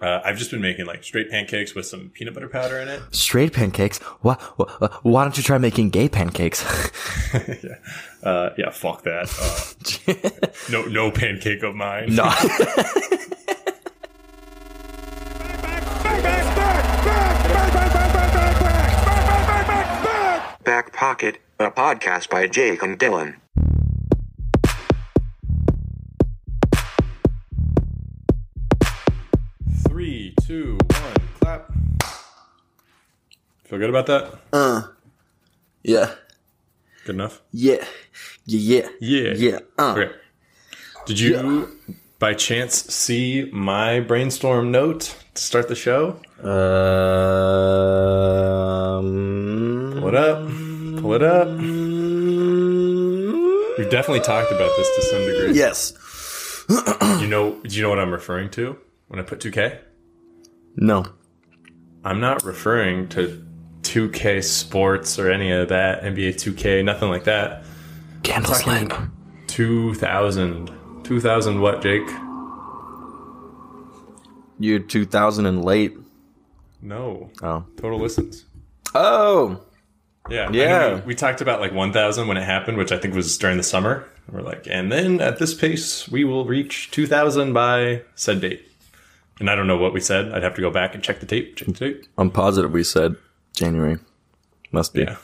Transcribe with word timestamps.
Uh, 0.00 0.20
I've 0.24 0.36
just 0.36 0.50
been 0.50 0.60
making 0.60 0.84
like 0.84 1.02
straight 1.02 1.30
pancakes 1.30 1.74
with 1.74 1.86
some 1.86 2.10
peanut 2.10 2.34
butter 2.34 2.48
powder 2.48 2.78
in 2.78 2.88
it. 2.88 3.00
Straight 3.12 3.54
pancakes? 3.54 3.98
Why, 4.20 4.34
why, 4.56 4.66
why 5.02 5.24
don't 5.24 5.36
you 5.36 5.42
try 5.42 5.56
making 5.56 5.90
gay 5.90 6.08
pancakes? 6.08 6.64
yeah, 7.34 7.76
uh, 8.22 8.50
yeah. 8.58 8.70
Fuck 8.70 9.04
that. 9.04 9.30
Uh, 10.06 10.40
no, 10.70 10.84
no 10.84 11.10
pancake 11.10 11.62
of 11.62 11.74
mine. 11.74 12.14
no. 12.14 12.24
Back 20.64 20.92
Pocket, 20.92 21.38
a 21.58 21.70
podcast 21.70 22.28
by 22.28 22.48
Jake 22.48 22.82
and 22.82 22.98
Dylan. 22.98 23.36
Feel 33.66 33.78
good 33.80 33.90
about 33.90 34.06
that? 34.06 34.32
Uh, 34.52 34.82
yeah. 35.82 36.14
Good 37.04 37.16
enough. 37.16 37.42
Yeah. 37.52 37.84
Yeah. 38.44 38.88
Yeah. 39.00 39.32
Yeah. 39.36 39.58
Uh. 39.76 39.92
Okay. 39.96 40.12
Did 41.06 41.18
you, 41.20 41.76
by 42.18 42.34
chance, 42.34 42.74
see 42.94 43.48
my 43.52 44.00
brainstorm 44.00 44.70
note 44.70 45.16
to 45.34 45.42
start 45.42 45.68
the 45.68 45.74
show? 45.74 46.20
Um. 48.96 49.96
Pull 50.00 50.08
it 50.08 50.14
up. 50.14 50.48
Pull 51.02 51.12
it 51.14 51.22
up. 51.22 51.48
We've 53.78 53.90
definitely 53.90 54.20
talked 54.20 54.52
about 54.52 54.70
this 54.76 54.88
to 54.96 55.02
some 55.02 55.24
degree. 55.26 55.52
Yes. 55.58 55.92
You 57.20 57.26
know, 57.28 57.60
do 57.62 57.76
you 57.76 57.82
know 57.82 57.88
what 57.88 57.98
I'm 57.98 58.10
referring 58.12 58.50
to 58.50 58.76
when 59.08 59.20
I 59.20 59.22
put 59.22 59.40
2K? 59.40 59.78
No. 60.76 61.04
I'm 62.04 62.20
not 62.20 62.44
referring 62.44 63.08
to 63.10 63.45
2K 63.86 64.42
Sports 64.42 65.18
or 65.18 65.30
any 65.30 65.50
of 65.50 65.68
that, 65.68 66.02
NBA 66.02 66.34
2K, 66.34 66.84
nothing 66.84 67.08
like 67.08 67.24
that. 67.24 67.64
Candles 68.22 68.66
lit. 68.66 68.92
2000. 69.46 70.70
2000 71.04 71.60
what, 71.60 71.82
Jake? 71.82 72.08
Year 74.58 74.78
2000 74.78 75.46
and 75.46 75.64
late. 75.64 75.96
No. 76.82 77.30
Oh. 77.42 77.64
Total 77.76 77.98
listens. 77.98 78.44
Oh. 78.94 79.60
Yeah. 80.28 80.48
I 80.48 80.52
Yeah. 80.52 80.94
we, 80.96 81.00
we 81.02 81.14
talked 81.14 81.40
about 81.40 81.60
like 81.60 81.72
1000 81.72 82.26
when 82.26 82.36
it 82.36 82.42
happened, 82.42 82.78
which 82.78 82.90
I 82.92 82.98
think 82.98 83.14
was 83.14 83.36
during 83.38 83.56
the 83.56 83.62
summer. 83.62 84.08
We're 84.30 84.42
like, 84.42 84.66
and 84.68 84.90
then 84.90 85.20
at 85.20 85.38
this 85.38 85.54
pace, 85.54 86.08
we 86.08 86.24
will 86.24 86.44
reach 86.44 86.90
2000 86.90 87.52
by 87.52 88.02
said 88.16 88.40
date. 88.40 88.62
And 89.38 89.48
I 89.50 89.54
don't 89.54 89.66
know 89.66 89.76
what 89.76 89.92
we 89.92 90.00
said. 90.00 90.32
I'd 90.32 90.42
have 90.42 90.54
to 90.54 90.60
go 90.62 90.70
back 90.70 90.94
and 90.94 91.04
check 91.04 91.20
the 91.20 91.26
tape. 91.26 91.56
Check 91.56 91.68
the 91.68 91.74
tape. 91.74 92.06
I'm 92.18 92.30
positive 92.30 92.72
we 92.72 92.82
said 92.82 93.16
January. 93.56 93.98
Must 94.70 94.94
be. 94.94 95.00
Yeah. 95.02 95.16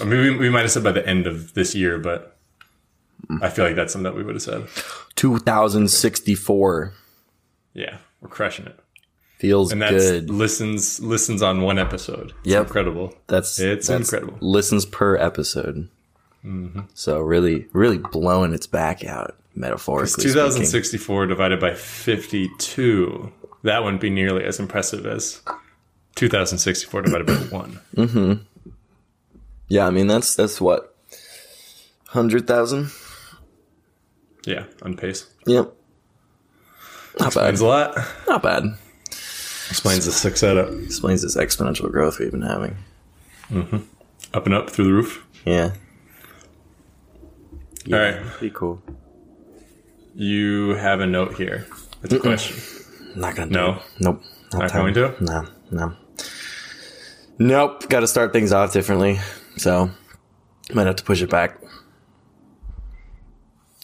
I 0.00 0.04
mean, 0.04 0.18
we, 0.20 0.36
we 0.36 0.50
might 0.50 0.62
have 0.62 0.70
said 0.72 0.82
by 0.82 0.90
the 0.92 1.06
end 1.06 1.26
of 1.28 1.54
this 1.54 1.74
year, 1.74 1.98
but 1.98 2.36
I 3.40 3.48
feel 3.50 3.64
like 3.64 3.76
that's 3.76 3.92
something 3.92 4.10
that 4.10 4.16
we 4.16 4.24
would 4.24 4.34
have 4.34 4.42
said. 4.42 4.66
2064. 5.16 6.92
Yeah, 7.74 7.98
we're 8.20 8.28
crushing 8.28 8.66
it. 8.66 8.78
Feels 9.38 9.72
And 9.72 9.82
that's 9.82 9.92
good. 10.10 10.30
listens 10.30 11.00
listens 11.00 11.42
on 11.42 11.62
one 11.62 11.78
episode. 11.78 12.32
It's 12.44 12.48
Yep. 12.52 12.66
incredible. 12.66 13.14
That's 13.26 13.58
It's 13.58 13.88
that's 13.88 14.12
incredible. 14.12 14.38
Listens 14.40 14.86
per 14.86 15.16
episode. 15.16 15.88
Mm-hmm. 16.44 16.80
So 16.94 17.20
really, 17.20 17.66
really 17.72 17.98
blowing 17.98 18.52
its 18.52 18.66
back 18.68 19.04
out 19.04 19.36
metaphorically. 19.54 20.08
speaking. 20.10 20.32
2064 20.34 21.26
divided 21.26 21.60
by 21.60 21.74
52. 21.74 23.32
That 23.64 23.82
wouldn't 23.82 24.00
be 24.00 24.10
nearly 24.10 24.44
as 24.44 24.58
impressive 24.60 25.06
as 25.06 25.40
2064 26.14 27.02
divided 27.02 27.26
by 27.26 27.34
one. 27.34 27.80
Mm-hmm. 27.96 28.32
Yeah, 29.68 29.86
I 29.86 29.90
mean 29.90 30.06
that's 30.06 30.34
that's 30.34 30.60
what 30.60 30.94
hundred 32.08 32.46
thousand. 32.46 32.90
Yeah, 34.44 34.64
on 34.82 34.96
pace. 34.96 35.30
Yep. 35.46 35.72
Not 37.20 37.34
bad. 37.34 37.54
A 37.54 37.64
lot. 37.64 37.96
Not 38.28 38.42
bad. 38.42 38.64
Explains 39.06 40.04
the 40.04 40.12
six 40.12 40.40
setup. 40.40 40.70
Explains 40.72 41.22
this 41.22 41.36
exponential 41.36 41.90
growth 41.90 42.18
we've 42.18 42.30
been 42.30 42.42
having. 42.42 42.76
Mm-hmm. 43.50 43.78
Up 44.34 44.46
and 44.46 44.54
up 44.54 44.70
through 44.70 44.84
the 44.86 44.92
roof. 44.92 45.26
Yeah. 45.44 45.72
All 47.92 47.98
right. 47.98 48.20
Be 48.40 48.50
cool. 48.50 48.82
You 50.14 50.70
have 50.70 51.00
a 51.00 51.06
note 51.06 51.34
here. 51.36 51.66
It's 52.02 52.12
a 52.12 52.18
question. 52.18 52.56
Not 53.16 53.36
gonna. 53.36 53.50
No? 53.50 53.72
Do 53.72 53.78
it. 53.78 53.82
Nope. 54.00 54.22
Not 54.52 54.68
time. 54.70 54.80
going 54.82 54.94
to? 54.94 55.24
No. 55.24 55.46
No. 55.70 55.96
Nope. 57.42 57.88
Got 57.88 58.00
to 58.00 58.06
start 58.06 58.32
things 58.32 58.52
off 58.52 58.72
differently. 58.72 59.18
So 59.56 59.90
might 60.72 60.86
have 60.86 60.96
to 60.96 61.04
push 61.04 61.22
it 61.22 61.30
back. 61.30 61.58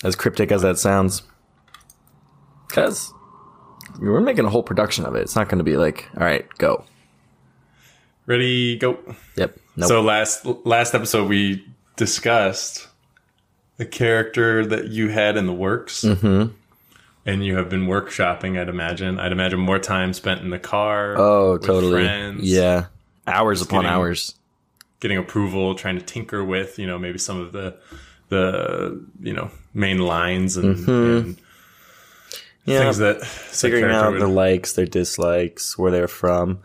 As 0.05 0.15
cryptic 0.15 0.53
as 0.53 0.63
that 0.63 0.79
sounds, 0.79 1.25
because 2.69 3.13
we're 3.99 4.21
making 4.21 4.45
a 4.45 4.49
whole 4.49 4.63
production 4.63 5.05
of 5.05 5.17
it. 5.17 5.23
It's 5.23 5.35
not 5.35 5.49
going 5.49 5.59
to 5.59 5.65
be 5.65 5.77
like, 5.77 6.09
all 6.17 6.25
right, 6.25 6.47
go. 6.59 6.85
Ready, 8.27 8.79
go. 8.79 8.97
Yep. 9.35 9.59
Nope. 9.75 9.89
So 9.89 10.03
last 10.03 10.47
last 10.65 10.95
episode 10.95 11.29
we 11.29 11.67
discussed 11.97 12.87
the 13.77 13.87
character 13.87 14.65
that 14.67 14.89
you 14.89 15.09
had 15.09 15.37
in 15.37 15.47
the 15.47 15.53
works, 15.53 16.05
mm-hmm. 16.05 16.53
and 17.27 17.45
you 17.45 17.57
have 17.57 17.69
been 17.69 17.87
workshopping. 17.89 18.61
I'd 18.61 18.69
imagine. 18.69 19.19
I'd 19.19 19.33
imagine 19.33 19.59
more 19.59 19.81
time 19.81 20.13
spent 20.13 20.43
in 20.43 20.51
the 20.51 20.61
car. 20.61 21.17
oh, 21.19 21.59
totally. 21.59 22.05
Friends, 22.05 22.45
Yeah. 22.45 22.87
Hours 23.37 23.63
upon 23.63 23.83
getting- 23.83 23.95
hours. 23.95 24.35
getting 25.01 25.19
approval, 25.19 25.75
trying 25.75 25.99
to 25.99 26.05
tinker 26.05 26.45
with 26.45 26.79
you 26.79 26.87
know 26.87 26.99
maybe 26.99 27.19
some 27.19 27.41
of 27.41 27.53
the 27.53 27.77
the 28.29 29.05
you 29.21 29.33
know 29.33 29.51
main 29.75 29.99
lines 29.99 30.57
and, 30.57 30.77
and 30.77 30.87
Mm-hmm. 30.87 32.71
Yeah. 32.71 32.81
things 32.81 32.99
that 32.99 33.25
figuring 33.25 33.91
out 33.95 34.13
would- 34.13 34.21
their 34.21 34.29
likes, 34.29 34.73
their 34.75 34.85
dislikes, 34.87 35.79
where 35.79 35.91
they're 35.91 36.09
from, 36.09 36.61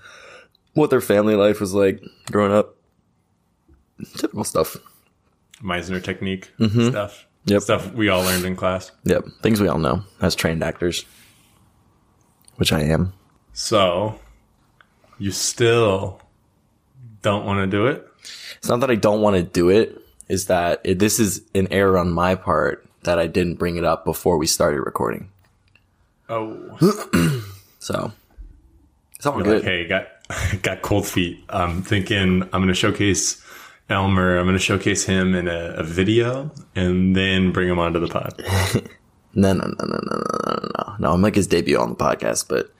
what 0.74 0.90
their 0.90 1.00
family 1.02 1.36
life 1.36 1.62
was 1.62 1.74
like 1.74 2.04
growing 2.32 2.52
up. 2.52 2.76
Typical 4.18 4.44
stuff. 4.44 4.76
Meisner 5.62 6.04
technique 6.04 6.52
Mm-hmm. 6.60 6.90
stuff. 6.90 7.26
Yep. 7.46 7.62
Stuff 7.62 7.94
we 7.94 8.10
all 8.10 8.22
learned 8.24 8.44
in 8.46 8.56
class. 8.56 8.92
Yep. 9.06 9.26
Things 9.42 9.62
we 9.62 9.68
all 9.70 9.78
know 9.78 10.04
as 10.22 10.34
trained 10.36 10.64
actors, 10.64 11.06
which 12.56 12.72
I 12.74 12.82
am. 12.82 13.14
So 13.54 14.20
you 15.20 15.32
still 15.32 16.20
don't 17.24 17.46
want 17.46 17.60
to 17.60 17.68
do 17.68 17.88
it. 17.88 18.08
It's 18.58 18.70
not 18.70 18.80
that 18.82 18.92
I 18.92 18.96
don't 18.96 19.22
want 19.22 19.36
to 19.36 19.44
do 19.44 19.70
it, 19.70 20.00
is 20.30 20.46
that 20.46 20.82
it, 20.84 21.00
this 21.00 21.20
is 21.20 21.42
an 21.56 21.68
error 21.72 21.98
on 21.98 22.12
my 22.12 22.36
part 22.36 22.86
that 23.04 23.18
I 23.20 23.26
didn't 23.28 23.56
bring 23.56 23.76
it 23.78 23.84
up 23.84 24.06
before 24.06 24.38
we 24.38 24.46
started 24.48 24.82
recording. 24.82 25.30
Oh, 26.30 26.78
So 27.80 28.14
it's 29.18 29.26
all 29.26 29.36
You're 29.36 29.44
good. 29.44 29.56
like, 29.56 29.64
hey, 29.64 29.88
got 29.88 30.08
got 30.62 30.82
cold 30.84 31.06
feet. 31.06 31.44
I'm 31.50 31.82
thinking 31.82 32.44
I'm 32.44 32.50
going 32.62 32.68
to 32.68 32.74
showcase 32.74 33.44
Elmer. 33.90 34.38
I'm 34.38 34.46
going 34.46 34.56
to 34.56 34.64
showcase 34.64 35.04
him 35.04 35.36
in 35.36 35.50
a, 35.50 35.74
a 35.78 35.84
video 35.84 36.50
and 36.76 37.14
then 37.14 37.52
bring 37.52 37.68
him 37.68 37.80
onto 37.80 38.00
the 38.00 38.08
pod. 38.08 38.42
No, 39.36 39.52
no, 39.52 39.66
no, 39.66 39.74
no, 39.86 39.86
no, 39.88 40.16
no, 40.16 40.22
no, 40.46 40.70
no. 40.78 40.96
No, 41.00 41.12
I'm 41.12 41.24
like 41.24 41.34
his 41.34 41.48
debut 41.48 41.80
on 41.80 41.90
the 41.90 41.96
podcast, 41.96 42.48
but 42.48 42.72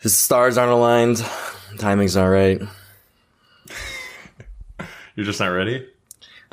his 0.00 0.16
stars 0.16 0.56
aren't 0.56 0.72
aligned. 0.72 1.18
Timing's 1.78 2.16
not 2.16 2.26
right. 2.26 2.60
You're 5.14 5.26
just 5.26 5.40
not 5.40 5.48
ready. 5.48 5.86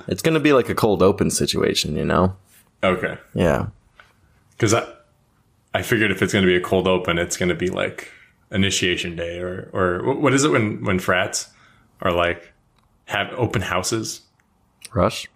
It's 0.07 0.21
gonna 0.21 0.39
be 0.39 0.53
like 0.53 0.69
a 0.69 0.75
cold 0.75 1.01
open 1.01 1.29
situation, 1.29 1.95
you 1.95 2.05
know? 2.05 2.35
Okay. 2.83 3.17
Yeah. 3.33 3.67
Because 4.51 4.73
I, 4.73 4.85
I 5.73 5.81
figured 5.81 6.11
if 6.11 6.21
it's 6.21 6.33
going 6.33 6.43
to 6.43 6.47
be 6.47 6.55
a 6.55 6.61
cold 6.61 6.87
open, 6.87 7.17
it's 7.17 7.37
going 7.37 7.49
to 7.49 7.55
be 7.55 7.69
like 7.69 8.11
initiation 8.51 9.15
day 9.15 9.39
or 9.39 9.69
or 9.73 10.15
what 10.15 10.33
is 10.33 10.43
it 10.43 10.51
when 10.51 10.83
when 10.83 10.99
frats 10.99 11.49
are 12.01 12.11
like 12.11 12.53
have 13.05 13.31
open 13.33 13.61
houses? 13.61 14.21
Rush. 14.93 15.27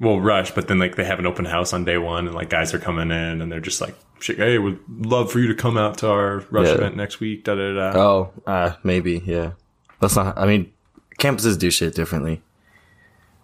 Well, 0.00 0.20
rush, 0.20 0.50
but 0.50 0.66
then 0.68 0.78
like 0.78 0.96
they 0.96 1.04
have 1.04 1.18
an 1.20 1.26
open 1.26 1.44
house 1.44 1.72
on 1.72 1.84
day 1.84 1.98
one, 1.98 2.26
and 2.26 2.34
like 2.34 2.50
guys 2.50 2.74
are 2.74 2.78
coming 2.80 3.10
in, 3.10 3.40
and 3.40 3.50
they're 3.50 3.60
just 3.60 3.80
like, 3.80 3.94
shit, 4.20 4.36
"Hey, 4.38 4.58
would 4.58 4.78
love 4.88 5.30
for 5.30 5.38
you 5.38 5.46
to 5.48 5.54
come 5.54 5.76
out 5.78 5.98
to 5.98 6.08
our 6.10 6.44
rush 6.50 6.66
Yeah. 6.66 6.74
event 6.74 6.96
next 6.96 7.20
week." 7.20 7.44
Da 7.44 7.54
da 7.54 7.72
da. 7.92 7.98
Oh, 7.98 8.32
uh, 8.46 8.72
maybe, 8.82 9.22
yeah. 9.24 9.52
That's 10.00 10.16
not. 10.16 10.36
I 10.36 10.46
mean, 10.46 10.72
campuses 11.20 11.58
do 11.58 11.70
shit 11.70 11.94
differently. 11.94 12.42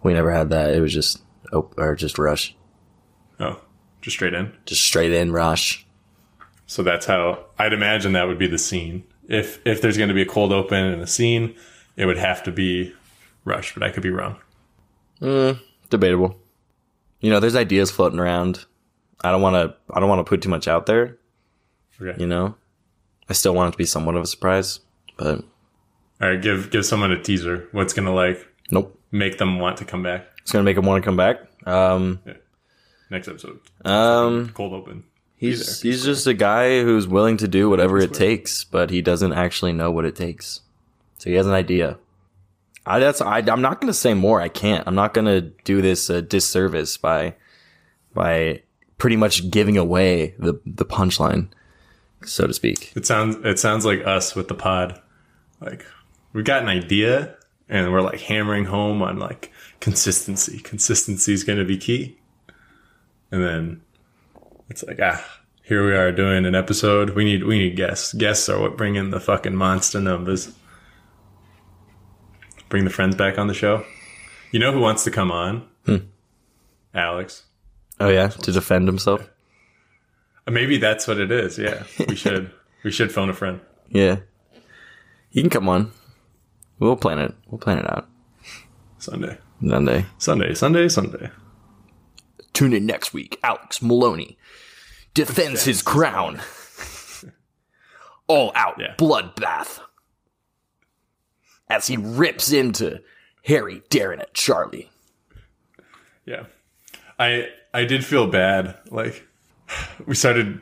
We 0.03 0.13
never 0.13 0.31
had 0.31 0.49
that. 0.49 0.73
It 0.73 0.81
was 0.81 0.93
just 0.93 1.21
op- 1.53 1.73
or 1.77 1.95
just 1.95 2.19
rush, 2.19 2.53
Oh, 3.39 3.61
just 4.01 4.17
straight 4.17 4.33
in. 4.33 4.51
just 4.65 4.83
straight 4.83 5.13
in 5.13 5.31
rush. 5.31 5.85
So 6.67 6.83
that's 6.83 7.05
how 7.05 7.45
I'd 7.57 7.71
imagine 7.73 8.11
that 8.13 8.27
would 8.27 8.37
be 8.39 8.47
the 8.47 8.57
scene. 8.57 9.03
If 9.29 9.65
if 9.65 9.81
there's 9.81 9.95
going 9.97 10.09
to 10.09 10.15
be 10.15 10.21
a 10.23 10.25
cold 10.25 10.51
open 10.51 10.83
and 10.83 11.01
a 11.01 11.07
scene, 11.07 11.55
it 11.95 12.05
would 12.07 12.17
have 12.17 12.43
to 12.43 12.51
be 12.51 12.93
rush, 13.45 13.73
but 13.73 13.83
I 13.83 13.89
could 13.89 14.03
be 14.03 14.09
wrong. 14.09 14.35
Debatable. 15.89 16.37
You 17.21 17.29
know, 17.29 17.39
there's 17.39 17.55
ideas 17.55 17.89
floating 17.91 18.19
around. 18.19 18.65
I 19.23 19.31
don't 19.31 19.41
want 19.41 19.55
to. 19.55 19.75
I 19.93 19.99
don't 19.99 20.09
want 20.09 20.19
to 20.25 20.29
put 20.29 20.41
too 20.41 20.49
much 20.49 20.67
out 20.67 20.85
there, 20.87 21.17
Okay. 22.01 22.19
You 22.19 22.27
know, 22.27 22.55
I 23.29 23.33
still 23.33 23.53
want 23.53 23.69
it 23.69 23.71
to 23.73 23.77
be 23.77 23.85
somewhat 23.85 24.15
of 24.15 24.23
a 24.23 24.27
surprise, 24.27 24.79
but 25.17 25.43
All 26.21 26.29
right, 26.29 26.41
give 26.41 26.71
give 26.71 26.85
someone 26.85 27.11
a 27.11 27.21
teaser. 27.21 27.67
What's 27.71 27.93
gonna 27.93 28.13
like 28.13 28.45
nope. 28.71 28.99
make 29.11 29.37
them 29.37 29.59
want 29.59 29.77
to 29.77 29.85
come 29.85 30.01
back 30.01 30.25
It's 30.41 30.51
gonna 30.51 30.63
make 30.63 30.75
them 30.75 30.85
want 30.85 31.03
to 31.03 31.05
come 31.07 31.17
back. 31.17 31.41
Um, 31.67 32.19
next 33.11 33.27
episode? 33.27 33.59
um, 33.85 34.49
Cold 34.55 34.73
open. 34.73 35.03
he's 35.35 35.81
he's 35.81 36.03
just 36.03 36.25
a 36.25 36.33
guy 36.33 36.81
who's 36.81 37.07
willing 37.07 37.37
to 37.37 37.47
do 37.47 37.69
whatever 37.69 37.99
it 37.99 38.15
takes, 38.15 38.63
but 38.63 38.89
he 38.89 39.03
doesn't 39.03 39.33
actually 39.33 39.73
know 39.73 39.91
what 39.91 40.05
it 40.05 40.15
takes. 40.15 40.61
So 41.19 41.29
he 41.29 41.35
has 41.35 41.45
an 41.45 41.53
idea. 41.53 41.99
I 42.85 42.99
that's 42.99 43.21
I, 43.21 43.39
I'm 43.39 43.61
not 43.61 43.81
gonna 43.81 43.93
say 43.93 44.13
more. 44.13 44.41
I 44.41 44.49
can't. 44.49 44.87
I'm 44.87 44.95
not 44.95 45.13
gonna 45.13 45.41
do 45.41 45.81
this 45.81 46.09
a 46.09 46.21
disservice 46.21 46.97
by 46.97 47.35
by 48.13 48.63
pretty 48.97 49.15
much 49.15 49.49
giving 49.49 49.77
away 49.77 50.35
the 50.39 50.59
the 50.65 50.85
punchline, 50.85 51.47
so 52.23 52.47
to 52.47 52.53
speak. 52.53 52.93
It 52.95 53.05
sounds 53.05 53.37
it 53.43 53.59
sounds 53.59 53.85
like 53.85 54.05
us 54.05 54.35
with 54.35 54.47
the 54.47 54.55
pod. 54.55 54.99
Like 55.59 55.85
we 56.33 56.43
got 56.43 56.63
an 56.63 56.69
idea 56.69 57.35
and 57.69 57.91
we're 57.91 58.01
like 58.01 58.19
hammering 58.19 58.65
home 58.65 59.01
on 59.01 59.17
like 59.17 59.51
consistency. 59.79 60.59
Consistency 60.59 61.33
is 61.33 61.43
going 61.43 61.59
to 61.59 61.65
be 61.65 61.77
key. 61.77 62.17
And 63.31 63.43
then 63.43 63.81
it's 64.69 64.83
like 64.83 64.99
ah, 65.01 65.23
here 65.63 65.85
we 65.85 65.95
are 65.95 66.11
doing 66.11 66.45
an 66.45 66.55
episode. 66.55 67.11
We 67.11 67.23
need 67.23 67.43
we 67.43 67.57
need 67.57 67.75
guests. 67.75 68.13
Guests 68.13 68.49
are 68.49 68.59
what 68.59 68.77
bring 68.77 68.95
in 68.95 69.11
the 69.11 69.19
fucking 69.19 69.55
monster 69.55 69.99
numbers. 69.99 70.53
Bring 72.71 72.85
the 72.85 72.89
friends 72.89 73.15
back 73.15 73.37
on 73.37 73.47
the 73.47 73.53
show. 73.53 73.85
You 74.51 74.59
know 74.59 74.71
who 74.71 74.79
wants 74.79 75.03
to 75.03 75.11
come 75.11 75.29
on? 75.29 75.67
Hmm. 75.85 75.97
Alex. 76.95 77.43
Oh 77.99 78.07
yeah, 78.07 78.29
to 78.29 78.51
defend 78.53 78.87
himself. 78.87 79.29
Uh, 80.47 80.51
maybe 80.51 80.77
that's 80.77 81.05
what 81.05 81.19
it 81.19 81.31
is. 81.31 81.57
Yeah, 81.59 81.83
we 82.07 82.15
should 82.23 82.49
we 82.85 82.89
should 82.91 83.11
phone 83.11 83.29
a 83.29 83.33
friend. 83.33 83.59
Yeah, 83.89 84.19
he 85.29 85.41
can 85.41 85.49
come 85.49 85.67
on. 85.67 85.91
We'll 86.79 86.95
plan 86.95 87.19
it. 87.19 87.35
We'll 87.47 87.59
plan 87.59 87.77
it 87.79 87.89
out 87.91 88.07
Sunday. 88.99 89.37
Sunday. 89.67 90.05
Sunday, 90.17 90.53
Sunday, 90.53 90.87
Sunday. 90.87 91.29
Tune 92.53 92.71
in 92.73 92.85
next 92.85 93.13
week. 93.13 93.37
Alex 93.43 93.81
Maloney 93.81 94.37
defends 95.13 95.65
his 95.65 95.81
crown. 95.81 96.39
All 98.27 98.53
out 98.55 98.75
Yeah. 98.79 98.95
bloodbath 98.97 99.81
as 101.71 101.87
he 101.87 101.97
rips 101.97 102.51
into 102.51 102.99
Harry, 103.45 103.81
Darren, 103.89 104.19
and 104.19 104.33
Charlie. 104.33 104.91
Yeah. 106.25 106.45
I 107.17 107.47
I 107.73 107.85
did 107.85 108.05
feel 108.05 108.27
bad. 108.27 108.77
Like 108.89 109.25
we 110.05 110.15
started 110.15 110.59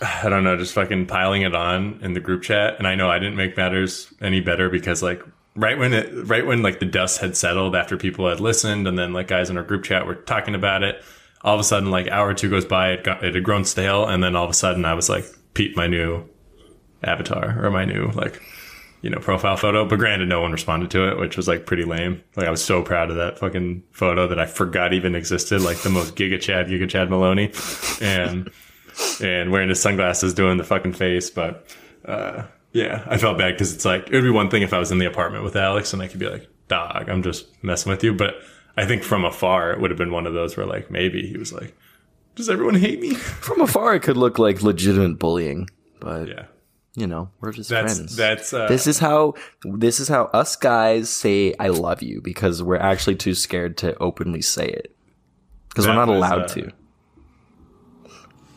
I 0.00 0.28
don't 0.28 0.44
know, 0.44 0.56
just 0.56 0.74
fucking 0.74 1.06
piling 1.06 1.42
it 1.42 1.54
on 1.54 2.00
in 2.02 2.14
the 2.14 2.20
group 2.20 2.42
chat. 2.42 2.76
And 2.78 2.86
I 2.86 2.94
know 2.94 3.10
I 3.10 3.18
didn't 3.18 3.36
make 3.36 3.56
matters 3.56 4.12
any 4.20 4.40
better 4.40 4.68
because 4.68 5.02
like 5.02 5.22
right 5.54 5.78
when 5.78 5.92
it 5.92 6.10
right 6.26 6.46
when 6.46 6.62
like 6.62 6.80
the 6.80 6.86
dust 6.86 7.20
had 7.20 7.36
settled 7.36 7.76
after 7.76 7.96
people 7.96 8.28
had 8.28 8.40
listened 8.40 8.88
and 8.88 8.98
then 8.98 9.12
like 9.12 9.28
guys 9.28 9.50
in 9.50 9.56
our 9.56 9.62
group 9.62 9.84
chat 9.84 10.06
were 10.06 10.14
talking 10.14 10.54
about 10.54 10.82
it, 10.82 11.02
all 11.42 11.54
of 11.54 11.60
a 11.60 11.64
sudden 11.64 11.90
like 11.90 12.08
hour 12.08 12.28
or 12.28 12.34
two 12.34 12.50
goes 12.50 12.64
by, 12.64 12.92
it 12.92 13.04
got 13.04 13.22
it 13.22 13.34
had 13.34 13.44
grown 13.44 13.64
stale, 13.64 14.06
and 14.06 14.24
then 14.24 14.34
all 14.34 14.44
of 14.44 14.50
a 14.50 14.54
sudden 14.54 14.86
I 14.86 14.94
was 14.94 15.08
like, 15.10 15.26
Pete, 15.54 15.76
my 15.76 15.86
new 15.86 16.24
avatar 17.02 17.64
or 17.64 17.70
my 17.70 17.84
new 17.84 18.08
like 18.12 18.40
you 19.06 19.10
know, 19.10 19.20
profile 19.20 19.56
photo. 19.56 19.84
But 19.84 20.00
granted, 20.00 20.28
no 20.28 20.40
one 20.40 20.50
responded 20.50 20.90
to 20.90 21.08
it, 21.08 21.16
which 21.16 21.36
was 21.36 21.46
like 21.46 21.64
pretty 21.64 21.84
lame. 21.84 22.24
Like 22.34 22.48
I 22.48 22.50
was 22.50 22.60
so 22.62 22.82
proud 22.82 23.08
of 23.08 23.16
that 23.16 23.38
fucking 23.38 23.84
photo 23.92 24.26
that 24.26 24.40
I 24.40 24.46
forgot 24.46 24.92
even 24.92 25.14
existed. 25.14 25.62
Like 25.62 25.76
the 25.78 25.90
most 25.90 26.16
Giga 26.16 26.40
Chad, 26.40 26.66
Giga 26.66 26.88
Chad 26.88 27.08
Maloney, 27.08 27.52
and 28.00 28.50
and 29.22 29.52
wearing 29.52 29.68
his 29.68 29.80
sunglasses, 29.80 30.34
doing 30.34 30.56
the 30.58 30.64
fucking 30.64 30.94
face. 30.94 31.30
But 31.30 31.72
uh, 32.04 32.46
yeah, 32.72 33.04
I 33.06 33.16
felt 33.16 33.38
bad 33.38 33.52
because 33.52 33.72
it's 33.72 33.84
like 33.84 34.08
it 34.08 34.12
would 34.12 34.24
be 34.24 34.30
one 34.30 34.50
thing 34.50 34.62
if 34.62 34.72
I 34.72 34.80
was 34.80 34.90
in 34.90 34.98
the 34.98 35.06
apartment 35.06 35.44
with 35.44 35.54
Alex 35.54 35.92
and 35.92 36.02
I 36.02 36.08
could 36.08 36.18
be 36.18 36.28
like, 36.28 36.48
"Dog, 36.66 37.08
I'm 37.08 37.22
just 37.22 37.46
messing 37.62 37.90
with 37.90 38.02
you." 38.02 38.12
But 38.12 38.34
I 38.76 38.86
think 38.86 39.04
from 39.04 39.24
afar, 39.24 39.70
it 39.70 39.80
would 39.80 39.92
have 39.92 39.98
been 39.98 40.10
one 40.10 40.26
of 40.26 40.34
those 40.34 40.56
where 40.56 40.66
like 40.66 40.90
maybe 40.90 41.28
he 41.28 41.38
was 41.38 41.52
like, 41.52 41.76
"Does 42.34 42.50
everyone 42.50 42.74
hate 42.74 42.98
me?" 42.98 43.14
From 43.14 43.60
afar, 43.60 43.94
it 43.94 44.02
could 44.02 44.16
look 44.16 44.40
like 44.40 44.64
legitimate 44.64 45.20
bullying, 45.20 45.70
but 46.00 46.26
yeah, 46.26 46.46
you 46.96 47.06
know, 47.06 47.30
we're 47.40 47.52
just 47.52 47.68
that's 47.68 47.94
friends. 47.94 48.16
that's 48.16 48.52
uh, 48.54 48.66
this 48.68 48.86
is 48.86 48.98
how 48.98 49.34
this 49.64 50.00
is 50.00 50.08
how 50.08 50.24
us 50.32 50.56
guys 50.56 51.10
say 51.10 51.54
"I 51.60 51.68
love 51.68 52.02
you" 52.02 52.22
because 52.22 52.62
we're 52.62 52.78
actually 52.78 53.16
too 53.16 53.34
scared 53.34 53.76
to 53.78 53.96
openly 53.98 54.40
say 54.40 54.66
it 54.66 54.96
because 55.68 55.86
we're 55.86 55.94
not 55.94 56.08
was, 56.08 56.16
allowed 56.16 56.42
uh, 56.42 56.48
to. 56.48 56.72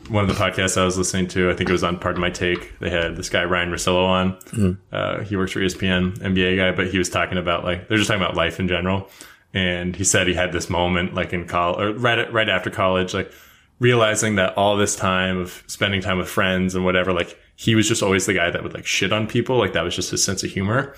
one 0.07 0.23
of 0.23 0.29
the 0.29 0.41
podcasts 0.41 0.79
I 0.79 0.85
was 0.85 0.97
listening 0.97 1.27
to, 1.29 1.51
I 1.51 1.53
think 1.53 1.69
it 1.69 1.73
was 1.73 1.83
on 1.83 1.99
Pardon 1.99 2.21
My 2.21 2.29
Take. 2.29 2.79
They 2.79 2.89
had 2.89 3.17
this 3.17 3.27
guy 3.27 3.43
Ryan 3.43 3.71
Russillo 3.71 4.05
on. 4.05 4.77
Uh, 4.93 5.23
he 5.25 5.35
works 5.35 5.51
for 5.51 5.59
ESPN, 5.59 6.17
NBA 6.19 6.55
guy, 6.55 6.71
but 6.71 6.87
he 6.87 6.97
was 6.97 7.09
talking 7.09 7.37
about 7.37 7.65
like 7.65 7.89
they're 7.89 7.97
just 7.97 8.07
talking 8.07 8.23
about 8.23 8.37
life 8.37 8.57
in 8.57 8.69
general. 8.69 9.09
And 9.53 9.97
he 9.97 10.05
said 10.05 10.27
he 10.27 10.33
had 10.33 10.53
this 10.53 10.69
moment 10.69 11.13
like 11.13 11.33
in 11.33 11.45
college 11.45 11.79
or 11.81 11.91
right 11.91 12.31
right 12.31 12.47
after 12.47 12.69
college, 12.69 13.13
like 13.13 13.33
realizing 13.79 14.35
that 14.35 14.57
all 14.57 14.77
this 14.77 14.95
time 14.95 15.39
of 15.39 15.61
spending 15.67 15.99
time 15.99 16.17
with 16.17 16.29
friends 16.29 16.73
and 16.73 16.85
whatever, 16.85 17.11
like 17.11 17.37
he 17.61 17.75
was 17.75 17.89
just 17.89 18.01
always 18.01 18.25
the 18.25 18.33
guy 18.33 18.49
that 18.49 18.63
would 18.63 18.73
like 18.73 18.85
shit 18.85 19.11
on 19.11 19.27
people. 19.27 19.57
Like 19.57 19.73
that 19.73 19.81
was 19.83 19.93
just 19.93 20.11
his 20.11 20.23
sense 20.23 20.43
of 20.43 20.49
humor, 20.49 20.95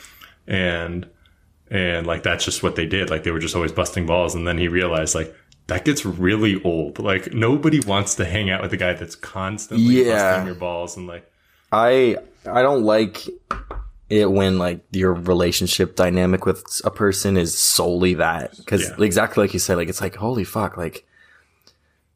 and 0.47 1.07
and 1.71 2.05
like 2.05 2.21
that's 2.21 2.45
just 2.45 2.61
what 2.61 2.75
they 2.75 2.85
did. 2.85 3.09
Like 3.09 3.23
they 3.23 3.31
were 3.31 3.39
just 3.39 3.55
always 3.55 3.71
busting 3.71 4.05
balls. 4.05 4.35
And 4.35 4.45
then 4.47 4.59
he 4.59 4.67
realized 4.67 5.15
like 5.15 5.33
that 5.67 5.85
gets 5.85 6.05
really 6.05 6.61
old. 6.63 6.99
Like 6.99 7.33
nobody 7.33 7.79
wants 7.79 8.13
to 8.15 8.25
hang 8.25 8.51
out 8.51 8.61
with 8.61 8.71
a 8.73 8.77
guy 8.77 8.93
that's 8.93 9.15
constantly 9.15 10.05
Yeah. 10.05 10.33
busting 10.33 10.45
your 10.45 10.55
balls 10.55 10.97
and 10.97 11.07
like 11.07 11.31
I 11.71 12.17
I 12.45 12.61
don't 12.61 12.83
like 12.83 13.27
it 14.09 14.29
when 14.29 14.59
like 14.59 14.81
your 14.91 15.13
relationship 15.13 15.95
dynamic 15.95 16.45
with 16.45 16.63
a 16.83 16.91
person 16.91 17.37
is 17.37 17.57
solely 17.57 18.13
that 18.15 18.55
because 18.57 18.83
Yeah. 18.87 19.03
exactly 19.03 19.41
like 19.43 19.53
you 19.53 19.59
said, 19.59 19.77
like 19.77 19.89
it's 19.89 20.01
like 20.01 20.15
holy 20.15 20.43
fuck, 20.43 20.77
like 20.77 21.07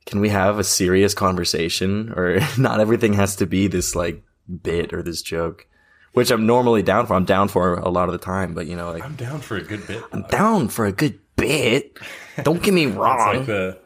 can 0.06 0.20
we 0.20 0.30
have 0.30 0.60
a 0.60 0.64
serious 0.64 1.14
conversation 1.16 2.12
or 2.16 2.40
not 2.60 2.80
everything 2.80 3.14
has 3.14 3.38
to 3.38 3.48
be 3.48 3.68
this 3.68 3.96
like 3.96 4.22
bit 4.64 4.94
or 4.94 5.02
this 5.02 5.22
joke, 5.22 5.68
which 6.14 6.32
I'm 6.32 6.46
normally 6.46 6.82
down 6.84 7.06
for. 7.08 7.14
I'm 7.14 7.26
down 7.26 7.48
for 7.48 7.76
a 7.76 7.90
lot 7.90 8.08
of 8.10 8.14
the 8.14 8.20
time, 8.20 8.54
but 8.54 8.68
you 8.68 8.76
know, 8.76 8.92
like 8.92 9.04
I'm 9.04 9.16
down 9.16 9.40
for 9.42 9.58
a 9.58 9.62
good 9.64 9.86
bit. 9.88 10.04
I'm 10.12 10.24
down 10.24 10.68
for 10.70 10.86
a 10.86 10.92
good 10.92 11.20
bit. 11.36 11.98
Don't 12.44 12.62
get 12.62 12.74
me 12.74 12.86
It's 12.88 12.96
wrong. 12.96 13.38
like 13.38 13.46
the 13.46 13.78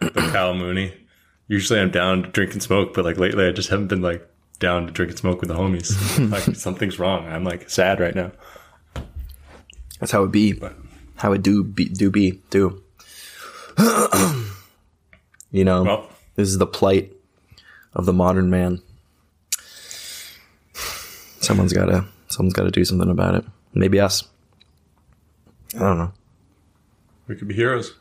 the 0.00 0.10
Cal 0.32 0.54
Mooney. 0.54 0.92
Usually 1.48 1.78
I'm 1.80 1.90
down 1.90 2.22
to 2.22 2.28
drink 2.30 2.52
and 2.52 2.62
smoke, 2.62 2.94
but 2.94 3.04
like 3.04 3.18
lately 3.18 3.46
I 3.46 3.52
just 3.52 3.68
haven't 3.68 3.88
been 3.88 4.02
like 4.02 4.26
down 4.60 4.86
to 4.86 4.92
drink 4.92 5.10
and 5.10 5.18
smoke 5.18 5.40
with 5.40 5.48
the 5.48 5.56
homies. 5.56 5.90
like 6.30 6.56
something's 6.56 6.98
wrong. 6.98 7.26
I'm 7.26 7.44
like 7.44 7.68
sad 7.68 8.00
right 8.00 8.14
now. 8.14 8.32
That's 10.00 10.12
how 10.12 10.24
it 10.24 10.32
be. 10.32 10.52
But 10.52 10.74
How 11.16 11.32
it 11.32 11.42
do 11.42 11.62
be 11.64 11.86
do 11.86 12.10
be 12.10 12.40
do. 12.50 12.82
you 15.50 15.64
know, 15.64 15.82
well, 15.82 16.08
this 16.36 16.48
is 16.48 16.58
the 16.58 16.66
plight 16.66 17.12
of 17.92 18.06
the 18.06 18.12
modern 18.12 18.50
man. 18.50 18.80
Someone's 21.44 21.74
gotta 21.74 22.06
someone's 22.28 22.54
gotta 22.54 22.70
do 22.70 22.84
something 22.86 23.10
about 23.10 23.34
it. 23.34 23.44
Maybe 23.74 24.00
us. 24.00 24.24
I 25.74 25.80
don't 25.80 25.98
know. 25.98 26.12
we 27.26 27.36
could 27.36 27.48
be 27.48 27.54
heroes. 27.54 27.92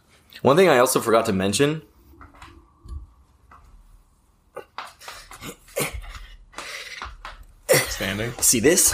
One 0.41 0.55
thing 0.55 0.69
I 0.69 0.77
also 0.77 1.01
forgot 1.01 1.25
to 1.25 1.33
mention. 1.33 1.81
Standing. 7.89 8.31
See 8.39 8.61
this? 8.61 8.93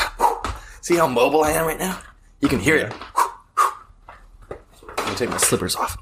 See 0.81 0.95
how 0.95 1.05
mobile 1.07 1.43
I 1.43 1.51
am 1.51 1.67
right 1.67 1.77
now? 1.79 1.99
You 2.41 2.47
can 2.49 2.59
hear 2.59 2.77
it. 2.77 2.93
Let 4.49 5.09
me 5.09 5.15
take 5.15 5.29
my 5.29 5.37
slippers 5.37 5.75
off. 5.75 5.95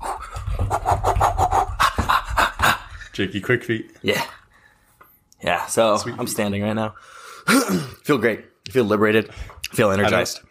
Jakey 3.12 3.42
quick 3.42 3.66
feet. 3.66 3.92
Yeah. 4.02 4.24
Yeah, 5.44 5.66
so 5.66 5.98
I'm 6.18 6.28
standing 6.28 6.64
right 6.64 6.74
now. 6.74 6.96
feel 8.04 8.18
great. 8.18 8.46
I 8.68 8.72
feel 8.72 8.86
liberated. 8.86 9.30
I 9.72 9.76
feel 9.76 9.92
energized. 9.92 10.42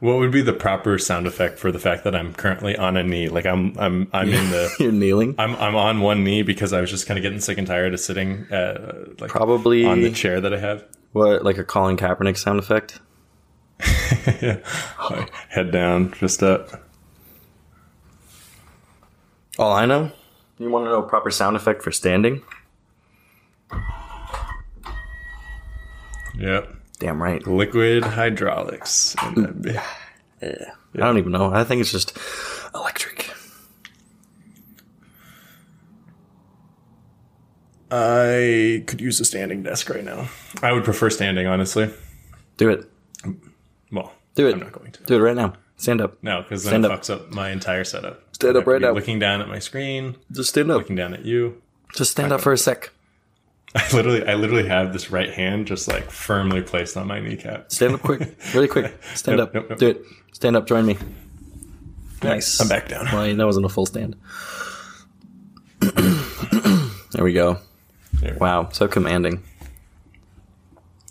What 0.00 0.16
would 0.16 0.32
be 0.32 0.40
the 0.40 0.54
proper 0.54 0.96
sound 0.98 1.26
effect 1.26 1.58
for 1.58 1.70
the 1.70 1.78
fact 1.78 2.04
that 2.04 2.14
I'm 2.14 2.32
currently 2.32 2.74
on 2.76 2.96
a 2.96 3.02
knee? 3.02 3.28
Like 3.28 3.44
I'm 3.44 3.78
I'm 3.78 4.08
I'm 4.12 4.28
in 4.30 4.50
the 4.50 4.74
You're 4.80 4.92
kneeling. 4.92 5.34
I'm 5.38 5.54
I'm 5.56 5.76
on 5.76 6.00
one 6.00 6.24
knee 6.24 6.42
because 6.42 6.72
I 6.72 6.80
was 6.80 6.90
just 6.90 7.06
kind 7.06 7.18
of 7.18 7.22
getting 7.22 7.38
sick 7.40 7.58
and 7.58 7.66
tired 7.66 7.92
of 7.92 8.00
sitting 8.00 8.50
uh, 8.50 9.08
like 9.18 9.30
Probably 9.30 9.84
on 9.84 10.00
the 10.00 10.10
chair 10.10 10.40
that 10.40 10.54
I 10.54 10.58
have. 10.58 10.84
what 11.12 11.44
like 11.44 11.58
a 11.58 11.64
Colin 11.64 11.98
Kaepernick 11.98 12.38
sound 12.38 12.58
effect. 12.58 13.00
yeah. 14.42 14.60
Head 15.50 15.70
down, 15.70 16.12
just 16.12 16.42
up. 16.42 16.68
All 19.58 19.72
I 19.72 19.84
know. 19.84 20.10
You 20.58 20.70
want 20.70 20.86
to 20.86 20.90
know 20.90 21.02
a 21.02 21.08
proper 21.08 21.30
sound 21.30 21.56
effect 21.56 21.82
for 21.82 21.92
standing? 21.92 22.42
Yep. 26.40 26.74
Damn 26.98 27.22
right. 27.22 27.46
Liquid 27.46 28.02
hydraulics. 28.04 29.14
Yeah. 29.62 29.82
I 30.42 30.98
don't 30.98 31.18
even 31.18 31.32
know. 31.32 31.52
I 31.52 31.64
think 31.64 31.80
it's 31.82 31.92
just 31.92 32.16
electric. 32.74 33.30
I 37.90 38.84
could 38.86 39.00
use 39.00 39.18
a 39.20 39.24
standing 39.24 39.62
desk 39.62 39.88
right 39.90 40.04
now. 40.04 40.28
I 40.62 40.72
would 40.72 40.84
prefer 40.84 41.10
standing, 41.10 41.46
honestly. 41.46 41.90
Do 42.56 42.70
it. 42.70 42.88
Well, 43.90 44.12
Do 44.34 44.46
it. 44.48 44.52
I'm 44.54 44.60
not 44.60 44.72
going 44.72 44.92
to. 44.92 45.02
Do 45.04 45.16
it 45.16 45.20
right 45.20 45.34
now. 45.36 45.54
Stand 45.76 46.00
up. 46.00 46.22
No, 46.22 46.42
because 46.42 46.62
then 46.62 46.70
Stand 46.82 46.84
it 46.84 46.90
up. 46.90 47.00
fucks 47.00 47.10
up 47.10 47.30
my 47.32 47.50
entire 47.50 47.84
setup. 47.84 48.22
Stand 48.34 48.56
up 48.56 48.66
right 48.66 48.80
now. 48.80 48.92
Looking 48.92 49.18
down 49.18 49.40
at 49.40 49.48
my 49.48 49.58
screen, 49.58 50.16
Just 50.30 50.50
stand 50.50 50.70
up. 50.70 50.76
looking 50.78 50.94
down 50.94 51.14
at 51.14 51.24
you. 51.24 51.60
Just 51.94 52.12
stand 52.12 52.32
up 52.32 52.40
for 52.40 52.52
a 52.52 52.58
sec. 52.58 52.90
I 53.74 53.88
literally, 53.94 54.26
I 54.26 54.34
literally 54.34 54.66
have 54.68 54.92
this 54.92 55.10
right 55.10 55.30
hand 55.30 55.66
just 55.66 55.86
like 55.86 56.10
firmly 56.10 56.60
placed 56.62 56.96
on 56.96 57.06
my 57.06 57.20
kneecap. 57.20 57.70
Stand 57.70 57.94
up 57.94 58.00
quick. 58.02 58.36
Really 58.52 58.66
quick. 58.68 59.00
Stand 59.14 59.38
Nope, 59.38 59.48
up. 59.48 59.54
nope, 59.54 59.66
nope. 59.70 59.78
Do 59.78 59.88
it. 59.90 60.02
Stand 60.32 60.56
up. 60.56 60.66
Join 60.66 60.86
me. 60.86 60.96
Nice. 62.22 62.60
I'm 62.60 62.68
back 62.68 62.88
down. 62.88 63.06
Well, 63.12 63.34
that 63.34 63.46
wasn't 63.46 63.66
a 63.66 63.68
full 63.68 63.86
stand. 63.86 64.16
there 65.80 67.24
we 67.24 67.32
go. 67.32 67.58
There. 68.14 68.36
Wow. 68.40 68.68
So 68.70 68.88
commanding. 68.88 69.42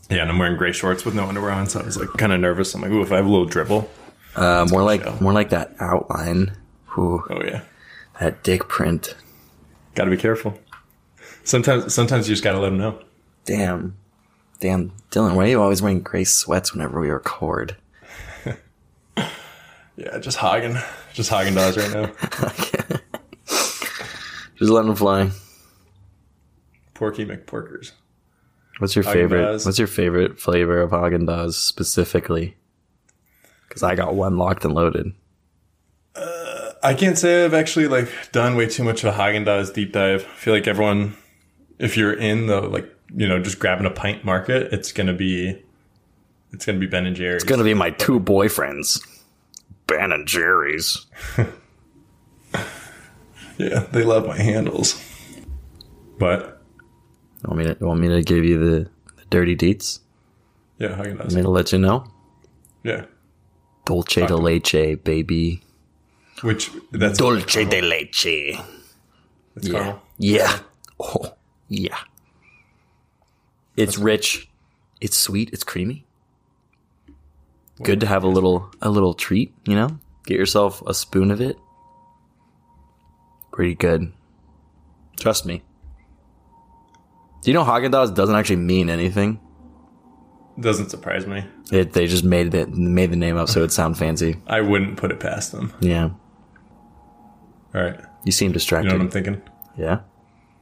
Yeah, 0.10 0.22
and 0.24 0.32
I'm 0.32 0.40
wearing 0.40 0.58
gray 0.58 0.72
shorts 0.72 1.06
with 1.06 1.14
no 1.16 1.26
underwear 1.28 1.52
on, 1.52 1.68
so 1.68 1.80
I 1.80 1.86
was 1.86 1.98
like 1.98 2.10
kind 2.18 2.34
of 2.34 2.40
nervous. 2.40 2.74
I'm 2.74 2.82
like, 2.82 2.92
ooh, 2.92 3.02
if 3.02 3.12
I 3.12 3.18
have 3.18 3.26
a 3.26 3.30
little 3.30 3.46
dribble. 3.46 3.90
Uh, 4.36 4.68
more 4.70 4.84
like 4.84 5.04
show. 5.04 5.18
more 5.22 5.34
like 5.34 5.50
that 5.50 5.76
outline. 5.80 6.56
Ooh, 6.98 7.24
Oh 7.30 7.42
yeah, 7.44 7.62
that 8.20 8.44
dick 8.44 8.68
print. 8.68 9.16
got 9.96 10.06
to 10.06 10.12
be 10.12 10.18
careful. 10.18 10.58
Sometimes, 11.50 11.92
sometimes 11.92 12.30
you 12.30 12.34
just 12.34 12.44
got 12.44 12.52
to 12.52 12.60
let 12.60 12.70
them 12.70 12.78
know. 12.78 13.00
Damn. 13.46 13.98
Damn. 14.60 14.92
Dylan, 15.10 15.34
why 15.34 15.46
are 15.46 15.48
you 15.48 15.60
always 15.60 15.82
wearing 15.82 16.02
gray 16.02 16.24
sweats 16.24 16.74
whenever 16.74 17.00
we 17.02 17.10
record? 17.10 17.76
Yeah, 19.98 20.18
just 20.20 20.38
hogging, 20.38 20.78
just 21.14 21.30
hogging 21.30 21.56
dogs 21.56 21.76
right 21.76 21.92
now. 21.92 22.06
Just 24.56 24.72
letting 24.72 24.88
them 24.88 24.96
fly. 24.96 25.30
Porky 26.94 27.26
McPorkers. 27.26 27.92
What's 28.78 28.96
your 28.96 29.04
favorite? 29.04 29.42
Haagen-Dazs. 29.42 29.66
What's 29.66 29.78
your 29.78 29.88
favorite 29.88 30.40
flavor 30.40 30.82
of 30.82 30.92
Haagen 30.92 31.26
Dazs 31.28 31.56
specifically? 31.56 32.56
Because 33.68 33.84
I 33.84 33.96
got 33.96 34.16
one 34.16 34.38
locked 34.38 34.64
and 34.64 34.74
loaded. 34.74 35.12
Uh, 36.16 36.72
I 36.82 36.94
can't 36.94 37.18
say 37.18 37.44
I've 37.44 37.54
actually 37.54 37.90
like 37.90 38.10
done 38.32 38.56
way 38.56 38.68
too 38.68 38.86
much 38.86 39.04
of 39.04 39.14
a 39.14 39.18
Haagen 39.18 39.46
Dazs 39.46 39.74
deep 39.74 39.92
dive. 39.92 40.24
I 40.24 40.36
feel 40.36 40.54
like 40.54 40.68
everyone, 40.68 41.16
if 41.80 41.98
you're 41.98 42.14
in 42.14 42.46
the 42.48 42.62
like 42.62 42.94
you 43.16 43.28
know 43.28 43.42
just 43.42 43.58
grabbing 43.60 43.86
a 43.88 43.92
pint 43.92 44.24
market, 44.24 44.72
it's 44.72 44.92
gonna 44.92 45.14
be, 45.14 45.60
it's 46.52 46.66
gonna 46.66 46.78
be 46.80 46.86
Ben 46.88 47.06
and 47.06 47.16
Jerry's. 47.16 47.44
It's 47.44 47.50
gonna 47.50 47.64
be 47.64 47.74
my 47.74 47.90
two 47.92 48.20
boyfriends, 48.20 49.02
Ben 49.88 50.12
and 50.12 50.28
Jerry's. 50.28 51.06
yeah, 53.58 53.86
they 53.92 54.04
love 54.04 54.26
my 54.28 54.38
handles. 54.38 55.02
But 56.18 56.62
Want 57.46 57.58
me 57.60 57.66
to 57.74 57.86
want 57.86 58.00
me 58.02 58.10
to 58.10 58.22
give 58.22 58.44
you 58.44 58.60
the, 58.60 58.90
the 59.16 59.24
dirty 59.30 59.56
deets? 59.56 60.00
yeah, 60.78 60.98
Want 60.98 61.08
me 61.34 61.42
Dazs. 61.42 61.42
to 61.44 61.50
let 61.50 61.72
you 61.72 61.80
know? 61.80 62.06
Yeah, 62.84 63.06
Dolce 63.86 64.26
de 64.28 64.36
leche, 64.36 64.98
baby. 65.04 65.62
which 66.42 66.70
that's 66.92 67.18
Dolce 67.18 67.66
de 67.66 67.82
leche. 67.82 68.26
It's 69.56 69.68
Yeah. 69.68 69.72
caramel. 69.74 70.02
Yeah. 70.18 70.60
Oh, 71.00 71.34
yeah. 71.70 71.98
It's 73.78 73.98
rich. 73.98 74.50
It's 75.00 75.16
sweet. 75.18 75.52
It's 75.54 75.64
creamy. 75.64 76.06
Good 77.82 78.02
to 78.02 78.06
have 78.08 78.24
a 78.24 78.28
little 78.28 78.70
a 78.82 78.90
little 78.90 79.14
treat, 79.14 79.54
you 79.66 79.74
know? 79.76 80.00
Get 80.26 80.38
yourself 80.38 80.82
a 80.86 80.94
spoon 80.94 81.32
of 81.32 81.40
it. 81.40 81.58
Pretty 83.54 83.76
good. 83.76 84.12
Trust 85.18 85.46
me. 85.46 85.64
Do 87.42 87.52
you 87.52 87.54
know 87.54 87.64
Haagen 87.64 87.92
Dazs 87.92 88.14
doesn't 88.14 88.36
actually 88.36 88.58
mean 88.58 88.90
anything? 88.90 89.40
Doesn't 90.60 90.90
surprise 90.90 91.26
me. 91.26 91.46
It 91.72 91.94
they 91.94 92.06
just 92.08 92.26
made 92.26 92.54
it 92.54 92.70
made 92.70 93.12
the 93.12 93.16
name 93.16 93.38
up 93.38 93.48
so 93.48 93.64
it 93.64 93.72
sound 93.72 93.98
fancy. 93.98 94.36
I 94.48 94.60
wouldn't 94.60 94.98
put 94.98 95.10
it 95.12 95.22
past 95.22 95.54
them. 95.54 95.72
Yeah. 95.80 96.10
All 97.74 97.82
right, 97.82 98.00
You 98.26 98.32
seem 98.32 98.52
distracted. 98.52 98.92
you 98.92 98.98
know 98.98 99.06
what 99.06 99.16
I'm 99.16 99.24
thinking? 99.24 99.42
yeah. 99.78 100.00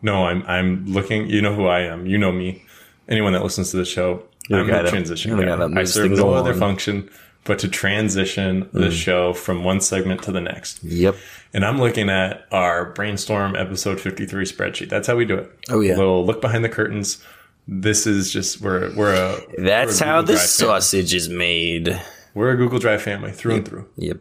No, 0.02 0.26
I'm 0.26 0.44
I'm 0.48 0.86
looking. 0.86 1.30
You 1.30 1.42
know 1.42 1.54
who 1.56 1.66
I 1.68 1.82
am. 1.82 2.06
You 2.06 2.18
know 2.18 2.32
me. 2.32 2.64
Anyone 3.10 3.34
that 3.34 3.44
listens 3.44 3.72
to 3.72 3.78
the 3.78 3.86
show, 3.86 4.24
You're 4.50 4.60
I'm 4.60 4.70
a 4.86 4.90
transition 4.90 5.38
guy. 5.40 5.80
I 5.80 5.84
serve 5.86 6.12
no 6.12 6.34
other 6.34 6.54
function 6.54 7.10
but 7.46 7.60
to 7.60 7.70
transition 7.70 8.68
the 8.74 8.88
Mm. 8.88 8.92
show 8.92 9.34
from 9.34 9.64
one 9.64 9.80
segment 9.80 10.22
to 10.24 10.34
the 10.34 10.42
next. 10.42 10.84
Yep. 10.84 11.16
And 11.54 11.64
I'm 11.64 11.80
looking 11.80 12.10
at 12.10 12.46
our 12.52 12.92
brainstorm 12.92 13.56
episode 13.56 14.02
53 14.02 14.44
spreadsheet. 14.44 14.90
That's 14.90 15.08
how 15.08 15.16
we 15.16 15.24
do 15.24 15.36
it. 15.36 15.52
Oh, 15.70 15.80
yeah. 15.80 15.96
A 15.96 15.98
little 15.98 16.26
look 16.26 16.42
behind 16.42 16.66
the 16.66 16.70
curtains. 16.70 17.24
This 17.66 18.06
is 18.06 18.32
just 18.34 18.60
we're 18.60 18.94
we're 18.96 19.14
a 19.16 19.40
That's 19.58 20.02
we're 20.02 20.08
a 20.08 20.10
how 20.10 20.22
the 20.22 20.34
family. 20.34 20.40
sausage 20.46 21.14
is 21.14 21.30
made. 21.30 21.98
We're 22.34 22.52
a 22.52 22.58
Google 22.58 22.80
Drive 22.80 23.02
family 23.02 23.32
through 23.32 23.56
and 23.56 23.66
through. 23.68 23.88
Yep. 23.96 24.18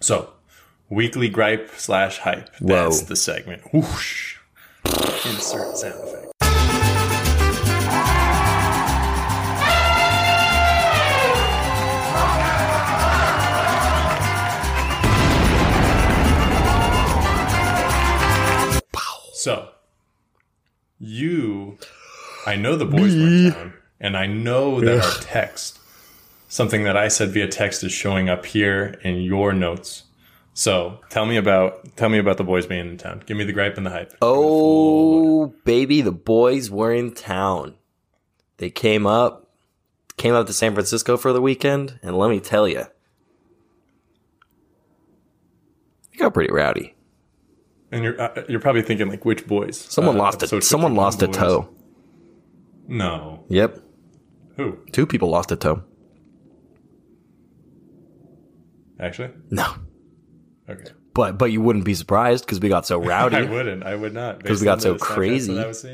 So, 0.00 0.30
weekly 0.88 1.28
gripe 1.28 1.70
slash 1.76 2.18
hype. 2.18 2.48
Whoa. 2.58 2.66
That's 2.84 3.02
the 3.02 3.16
segment. 3.16 3.62
Whoosh. 3.72 4.29
Insert 4.84 5.76
sound 5.76 5.94
effect. 5.94 6.26
So, 19.32 19.70
you, 20.98 21.78
I 22.46 22.56
know 22.56 22.76
the 22.76 22.84
boys 22.84 23.16
went 23.16 23.54
down, 23.54 23.72
and 23.98 24.14
I 24.14 24.26
know 24.26 24.80
that 24.80 25.02
our 25.02 25.22
text, 25.22 25.78
something 26.50 26.84
that 26.84 26.94
I 26.94 27.08
said 27.08 27.30
via 27.30 27.48
text, 27.48 27.82
is 27.82 27.90
showing 27.90 28.28
up 28.28 28.44
here 28.44 29.00
in 29.02 29.22
your 29.22 29.54
notes. 29.54 30.04
So, 30.60 31.00
tell 31.08 31.24
me 31.24 31.38
about 31.38 31.96
tell 31.96 32.10
me 32.10 32.18
about 32.18 32.36
the 32.36 32.44
boys 32.44 32.66
being 32.66 32.86
in 32.86 32.98
town. 32.98 33.22
Give 33.24 33.34
me 33.34 33.44
the 33.44 33.52
gripe 33.54 33.78
and 33.78 33.86
the 33.86 33.90
hype. 33.90 34.12
Oh, 34.20 35.46
baby, 35.64 36.02
the 36.02 36.12
boys 36.12 36.70
were 36.70 36.92
in 36.92 37.14
town. 37.14 37.76
They 38.58 38.68
came 38.68 39.06
up, 39.06 39.48
came 40.18 40.34
up 40.34 40.46
to 40.48 40.52
San 40.52 40.74
Francisco 40.74 41.16
for 41.16 41.32
the 41.32 41.40
weekend, 41.40 41.98
and 42.02 42.14
let 42.14 42.28
me 42.28 42.40
tell 42.40 42.68
you, 42.68 42.80
it 46.12 46.18
got 46.18 46.34
pretty 46.34 46.52
rowdy. 46.52 46.94
And 47.90 48.04
you're 48.04 48.20
uh, 48.20 48.42
you're 48.46 48.60
probably 48.60 48.82
thinking 48.82 49.08
like 49.08 49.24
which 49.24 49.46
boys? 49.46 49.80
Someone 49.80 50.16
Uh, 50.16 50.24
lost 50.24 50.42
a 50.42 50.46
someone 50.60 50.90
51 50.92 50.94
lost 50.94 51.22
a 51.22 51.26
boys? 51.26 51.36
toe. 51.38 51.68
No, 52.86 53.44
Yep, 53.48 53.78
who 54.58 54.76
two 54.92 55.06
people 55.06 55.30
lost 55.30 55.50
a 55.52 55.56
toe. 55.56 55.84
actually? 58.98 59.30
No, 59.48 59.72
Okay, 60.70 60.90
but 61.14 61.38
but 61.38 61.50
you 61.52 61.60
wouldn't 61.60 61.84
be 61.84 61.94
surprised 61.94 62.44
because 62.44 62.60
we 62.60 62.68
got 62.68 62.86
so 62.86 62.98
rowdy. 63.02 63.36
I 63.36 63.42
wouldn't. 63.42 63.82
I 63.84 63.94
would 63.94 64.14
not 64.14 64.38
because 64.38 64.60
we 64.60 64.64
got 64.64 64.80
so 64.82 64.96
crazy. 64.96 65.54
That 65.54 65.64
I 65.64 65.68
was. 65.68 65.86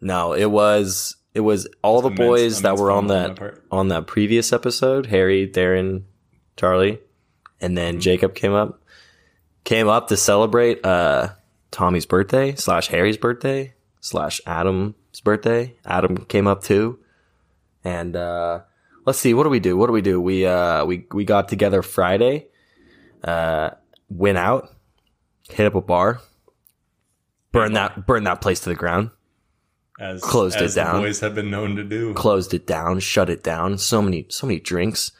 No, 0.00 0.32
it 0.32 0.46
was 0.50 1.16
it 1.34 1.40
was 1.40 1.68
all 1.82 2.00
the 2.02 2.08
immense- 2.08 2.18
boys 2.20 2.62
that 2.62 2.76
were 2.76 2.90
on 2.90 3.08
that 3.08 3.38
on 3.70 3.88
that 3.88 4.06
previous 4.06 4.52
episode. 4.52 5.06
Harry, 5.06 5.48
Darren, 5.48 6.02
Charlie, 6.56 7.00
and 7.60 7.76
then 7.76 7.94
Mm-hmm. 7.94 8.00
Jacob 8.00 8.34
came 8.34 8.52
up. 8.52 8.82
Came 9.64 9.88
up 9.88 10.08
to 10.08 10.16
celebrate 10.16 10.84
uh 10.86 11.28
Tommy's 11.70 12.06
birthday 12.06 12.54
slash 12.54 12.88
Harry's 12.88 13.18
birthday 13.18 13.74
slash 14.00 14.40
Adam's 14.46 14.94
birthday. 15.22 15.74
Adam 15.84 16.16
came 16.24 16.46
up 16.46 16.62
too, 16.62 16.98
and 17.84 18.16
uh 18.16 18.60
let's 19.04 19.18
see 19.18 19.34
what 19.34 19.42
do 19.42 19.50
we 19.50 19.60
do? 19.60 19.76
What 19.76 19.88
do 19.88 19.92
we 19.92 20.00
do? 20.00 20.20
We 20.22 20.46
uh 20.46 20.86
we 20.86 21.06
we 21.12 21.24
got 21.26 21.48
together 21.48 21.82
Friday, 21.82 22.46
uh 23.24 23.70
went 24.08 24.38
out, 24.38 24.74
hit 25.50 25.66
up 25.66 25.74
a 25.74 25.80
bar, 25.80 26.20
burn 27.52 27.72
that 27.74 28.06
burn 28.06 28.24
that 28.24 28.40
place 28.40 28.60
to 28.60 28.68
the 28.68 28.74
ground 28.74 29.10
As 30.00 30.20
Closed 30.22 30.56
it 30.56 30.62
as 30.62 30.74
the 30.74 30.82
down. 30.82 31.00
boys 31.02 31.20
have 31.20 31.34
been 31.34 31.50
known 31.50 31.76
to 31.76 31.84
do. 31.84 32.14
closed 32.14 32.54
it 32.54 32.66
down, 32.66 33.00
shut 33.00 33.28
it 33.30 33.42
down. 33.42 33.78
So 33.78 34.00
many, 34.02 34.26
so 34.28 34.46
many 34.46 34.60
drinks. 34.60 35.12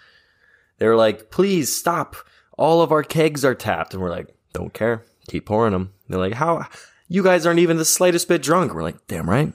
They 0.78 0.86
were 0.86 0.96
like, 0.96 1.30
please 1.30 1.74
stop. 1.74 2.14
All 2.56 2.82
of 2.82 2.92
our 2.92 3.02
kegs 3.02 3.44
are 3.44 3.54
tapped. 3.54 3.92
And 3.94 4.02
we're 4.02 4.10
like, 4.10 4.28
don't 4.52 4.72
care. 4.72 5.04
Keep 5.28 5.46
pouring 5.46 5.72
them. 5.72 5.92
They're 6.08 6.20
like, 6.20 6.34
how? 6.34 6.66
You 7.08 7.22
guys 7.24 7.44
aren't 7.46 7.58
even 7.60 7.76
the 7.78 7.84
slightest 7.84 8.28
bit 8.28 8.42
drunk. 8.42 8.72
We're 8.72 8.82
like, 8.84 9.06
damn 9.08 9.28
right. 9.28 9.52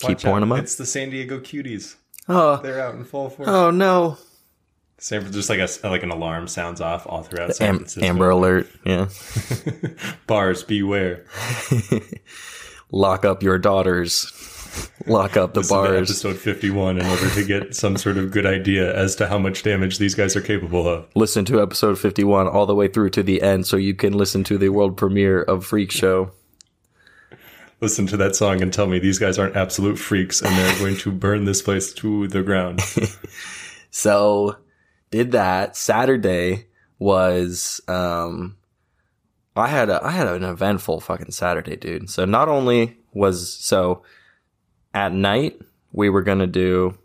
Keep 0.00 0.08
Watch 0.18 0.22
pouring 0.24 0.36
out. 0.38 0.40
them 0.40 0.52
up. 0.52 0.58
It's 0.58 0.74
the 0.74 0.86
San 0.86 1.10
Diego 1.10 1.38
Cuties. 1.38 1.94
Oh, 2.28 2.56
They're 2.56 2.80
out 2.80 2.94
in 2.96 3.04
full 3.04 3.30
force. 3.30 3.48
oh 3.48 3.70
no. 3.70 4.18
San, 5.02 5.32
just 5.32 5.50
like 5.50 5.58
a 5.58 5.68
like 5.88 6.04
an 6.04 6.10
alarm 6.10 6.46
sounds 6.46 6.80
off 6.80 7.08
all 7.08 7.24
throughout 7.24 7.56
San 7.56 7.68
Am- 7.68 7.76
Francisco. 7.78 8.06
Amber 8.06 8.30
alert. 8.30 8.68
Yeah. 8.86 9.08
Bars 10.28 10.62
beware. 10.62 11.26
Lock 12.92 13.24
up 13.24 13.42
your 13.42 13.58
daughters. 13.58 14.30
Lock 15.06 15.36
up 15.36 15.54
the 15.54 15.66
bars. 15.68 16.08
episode 16.08 16.38
51 16.38 16.98
in 16.98 17.04
order 17.06 17.28
to 17.30 17.44
get 17.44 17.74
some 17.74 17.96
sort 17.96 18.16
of 18.16 18.30
good 18.30 18.46
idea 18.46 18.96
as 18.96 19.16
to 19.16 19.26
how 19.26 19.36
much 19.38 19.64
damage 19.64 19.98
these 19.98 20.14
guys 20.14 20.36
are 20.36 20.40
capable 20.40 20.88
of. 20.88 21.06
Listen 21.14 21.44
to 21.46 21.60
episode 21.60 21.98
51 21.98 22.46
all 22.48 22.64
the 22.64 22.74
way 22.74 22.86
through 22.88 23.10
to 23.10 23.22
the 23.22 23.42
end 23.42 23.66
so 23.66 23.76
you 23.76 23.94
can 23.94 24.12
listen 24.14 24.44
to 24.44 24.56
the 24.56 24.68
world 24.70 24.96
premiere 24.96 25.42
of 25.42 25.66
Freak 25.66 25.90
Show. 25.90 26.30
listen 27.80 28.06
to 28.06 28.16
that 28.16 28.36
song 28.36 28.62
and 28.62 28.72
tell 28.72 28.86
me 28.86 28.98
these 28.98 29.18
guys 29.18 29.38
aren't 29.38 29.56
absolute 29.56 29.98
freaks 29.98 30.40
and 30.40 30.56
they're 30.56 30.78
going 30.78 30.96
to 30.98 31.10
burn 31.10 31.44
this 31.44 31.60
place 31.60 31.92
to 31.94 32.28
the 32.28 32.42
ground. 32.42 32.80
So 33.94 34.56
did 35.12 35.30
that. 35.32 35.76
Saturday 35.76 36.66
was 36.98 37.80
um 37.86 38.56
I 39.54 39.68
had 39.68 39.88
a 39.90 40.04
I 40.04 40.10
had 40.10 40.26
an 40.26 40.42
eventful 40.42 41.00
fucking 41.00 41.30
Saturday, 41.30 41.76
dude. 41.76 42.10
So 42.10 42.24
not 42.24 42.48
only 42.48 42.96
was 43.12 43.52
so 43.52 44.02
at 44.94 45.12
night 45.12 45.60
we 45.92 46.08
were 46.10 46.22
gonna 46.22 46.46
do 46.48 46.98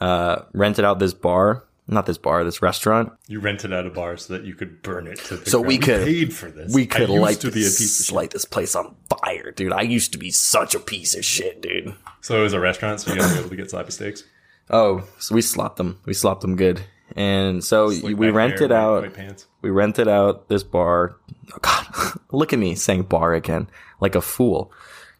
uh 0.00 0.42
rented 0.52 0.84
out 0.84 0.98
this 0.98 1.14
bar. 1.14 1.64
Not 1.90 2.04
this 2.04 2.18
bar, 2.18 2.44
this 2.44 2.60
restaurant. 2.60 3.12
You 3.28 3.40
rented 3.40 3.72
out 3.72 3.86
a 3.86 3.90
bar 3.90 4.18
so 4.18 4.34
that 4.34 4.44
you 4.44 4.54
could 4.54 4.82
burn 4.82 5.06
it 5.06 5.18
to 5.20 5.36
the 5.38 5.48
So 5.50 5.60
ground. 5.60 5.68
we 5.68 5.78
could- 5.78 6.04
paid 6.04 6.34
for 6.34 6.50
this. 6.50 6.74
We 6.74 6.84
could 6.84 7.08
light 7.08 7.40
to 7.40 7.50
be 7.50 7.60
a 7.60 7.64
this, 7.64 7.78
piece 7.78 8.00
of 8.00 8.06
shit. 8.06 8.14
light 8.14 8.30
this 8.30 8.44
place 8.44 8.74
on 8.76 8.94
fire, 9.08 9.52
dude. 9.52 9.72
I 9.72 9.80
used 9.80 10.12
to 10.12 10.18
be 10.18 10.30
such 10.30 10.74
a 10.74 10.80
piece 10.80 11.14
of 11.16 11.24
shit, 11.24 11.62
dude. 11.62 11.94
So 12.20 12.38
it 12.38 12.42
was 12.42 12.52
a 12.52 12.60
restaurant, 12.60 13.00
so 13.00 13.14
you 13.14 13.18
guys 13.20 13.32
were 13.32 13.38
able 13.40 13.48
to 13.48 13.56
get 13.56 13.70
sloppy 13.70 13.90
steaks. 13.92 14.22
Oh, 14.68 15.04
so 15.18 15.34
we 15.34 15.40
slopped 15.40 15.78
them. 15.78 15.98
We 16.04 16.12
slopped 16.12 16.42
them 16.42 16.56
good. 16.56 16.82
And 17.16 17.64
so 17.64 17.88
we 17.88 18.14
rented 18.14 18.70
out 18.70 19.12
pants. 19.14 19.46
we 19.62 19.70
rented 19.70 20.08
out 20.08 20.48
this 20.48 20.62
bar. 20.62 21.16
Oh 21.52 21.58
God, 21.60 21.86
look 22.32 22.52
at 22.52 22.58
me 22.58 22.74
saying 22.74 23.04
bar 23.04 23.34
again, 23.34 23.68
like 24.00 24.14
a 24.14 24.20
fool. 24.20 24.72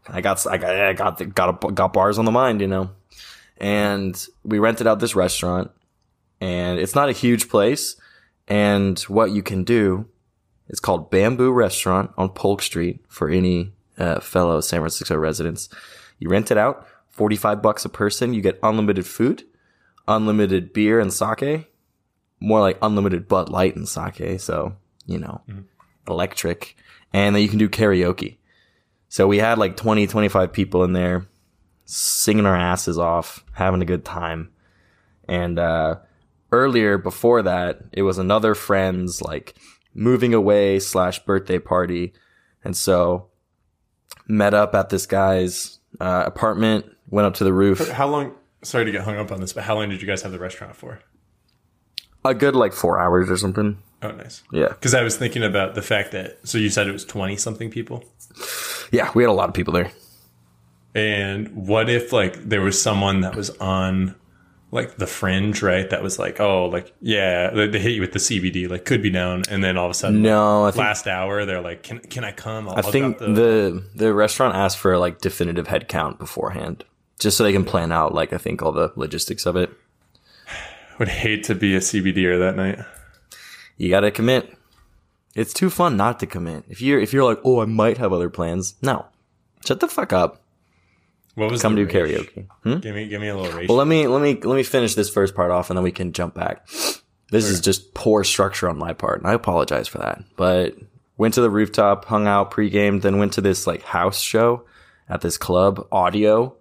I 0.06 0.20
got, 0.20 0.46
I 0.46 0.56
got, 0.56 0.74
I 0.74 0.92
got, 0.92 1.18
the, 1.18 1.26
got, 1.26 1.64
a, 1.64 1.72
got 1.72 1.92
bars 1.92 2.18
on 2.18 2.24
the 2.24 2.30
mind, 2.30 2.60
you 2.60 2.66
know. 2.66 2.90
And 3.58 4.26
we 4.42 4.58
rented 4.58 4.86
out 4.86 5.00
this 5.00 5.14
restaurant, 5.14 5.70
and 6.40 6.78
it's 6.78 6.94
not 6.94 7.08
a 7.08 7.12
huge 7.12 7.48
place. 7.48 7.96
And 8.46 8.98
what 9.00 9.32
you 9.32 9.42
can 9.42 9.64
do, 9.64 10.06
it's 10.68 10.80
called 10.80 11.10
Bamboo 11.10 11.52
Restaurant 11.52 12.10
on 12.16 12.30
Polk 12.30 12.62
Street 12.62 13.04
for 13.08 13.28
any 13.28 13.72
uh, 13.98 14.20
fellow 14.20 14.60
San 14.60 14.80
Francisco 14.80 15.16
residents. 15.16 15.68
You 16.18 16.28
rent 16.28 16.50
it 16.50 16.56
out, 16.56 16.86
forty 17.10 17.36
five 17.36 17.60
bucks 17.60 17.84
a 17.84 17.88
person. 17.88 18.32
You 18.32 18.40
get 18.40 18.58
unlimited 18.62 19.06
food, 19.06 19.44
unlimited 20.06 20.72
beer 20.72 21.00
and 21.00 21.12
sake 21.12 21.66
more 22.40 22.60
like 22.60 22.78
unlimited 22.82 23.28
Bud 23.28 23.48
Light 23.48 23.76
and 23.76 23.88
sake. 23.88 24.40
So, 24.40 24.76
you 25.06 25.18
know, 25.18 25.40
electric. 26.06 26.76
And 27.12 27.34
then 27.34 27.42
you 27.42 27.48
can 27.48 27.58
do 27.58 27.68
karaoke. 27.68 28.38
So 29.08 29.26
we 29.26 29.38
had 29.38 29.58
like 29.58 29.76
20, 29.76 30.06
25 30.06 30.52
people 30.52 30.84
in 30.84 30.92
there 30.92 31.26
singing 31.86 32.46
our 32.46 32.56
asses 32.56 32.98
off, 32.98 33.44
having 33.52 33.80
a 33.80 33.86
good 33.86 34.04
time. 34.04 34.50
And, 35.26 35.58
uh, 35.58 35.96
earlier 36.52 36.98
before 36.98 37.42
that, 37.42 37.80
it 37.92 38.02
was 38.02 38.18
another 38.18 38.54
friend's 38.54 39.22
like 39.22 39.54
moving 39.94 40.34
away 40.34 40.78
slash 40.78 41.18
birthday 41.24 41.58
party. 41.58 42.12
And 42.62 42.76
so 42.76 43.28
met 44.26 44.52
up 44.52 44.74
at 44.74 44.90
this 44.90 45.06
guy's, 45.06 45.78
uh, 46.00 46.24
apartment, 46.26 46.86
went 47.08 47.26
up 47.26 47.34
to 47.34 47.44
the 47.44 47.52
roof. 47.52 47.88
How 47.88 48.08
long? 48.08 48.34
Sorry 48.62 48.84
to 48.84 48.92
get 48.92 49.02
hung 49.02 49.16
up 49.16 49.30
on 49.32 49.40
this, 49.40 49.52
but 49.52 49.64
how 49.64 49.76
long 49.76 49.88
did 49.88 50.02
you 50.02 50.06
guys 50.06 50.22
have 50.22 50.32
the 50.32 50.38
restaurant 50.38 50.76
for? 50.76 51.00
A 52.30 52.34
good 52.34 52.54
like 52.56 52.72
four 52.72 52.98
hours 52.98 53.30
or 53.30 53.36
something. 53.36 53.78
Oh, 54.02 54.12
nice. 54.12 54.42
Yeah. 54.52 54.68
Because 54.68 54.94
I 54.94 55.02
was 55.02 55.16
thinking 55.16 55.42
about 55.42 55.74
the 55.74 55.82
fact 55.82 56.12
that 56.12 56.38
so 56.44 56.58
you 56.58 56.70
said 56.70 56.86
it 56.86 56.92
was 56.92 57.04
twenty 57.04 57.36
something 57.36 57.70
people, 57.70 58.04
Yeah. 58.92 59.10
We 59.14 59.22
had 59.22 59.30
a 59.30 59.32
lot 59.32 59.48
of 59.48 59.54
people 59.54 59.72
there. 59.74 59.90
and 60.94 61.48
what 61.66 61.88
if 61.88 62.12
like 62.12 62.34
there 62.48 62.60
was 62.60 62.80
someone 62.80 63.20
that 63.22 63.34
was 63.36 63.50
on 63.58 64.14
like 64.70 64.96
the 64.98 65.06
fringe, 65.06 65.62
right? 65.62 65.88
That 65.88 66.02
was 66.02 66.18
like, 66.18 66.40
oh, 66.40 66.66
like 66.66 66.92
yeah, 67.00 67.50
they, 67.50 67.68
they 67.68 67.78
hit 67.78 67.92
you 67.92 68.00
with 68.02 68.12
the 68.12 68.18
CBD, 68.18 68.68
like 68.68 68.84
could 68.84 69.02
be 69.02 69.10
down, 69.10 69.42
and 69.50 69.64
then 69.64 69.76
all 69.78 69.86
of 69.86 69.90
a 69.90 69.94
sudden, 69.94 70.20
No, 70.22 70.62
like, 70.62 70.74
think 70.74 70.84
last 70.84 71.06
hour 71.06 71.44
they're 71.46 71.60
like, 71.62 71.82
can 71.82 72.00
can 72.00 72.22
I 72.24 72.32
come? 72.32 72.68
I'll, 72.68 72.76
I 72.78 72.82
think 72.82 73.18
the 73.18 73.82
the 73.94 74.12
restaurant 74.12 74.54
asked 74.54 74.78
for 74.78 74.98
like 74.98 75.20
definitive 75.20 75.68
head 75.68 75.88
count 75.88 76.18
beforehand, 76.18 76.84
just 77.18 77.36
so 77.38 77.44
they 77.44 77.52
can 77.52 77.64
plan 77.64 77.90
out 77.92 78.14
like 78.14 78.32
I 78.32 78.38
think 78.38 78.62
all 78.62 78.72
the 78.72 78.92
logistics 78.94 79.46
of 79.46 79.56
it. 79.56 79.70
Would 80.98 81.08
hate 81.08 81.44
to 81.44 81.54
be 81.54 81.74
a 81.74 81.80
CBDer 81.80 82.38
that 82.38 82.56
night. 82.56 82.78
You 83.76 83.90
got 83.90 84.00
to 84.00 84.10
commit. 84.10 84.54
It's 85.34 85.52
too 85.52 85.70
fun 85.70 85.96
not 85.96 86.18
to 86.20 86.26
commit. 86.26 86.64
If 86.68 86.82
you're 86.82 86.98
if 87.00 87.12
you're 87.12 87.24
like, 87.24 87.38
oh, 87.44 87.60
I 87.60 87.64
might 87.64 87.98
have 87.98 88.12
other 88.12 88.30
plans. 88.30 88.74
No, 88.82 89.06
shut 89.64 89.80
the 89.80 89.88
fuck 89.88 90.12
up. 90.12 90.42
What 91.36 91.50
was 91.50 91.60
it? 91.60 91.62
Come 91.62 91.76
do 91.76 91.86
karaoke. 91.86 92.48
Hmm? 92.64 92.78
Give 92.78 92.94
me 92.94 93.06
give 93.06 93.20
me 93.20 93.28
a 93.28 93.36
little 93.36 93.52
ratio. 93.52 93.68
Well, 93.68 93.78
let 93.78 93.86
me 93.86 94.08
let 94.08 94.20
me 94.20 94.34
let 94.34 94.56
me 94.56 94.64
finish 94.64 94.94
this 94.94 95.08
first 95.08 95.36
part 95.36 95.52
off, 95.52 95.70
and 95.70 95.76
then 95.76 95.84
we 95.84 95.92
can 95.92 96.12
jump 96.12 96.34
back. 96.34 96.66
This 97.30 97.44
is 97.44 97.60
just 97.60 97.94
poor 97.94 98.24
structure 98.24 98.68
on 98.68 98.78
my 98.78 98.92
part, 98.92 99.20
and 99.20 99.28
I 99.28 99.34
apologize 99.34 99.86
for 99.86 99.98
that. 99.98 100.24
But 100.36 100.74
went 101.16 101.34
to 101.34 101.40
the 101.40 101.50
rooftop, 101.50 102.06
hung 102.06 102.26
out, 102.26 102.50
pre-gamed, 102.50 103.02
then 103.02 103.18
went 103.18 103.34
to 103.34 103.40
this 103.40 103.66
like 103.66 103.82
house 103.82 104.20
show 104.20 104.64
at 105.08 105.20
this 105.20 105.36
club, 105.36 105.86
Audio, 105.92 106.56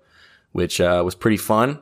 which 0.52 0.80
uh, 0.80 1.02
was 1.04 1.16
pretty 1.16 1.38
fun. 1.38 1.80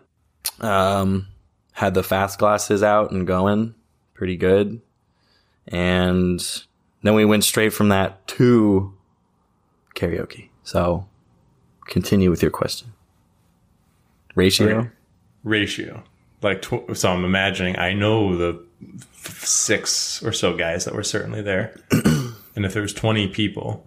Um, 0.61 1.27
had 1.75 1.93
the 1.93 2.03
fast 2.03 2.39
glasses 2.39 2.81
out 2.81 3.11
and 3.11 3.27
going, 3.27 3.75
pretty 4.13 4.37
good. 4.37 4.81
And 5.67 6.39
then 7.03 7.15
we 7.15 7.25
went 7.25 7.43
straight 7.43 7.73
from 7.73 7.89
that 7.89 8.25
to 8.27 8.93
karaoke. 9.93 10.49
So 10.63 11.05
continue 11.85 12.29
with 12.29 12.41
your 12.41 12.51
question. 12.51 12.93
Ratio. 14.35 14.79
Okay. 14.79 14.89
ratio. 15.43 16.03
Like, 16.41 16.61
tw- 16.61 16.95
so 16.95 17.11
I'm 17.11 17.25
imagining 17.25 17.77
I 17.77 17.93
know 17.93 18.37
the 18.37 18.65
f- 19.13 19.45
six 19.45 20.23
or 20.23 20.31
so 20.31 20.55
guys 20.55 20.85
that 20.85 20.93
were 20.93 21.03
certainly 21.03 21.41
there, 21.41 21.77
and 21.91 22.65
if 22.65 22.73
there 22.73 22.81
was 22.81 22.93
20 22.93 23.27
people, 23.29 23.85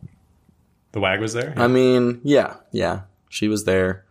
the 0.92 1.01
wag 1.01 1.20
was 1.20 1.33
there. 1.33 1.55
I 1.57 1.68
mean, 1.68 2.20
yeah, 2.22 2.57
yeah. 2.72 3.03
She 3.29 3.48
was 3.48 3.64
there. 3.64 4.05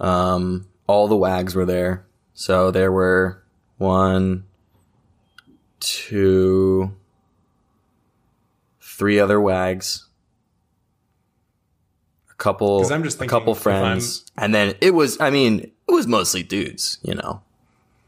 Um, 0.00 0.66
all 0.86 1.08
the 1.08 1.16
wags 1.16 1.54
were 1.54 1.66
there. 1.66 2.05
So 2.38 2.70
there 2.70 2.92
were 2.92 3.42
one, 3.78 4.44
two, 5.80 6.94
three 8.78 9.18
other 9.18 9.40
wags. 9.40 10.06
A 12.30 12.34
couple, 12.34 12.86
I'm 12.92 13.02
just 13.02 13.22
a 13.22 13.26
couple 13.26 13.54
friends, 13.54 14.26
and 14.36 14.54
then 14.54 14.74
it 14.82 14.92
was. 14.92 15.18
I 15.18 15.30
mean, 15.30 15.60
it 15.60 15.92
was 15.92 16.06
mostly 16.06 16.42
dudes. 16.42 16.98
You 17.02 17.14
know, 17.14 17.40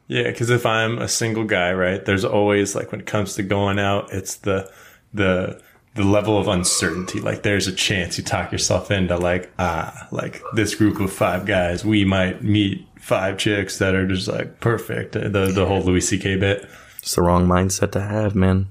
Yeah, 0.09 0.25
because 0.25 0.51
if 0.51 0.67
I'm 0.67 0.99
a 0.99 1.09
single 1.09 1.45
guy, 1.45 1.73
right, 1.73 2.05
there's 2.05 2.27
always 2.27 2.75
like 2.75 2.93
when 2.93 3.01
it 3.01 3.07
comes 3.07 3.35
to 3.37 3.43
going 3.43 3.79
out, 3.79 4.13
it's 4.13 4.37
the 4.37 4.71
the 5.15 5.63
the 5.95 6.05
level 6.05 6.39
of 6.39 6.49
uncertainty. 6.49 7.21
Like 7.21 7.43
there's 7.43 7.67
a 7.67 7.73
chance 7.73 8.19
you 8.19 8.25
talk 8.25 8.53
yourself 8.53 8.91
into 8.91 9.17
like 9.17 9.51
ah, 9.59 10.09
like 10.13 10.43
this 10.55 10.75
group 10.75 11.01
of 11.01 11.13
five 11.13 11.47
guys, 11.47 11.85
we 11.85 12.05
might 12.05 12.45
meet 12.45 12.87
five 13.09 13.39
chicks 13.39 13.79
that 13.79 13.95
are 13.95 14.07
just 14.07 14.29
like 14.29 14.61
perfect. 14.61 15.13
The 15.13 15.51
the 15.53 15.67
whole 15.67 15.81
Louis 15.83 16.03
C.K. 16.03 16.37
bit. 16.37 16.69
it's 16.99 17.15
the 17.15 17.23
wrong 17.23 17.47
mindset 17.49 17.93
to 17.93 18.01
have, 18.01 18.35
man. 18.35 18.69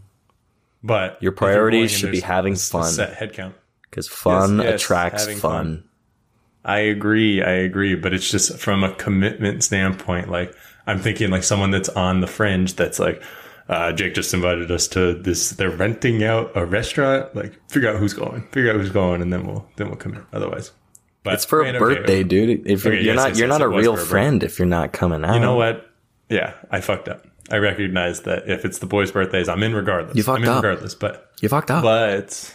But 0.84 1.18
Your 1.22 1.32
priorities 1.32 1.92
should 1.92 2.12
be 2.12 2.20
having 2.22 2.56
fun. 2.56 2.86
Set 2.86 3.14
head 3.14 3.34
count. 3.34 3.56
Because 3.90 4.08
fun 4.08 4.58
Yes, 4.58 4.66
yes, 4.66 4.82
attracts 4.84 5.26
fun. 5.26 5.36
fun. 5.40 5.84
I 6.64 6.80
agree. 6.80 7.42
I 7.42 7.52
agree. 7.52 7.96
But 7.96 8.14
it's 8.14 8.30
just 8.30 8.58
from 8.60 8.84
a 8.84 8.94
commitment 8.96 9.64
standpoint. 9.64 10.30
Like 10.30 10.54
I'm 10.86 11.00
thinking 11.00 11.30
like 11.32 11.44
someone 11.44 11.72
that's 11.72 11.90
on 11.90 12.22
the 12.22 12.28
fringe 12.28 12.76
that's 12.76 13.00
like, 13.00 13.22
uh, 13.70 13.92
Jake 13.92 14.14
just 14.14 14.34
invited 14.34 14.70
us 14.72 14.88
to 14.90 15.14
this. 15.14 15.50
They're 15.52 15.70
renting 15.72 16.24
out 16.24 16.52
a 16.56 16.64
restaurant. 16.66 17.36
Like 17.36 17.60
figure 17.70 17.90
out 17.90 17.98
who's 18.00 18.14
going, 18.14 18.44
figure 18.52 18.70
out 18.72 18.78
who's 18.78 18.92
going, 18.92 19.22
and 19.22 19.34
then 19.34 19.46
we'll 19.48 19.68
then 19.78 19.88
we'll 19.88 19.98
come 19.98 20.14
in. 20.14 20.26
Otherwise, 20.32 20.72
but 21.28 21.34
It's 21.36 21.46
for 21.46 21.64
man, 21.64 21.76
a 21.76 21.78
okay. 21.80 21.96
birthday, 21.96 22.24
dude. 22.24 22.68
If 22.68 22.84
you're, 22.84 22.94
Okay, 22.94 23.04
you're 23.04 23.14
yes, 23.14 23.24
not, 23.24 23.28
yes, 23.30 23.40
you're 23.40 23.48
yes, 23.48 23.60
not 23.60 23.66
a 23.66 23.70
real 23.70 23.96
friend 23.96 24.44
if 24.44 24.58
you're 24.60 24.68
not 24.68 24.92
coming 24.94 25.24
out. 25.24 25.34
You 25.36 25.40
know 25.40 25.56
what? 25.56 25.90
Yeah, 26.30 26.54
I 26.72 26.82
fucked 26.82 27.08
up. 27.08 27.26
I 27.50 27.58
recognize 27.58 28.22
that 28.22 28.50
if 28.50 28.66
it's 28.66 28.80
the 28.80 28.86
boys' 28.88 29.12
birthdays, 29.12 29.48
I'm 29.48 29.64
in 29.64 29.74
regardless. 29.74 30.18
You 30.18 30.24
fucked 30.24 30.40
I'm 30.40 30.44
in 30.44 30.50
up. 30.50 30.64
regardless. 30.64 30.96
But 30.96 31.32
You 31.42 31.48
fucked 31.50 31.72
up. 31.72 31.84
but 31.84 32.54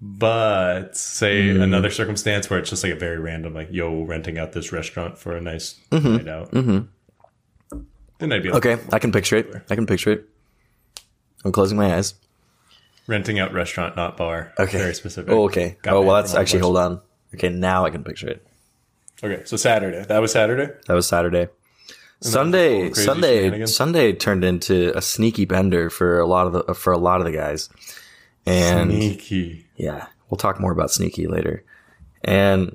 but 0.00 0.96
say 0.96 1.52
Hmm. 1.54 1.62
another 1.62 1.90
circumstance 1.90 2.48
where 2.50 2.58
it's 2.58 2.68
just 2.70 2.84
like 2.84 2.92
a 2.92 2.96
very 2.96 3.18
random 3.18 3.54
like 3.54 3.68
yo 3.70 4.02
renting 4.02 4.38
out 4.38 4.52
this 4.52 4.70
restaurant 4.72 5.16
for 5.18 5.34
a 5.36 5.40
nice 5.40 5.80
Mm-hmm. 5.90 6.16
night 6.16 6.28
out 6.28 6.50
Mm-hmm. 6.52 7.78
then 8.18 8.32
i'd 8.32 8.42
be 8.42 8.50
like 8.50 8.64
okay, 8.66 8.82
I 8.92 8.98
can 8.98 9.10
picture 9.12 9.36
it. 9.36 9.62
I 9.70 9.74
can 9.74 9.86
picture 9.86 10.12
it. 10.12 10.28
I'm 11.44 11.52
closing 11.52 11.76
my 11.78 11.94
eyes. 11.96 12.14
renting 13.06 13.38
out 13.38 13.52
restaurant 13.54 13.96
not 13.96 14.16
bar 14.16 14.52
Okay. 14.58 14.78
very 14.78 14.94
specific 14.94 15.30
Oh, 15.32 15.44
okay. 15.44 15.76
Got 15.82 15.94
oh, 15.94 16.02
well, 16.02 16.16
that's 16.16 16.34
actually, 16.34 16.60
hold 16.60 16.76
on. 16.76 17.00
Okay, 17.34 17.48
now 17.48 17.84
I 17.84 17.90
can 17.90 18.02
picture 18.04 18.28
it. 18.28 18.46
okay 19.22 19.42
so 19.44 19.56
saturday 19.56 20.04
that 20.04 20.18
was 20.20 20.32
saturday 20.32 20.72
That 20.86 20.94
was 20.94 21.06
Saturday. 21.06 21.48
Sunday, 22.22 22.88
crazy 22.90 23.04
Sunday. 23.04 23.66
Sunday 23.66 24.12
turned 24.14 24.42
into 24.42 24.90
a 24.96 25.02
sneaky 25.02 25.44
bender 25.44 25.90
for 25.90 26.18
a 26.18 26.26
lot 26.26 26.46
of 26.46 26.52
the 26.54 26.74
for 26.74 26.90
a 26.92 26.98
lot 26.98 27.20
of 27.20 27.26
the 27.26 27.32
guys, 27.32 27.68
and 28.46 28.90
sneaky 28.90 29.66
Yeah, 29.76 30.06
we'll 30.30 30.38
talk 30.38 30.58
more 30.58 30.72
about 30.72 30.90
sneaky 30.90 31.26
later. 31.26 31.62
And 32.24 32.74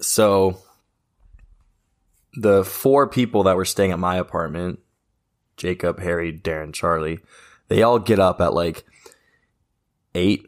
so 0.00 0.58
the 2.34 2.64
four 2.64 3.06
people 3.08 3.42
that 3.42 3.56
were 3.56 3.66
staying 3.66 3.92
at 3.92 3.98
my 3.98 4.16
apartment, 4.16 4.78
Jacob, 5.58 6.00
Harry, 6.00 6.32
Darren, 6.32 6.72
Charlie, 6.72 7.20
they 7.68 7.82
all 7.82 7.98
get 7.98 8.18
up 8.18 8.40
at 8.40 8.54
like 8.54 8.84
8, 10.14 10.46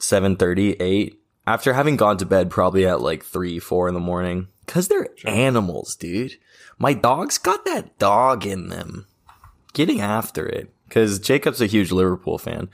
7.30, 0.00 0.76
8. 0.80 1.19
After 1.50 1.72
having 1.72 1.96
gone 1.96 2.16
to 2.16 2.24
bed 2.24 2.48
probably 2.48 2.86
at 2.86 3.00
like 3.00 3.24
three, 3.24 3.58
four 3.58 3.88
in 3.88 3.94
the 3.94 3.98
morning, 3.98 4.46
because 4.64 4.86
they're 4.86 5.08
animals, 5.26 5.96
dude. 5.96 6.36
My 6.78 6.94
dog's 6.94 7.38
got 7.38 7.64
that 7.64 7.98
dog 7.98 8.46
in 8.46 8.68
them, 8.68 9.08
getting 9.72 10.00
after 10.00 10.46
it. 10.46 10.72
Because 10.86 11.18
Jacob's 11.18 11.60
a 11.60 11.66
huge 11.66 11.90
Liverpool 11.90 12.38
fan, 12.38 12.70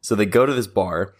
so 0.00 0.16
they 0.16 0.26
go 0.26 0.46
to 0.46 0.52
this 0.52 0.66
bar 0.66 1.14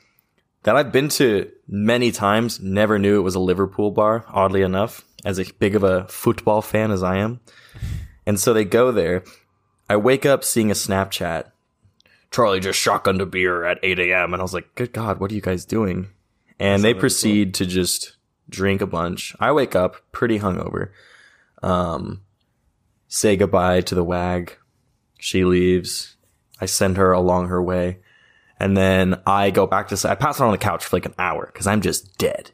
that 0.65 0.75
I've 0.75 0.91
been 0.91 1.09
to 1.11 1.49
many 1.69 2.11
times. 2.11 2.59
Never 2.59 2.99
knew 2.99 3.21
it 3.21 3.23
was 3.23 3.37
a 3.37 3.41
Liverpool 3.41 3.93
bar. 3.93 4.25
Oddly 4.29 4.63
enough, 4.63 5.05
as 5.25 5.39
a 5.39 5.53
big 5.61 5.77
of 5.77 5.85
a 5.85 6.09
football 6.09 6.63
fan 6.63 6.91
as 6.91 7.05
I 7.05 7.19
am, 7.19 7.39
and 8.27 8.41
so 8.41 8.53
they 8.53 8.65
go 8.65 8.91
there. 8.91 9.23
I 9.89 9.97
wake 9.97 10.27
up 10.27 10.43
seeing 10.43 10.73
a 10.73 10.75
Snapchat. 10.75 11.53
Charlie 12.33 12.61
just 12.61 12.85
shotgunned 12.85 13.23
a 13.23 13.27
beer 13.27 13.65
at 13.65 13.79
8 13.85 14.01
a.m. 14.01 14.35
And 14.35 14.41
I 14.41 14.45
was 14.45 14.53
like, 14.53 14.75
good 14.75 14.93
God, 14.93 15.19
what 15.19 15.31
are 15.31 15.35
you 15.35 15.41
guys 15.41 15.65
doing? 15.65 16.09
And 16.59 16.83
they 16.83 16.94
proceed 16.94 17.55
to 17.55 17.66
just 17.66 18.16
drink 18.49 18.81
a 18.81 18.87
bunch. 18.87 19.35
I 19.38 19.53
wake 19.53 19.77
up 19.77 19.97
pretty 20.12 20.40
hungover. 20.40 20.90
Um, 21.62 22.23
say 23.07 23.37
goodbye 23.37 23.81
to 23.83 23.94
the 23.94 24.05
wag. 24.05 24.57
She 25.18 25.44
leaves. 25.44 26.16
I 26.61 26.66
send 26.66 26.97
her 26.97 27.12
along 27.12 27.49
her 27.49 27.62
way. 27.62 27.99
And 28.61 28.77
then 28.77 29.21
I 29.27 29.51
go 29.51 29.66
back 29.66 29.88
to, 29.88 30.09
I 30.11 30.14
pass 30.14 30.40
out 30.40 30.47
on 30.47 30.53
the 30.53 30.59
couch 30.59 30.85
for 30.85 30.97
like 30.97 31.07
an 31.07 31.14
hour 31.18 31.47
because 31.47 31.66
I'm 31.66 31.81
just 31.81 32.18
dead. 32.18 32.51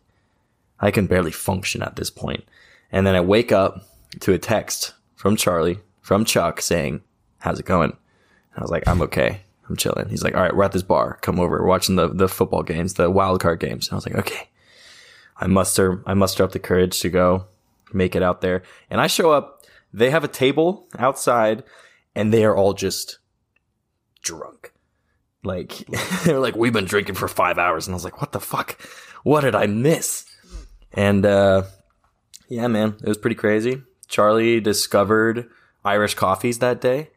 I 0.80 0.90
can 0.90 1.06
barely 1.06 1.32
function 1.32 1.82
at 1.82 1.96
this 1.96 2.10
point. 2.10 2.44
And 2.92 3.06
then 3.06 3.14
I 3.14 3.20
wake 3.20 3.52
up 3.52 3.86
to 4.20 4.32
a 4.32 4.38
text 4.38 4.92
from 5.16 5.36
Charlie, 5.36 5.78
from 6.02 6.24
Chuck 6.24 6.60
saying, 6.60 7.02
how's 7.38 7.58
it 7.58 7.66
going? 7.66 7.90
And 7.90 8.58
I 8.58 8.60
was 8.60 8.70
like, 8.70 8.86
I'm 8.86 9.00
okay. 9.02 9.40
I'm 9.68 9.76
chilling. 9.76 10.08
He's 10.08 10.22
like, 10.22 10.34
all 10.34 10.42
right, 10.42 10.54
we're 10.54 10.64
at 10.64 10.72
this 10.72 10.82
bar. 10.82 11.18
Come 11.22 11.40
over. 11.40 11.60
We're 11.60 11.66
watching 11.66 11.96
the, 11.96 12.08
the 12.08 12.28
football 12.28 12.62
games, 12.62 12.94
the 12.94 13.10
wild 13.10 13.40
card 13.40 13.60
games. 13.60 13.88
And 13.88 13.94
I 13.94 13.96
was 13.96 14.06
like, 14.06 14.16
okay. 14.16 14.48
I 15.36 15.46
muster, 15.46 16.02
I 16.06 16.14
muster 16.14 16.44
up 16.44 16.52
the 16.52 16.58
courage 16.58 17.00
to 17.00 17.08
go 17.08 17.46
make 17.92 18.14
it 18.14 18.22
out 18.22 18.40
there. 18.40 18.62
And 18.90 19.00
I 19.00 19.06
show 19.06 19.30
up. 19.30 19.64
They 19.92 20.10
have 20.10 20.24
a 20.24 20.28
table 20.28 20.88
outside 20.98 21.62
and 22.14 22.32
they 22.32 22.44
are 22.44 22.56
all 22.56 22.74
just 22.74 23.18
drunk. 24.22 24.72
Like, 25.42 25.86
they're 26.24 26.40
like, 26.40 26.56
we've 26.56 26.72
been 26.72 26.84
drinking 26.84 27.14
for 27.14 27.28
five 27.28 27.58
hours. 27.58 27.86
And 27.86 27.94
I 27.94 27.96
was 27.96 28.04
like, 28.04 28.20
what 28.20 28.32
the 28.32 28.40
fuck? 28.40 28.80
What 29.22 29.42
did 29.42 29.54
I 29.54 29.66
miss? 29.66 30.26
And, 30.92 31.24
uh, 31.24 31.64
yeah, 32.48 32.66
man, 32.68 32.96
it 33.02 33.08
was 33.08 33.18
pretty 33.18 33.36
crazy. 33.36 33.82
Charlie 34.08 34.60
discovered 34.60 35.48
Irish 35.84 36.14
coffees 36.14 36.58
that 36.58 36.80
day. 36.80 37.10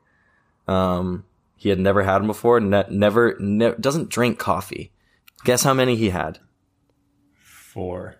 Um, 0.67 1.25
he 1.57 1.69
had 1.69 1.79
never 1.79 2.03
had 2.03 2.19
them 2.19 2.27
before. 2.27 2.59
Ne- 2.61 2.85
never, 2.89 3.35
ne- 3.39 3.75
doesn't 3.79 4.09
drink 4.09 4.39
coffee. 4.39 4.93
Guess 5.43 5.63
how 5.63 5.73
many 5.73 5.95
he 5.95 6.09
had? 6.11 6.39
Four, 7.43 8.15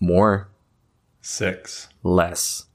More, 0.00 0.50
six, 1.20 1.88
less. 2.02 2.66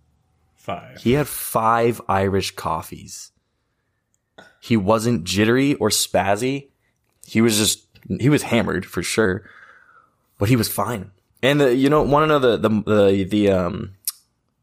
five. 0.55 1.01
He 1.01 1.13
had 1.13 1.27
five 1.27 2.01
Irish 2.07 2.51
coffees. 2.55 3.31
He 4.61 4.75
wasn't 4.77 5.23
jittery 5.23 5.75
or 5.75 5.89
spazzy. 5.89 6.69
He 7.25 7.41
was 7.41 7.57
just, 7.57 7.85
he 8.19 8.29
was 8.29 8.43
hammered 8.43 8.85
for 8.85 9.01
sure, 9.03 9.47
but 10.37 10.49
he 10.49 10.55
was 10.55 10.67
fine. 10.69 11.11
And 11.41 11.59
the, 11.61 11.75
you 11.75 11.89
know, 11.89 12.01
want 12.03 12.23
to 12.23 12.27
know 12.27 12.39
the, 12.39 12.57
the, 12.57 12.69
the, 12.69 13.23
the, 13.23 13.49
um, 13.51 13.95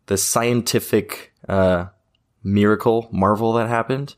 the 0.07 0.17
scientific, 0.17 1.33
uh, 1.49 1.87
miracle, 2.45 3.09
marvel 3.13 3.53
that 3.55 3.69
happened? 3.69 4.17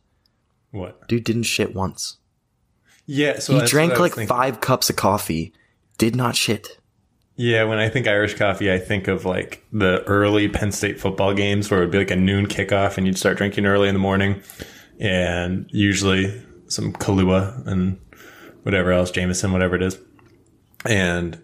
What? 0.75 1.07
Dude 1.07 1.23
didn't 1.23 1.45
shit 1.45 1.73
once. 1.73 2.17
Yeah, 3.07 3.39
so 3.39 3.61
He 3.61 3.67
drank 3.67 3.93
what 3.93 3.99
I 3.99 4.03
was 4.03 4.11
like 4.11 4.15
thinking. 4.17 4.37
five 4.37 4.61
cups 4.61 4.91
of 4.91 4.97
coffee, 4.97 5.53
did 5.99 6.17
not 6.17 6.35
shit. 6.35 6.79
Yeah, 7.37 7.63
when 7.65 7.79
I 7.79 7.89
think 7.89 8.09
Irish 8.09 8.35
coffee, 8.35 8.73
I 8.73 8.79
think 8.79 9.07
of 9.07 9.25
like 9.25 9.65
the 9.73 10.03
early 10.05 10.49
Penn 10.49 10.73
State 10.73 10.99
football 11.01 11.33
games 11.33 11.71
where 11.71 11.81
it 11.81 11.85
would 11.85 11.93
be 11.93 11.99
like 11.99 12.11
a 12.11 12.17
noon 12.17 12.47
kickoff 12.47 12.97
and 12.99 13.07
you'd 13.07 13.19
start 13.19 13.37
drinking 13.37 13.67
early 13.67 13.87
in 13.89 13.95
the 13.95 14.01
morning 14.01 14.43
and 14.99 15.69
usually 15.71 16.43
some 16.67 16.93
Kahlua 16.93 17.65
and 17.69 18.01
whatever 18.65 18.91
else, 18.91 19.13
Jameson, 19.13 19.53
whatever 19.53 19.77
it 19.77 19.83
is. 19.83 19.97
And 20.87 21.41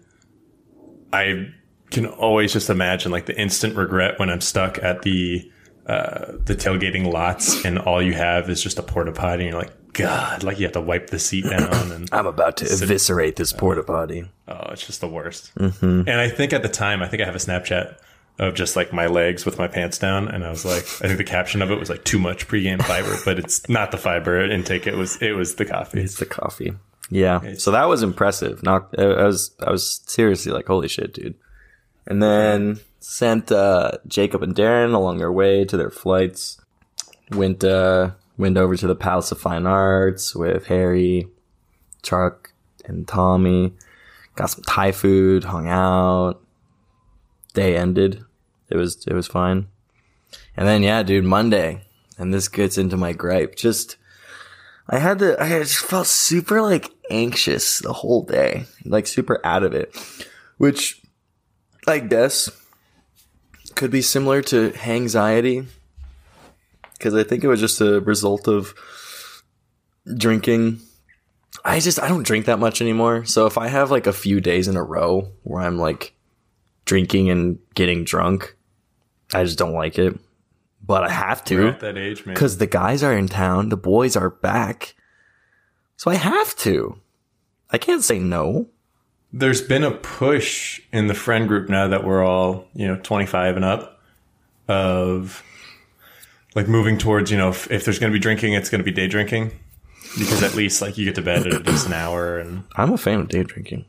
I 1.13 1.53
can 1.89 2.05
always 2.05 2.51
just 2.51 2.69
imagine 2.69 3.11
like 3.11 3.27
the 3.27 3.39
instant 3.39 3.77
regret 3.77 4.19
when 4.19 4.29
I'm 4.29 4.41
stuck 4.41 4.77
at 4.83 5.03
the 5.03 5.49
uh, 5.91 6.37
the 6.45 6.55
tailgating 6.55 7.11
lots 7.11 7.65
and 7.65 7.77
all 7.77 8.01
you 8.01 8.13
have 8.13 8.49
is 8.49 8.63
just 8.63 8.79
a 8.79 8.83
porta 8.83 9.11
potty 9.11 9.43
and 9.43 9.51
you're 9.51 9.61
like, 9.61 9.73
God, 9.93 10.41
like 10.41 10.57
you 10.57 10.65
have 10.65 10.71
to 10.73 10.81
wipe 10.81 11.09
the 11.09 11.19
seat 11.19 11.43
down 11.49 11.91
and 11.91 12.07
I'm 12.13 12.27
about 12.27 12.57
to 12.57 12.65
eviscerate 12.65 13.35
this 13.35 13.51
porta 13.51 13.83
potty. 13.83 14.29
Oh, 14.47 14.69
it's 14.71 14.85
just 14.85 15.01
the 15.01 15.07
worst. 15.09 15.51
And 15.57 16.09
I 16.09 16.29
think 16.29 16.53
at 16.53 16.63
the 16.63 16.69
time, 16.69 17.01
I 17.01 17.09
think 17.09 17.21
I 17.21 17.25
have 17.25 17.35
a 17.35 17.39
Snapchat 17.39 17.97
of 18.39 18.53
just 18.55 18.77
like 18.77 18.93
my 18.93 19.07
legs 19.07 19.45
with 19.45 19.59
my 19.59 19.67
pants 19.67 19.97
down, 19.97 20.29
and 20.29 20.45
I 20.45 20.49
was 20.49 20.63
like, 20.63 20.83
I 20.83 21.07
think 21.07 21.17
the 21.17 21.25
caption 21.25 21.61
of 21.61 21.69
it 21.69 21.77
was 21.77 21.89
like 21.89 22.05
too 22.05 22.17
much 22.17 22.47
pregame 22.47 22.81
fiber, 22.81 23.17
but 23.25 23.37
it's 23.37 23.67
not 23.67 23.91
the 23.91 23.97
fiber 23.97 24.39
intake. 24.49 24.87
It 24.87 24.95
was 24.95 25.21
it 25.21 25.33
was 25.33 25.55
the 25.55 25.65
coffee. 25.65 26.01
It's 26.01 26.17
the 26.17 26.25
coffee. 26.25 26.73
Yeah. 27.09 27.55
So 27.57 27.71
that 27.71 27.89
was 27.89 28.01
impressive. 28.01 28.63
Not, 28.63 28.97
I 28.97 29.25
was, 29.25 29.51
I 29.59 29.69
was 29.69 30.01
seriously 30.07 30.53
like, 30.53 30.67
holy 30.67 30.87
shit, 30.87 31.13
dude. 31.13 31.35
And 32.07 32.21
then 32.21 32.79
sent, 32.99 33.51
uh, 33.51 33.91
Jacob 34.07 34.43
and 34.43 34.55
Darren 34.55 34.93
along 34.93 35.17
their 35.17 35.31
way 35.31 35.65
to 35.65 35.77
their 35.77 35.91
flights. 35.91 36.59
Went, 37.31 37.63
uh, 37.63 38.11
went 38.37 38.57
over 38.57 38.75
to 38.75 38.87
the 38.87 38.95
Palace 38.95 39.31
of 39.31 39.39
Fine 39.39 39.65
Arts 39.65 40.35
with 40.35 40.65
Harry, 40.67 41.27
Chuck, 42.01 42.53
and 42.85 43.07
Tommy. 43.07 43.73
Got 44.35 44.47
some 44.47 44.63
Thai 44.63 44.91
food, 44.91 45.45
hung 45.45 45.67
out. 45.67 46.41
Day 47.53 47.75
ended. 47.77 48.23
It 48.69 48.77
was, 48.77 49.05
it 49.05 49.13
was 49.13 49.27
fine. 49.27 49.67
And 50.55 50.67
then, 50.67 50.81
yeah, 50.83 51.03
dude, 51.03 51.25
Monday. 51.25 51.83
And 52.17 52.33
this 52.33 52.47
gets 52.47 52.77
into 52.77 52.97
my 52.97 53.13
gripe. 53.13 53.55
Just, 53.55 53.97
I 54.87 54.99
had 54.99 55.19
to, 55.19 55.41
I 55.41 55.49
just 55.59 55.77
felt 55.77 56.07
super 56.07 56.61
like 56.61 56.89
anxious 57.09 57.79
the 57.79 57.93
whole 57.93 58.23
day, 58.23 58.65
like 58.85 59.07
super 59.07 59.39
out 59.45 59.63
of 59.63 59.73
it, 59.73 59.95
which 60.57 61.00
I 61.87 61.99
guess 61.99 62.49
could 63.75 63.91
be 63.91 64.01
similar 64.01 64.41
to 64.43 64.73
anxiety 64.85 65.65
because 66.93 67.15
I 67.15 67.23
think 67.23 67.43
it 67.43 67.47
was 67.47 67.59
just 67.59 67.81
a 67.81 67.99
result 68.01 68.47
of 68.47 68.73
drinking. 70.17 70.79
I 71.65 71.79
just, 71.79 71.99
I 72.01 72.07
don't 72.07 72.23
drink 72.23 72.45
that 72.45 72.59
much 72.59 72.81
anymore. 72.81 73.25
So 73.25 73.45
if 73.45 73.57
I 73.57 73.67
have 73.67 73.91
like 73.91 74.07
a 74.07 74.13
few 74.13 74.39
days 74.39 74.67
in 74.67 74.75
a 74.75 74.83
row 74.83 75.31
where 75.43 75.61
I'm 75.61 75.77
like 75.77 76.13
drinking 76.85 77.29
and 77.29 77.59
getting 77.73 78.03
drunk, 78.03 78.55
I 79.33 79.43
just 79.43 79.57
don't 79.57 79.73
like 79.73 79.97
it. 79.97 80.19
But 80.83 81.03
I 81.03 81.09
have 81.11 81.43
We're 81.49 81.57
to 81.61 81.67
at 81.69 81.79
that 81.81 81.97
age, 81.97 82.25
man. 82.25 82.33
because 82.33 82.57
the 82.57 82.67
guys 82.67 83.03
are 83.03 83.15
in 83.15 83.27
town, 83.27 83.69
the 83.69 83.77
boys 83.77 84.15
are 84.15 84.29
back. 84.29 84.95
So 85.97 86.09
I 86.11 86.15
have 86.15 86.55
to. 86.57 86.99
I 87.69 87.77
can't 87.77 88.03
say 88.03 88.19
no. 88.19 88.67
There's 89.33 89.61
been 89.61 89.83
a 89.83 89.91
push 89.91 90.81
in 90.91 91.07
the 91.07 91.13
friend 91.13 91.47
group 91.47 91.69
now 91.69 91.87
that 91.87 92.03
we're 92.03 92.23
all 92.23 92.65
you 92.73 92.87
know 92.87 92.97
25 92.97 93.55
and 93.55 93.65
up 93.65 93.99
of 94.67 95.43
like 96.55 96.67
moving 96.67 96.97
towards 96.97 97.31
you 97.31 97.37
know 97.37 97.49
if, 97.49 97.69
if 97.71 97.85
there's 97.85 97.99
going 97.99 98.11
to 98.11 98.15
be 98.15 98.21
drinking, 98.21 98.53
it's 98.53 98.69
going 98.69 98.79
to 98.79 98.85
be 98.85 98.91
day 98.91 99.07
drinking 99.07 99.51
because 100.17 100.43
at 100.43 100.55
least 100.55 100.81
like 100.81 100.97
you 100.97 101.05
get 101.05 101.15
to 101.15 101.21
bed 101.21 101.47
at 101.47 101.53
a 101.53 101.63
decent 101.63 101.93
hour 101.93 102.37
and 102.39 102.63
I'm 102.75 102.91
a 102.91 102.97
fan 102.97 103.19
of 103.19 103.29
day 103.29 103.43
drinking. 103.43 103.85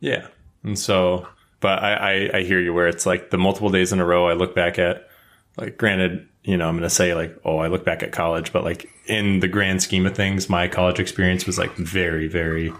Yeah. 0.00 0.26
And 0.62 0.78
so, 0.78 1.26
but 1.60 1.82
I, 1.82 1.94
I, 1.94 2.38
I 2.38 2.42
hear 2.42 2.60
you 2.60 2.72
where 2.72 2.88
it's 2.88 3.06
like 3.06 3.30
the 3.30 3.38
multiple 3.38 3.70
days 3.70 3.92
in 3.92 4.00
a 4.00 4.04
row 4.04 4.28
I 4.28 4.34
look 4.34 4.54
back 4.54 4.78
at, 4.78 5.08
like, 5.56 5.78
granted, 5.78 6.28
you 6.42 6.56
know, 6.56 6.68
I'm 6.68 6.74
going 6.74 6.82
to 6.82 6.90
say 6.90 7.14
like, 7.14 7.36
oh, 7.44 7.58
I 7.58 7.68
look 7.68 7.84
back 7.84 8.02
at 8.02 8.12
college, 8.12 8.52
but 8.52 8.64
like 8.64 8.88
in 9.06 9.40
the 9.40 9.48
grand 9.48 9.82
scheme 9.82 10.06
of 10.06 10.14
things, 10.14 10.48
my 10.48 10.68
college 10.68 11.00
experience 11.00 11.46
was 11.46 11.58
like 11.58 11.74
very, 11.76 12.28
very, 12.28 12.72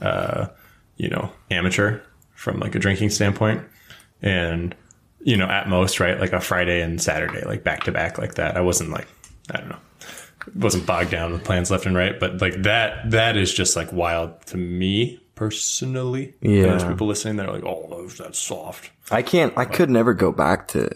uh, 0.00 0.46
you 0.98 1.08
know, 1.08 1.32
amateur 1.50 2.00
from 2.34 2.60
like 2.60 2.74
a 2.74 2.78
drinking 2.78 3.10
standpoint. 3.10 3.62
And, 4.20 4.74
you 5.20 5.36
know, 5.36 5.46
at 5.46 5.68
most, 5.68 5.98
right, 5.98 6.20
like 6.20 6.34
a 6.34 6.40
Friday 6.40 6.82
and 6.82 7.00
Saturday, 7.00 7.44
like 7.46 7.64
back 7.64 7.84
to 7.84 7.92
back 7.92 8.18
like 8.18 8.34
that. 8.34 8.56
I 8.56 8.60
wasn't 8.60 8.90
like, 8.90 9.08
I 9.50 9.58
don't 9.58 9.70
know 9.70 9.78
wasn't 10.54 10.86
bogged 10.86 11.10
down 11.10 11.32
with 11.32 11.44
plans 11.44 11.70
left 11.70 11.86
and 11.86 11.96
right, 11.96 12.18
but 12.18 12.40
like 12.40 12.62
that 12.62 13.10
that 13.10 13.36
is 13.36 13.52
just 13.52 13.76
like 13.76 13.92
wild 13.92 14.40
to 14.46 14.56
me 14.56 15.20
personally. 15.34 16.34
Yeah. 16.40 16.62
There's 16.62 16.84
people 16.84 17.06
listening 17.06 17.36
that 17.36 17.48
are 17.48 17.52
like, 17.52 17.64
oh, 17.64 18.08
that's 18.18 18.38
soft. 18.38 18.90
I 19.10 19.22
can't, 19.22 19.56
I 19.56 19.64
could 19.64 19.88
never 19.88 20.12
go 20.12 20.32
back 20.32 20.66
to 20.68 20.90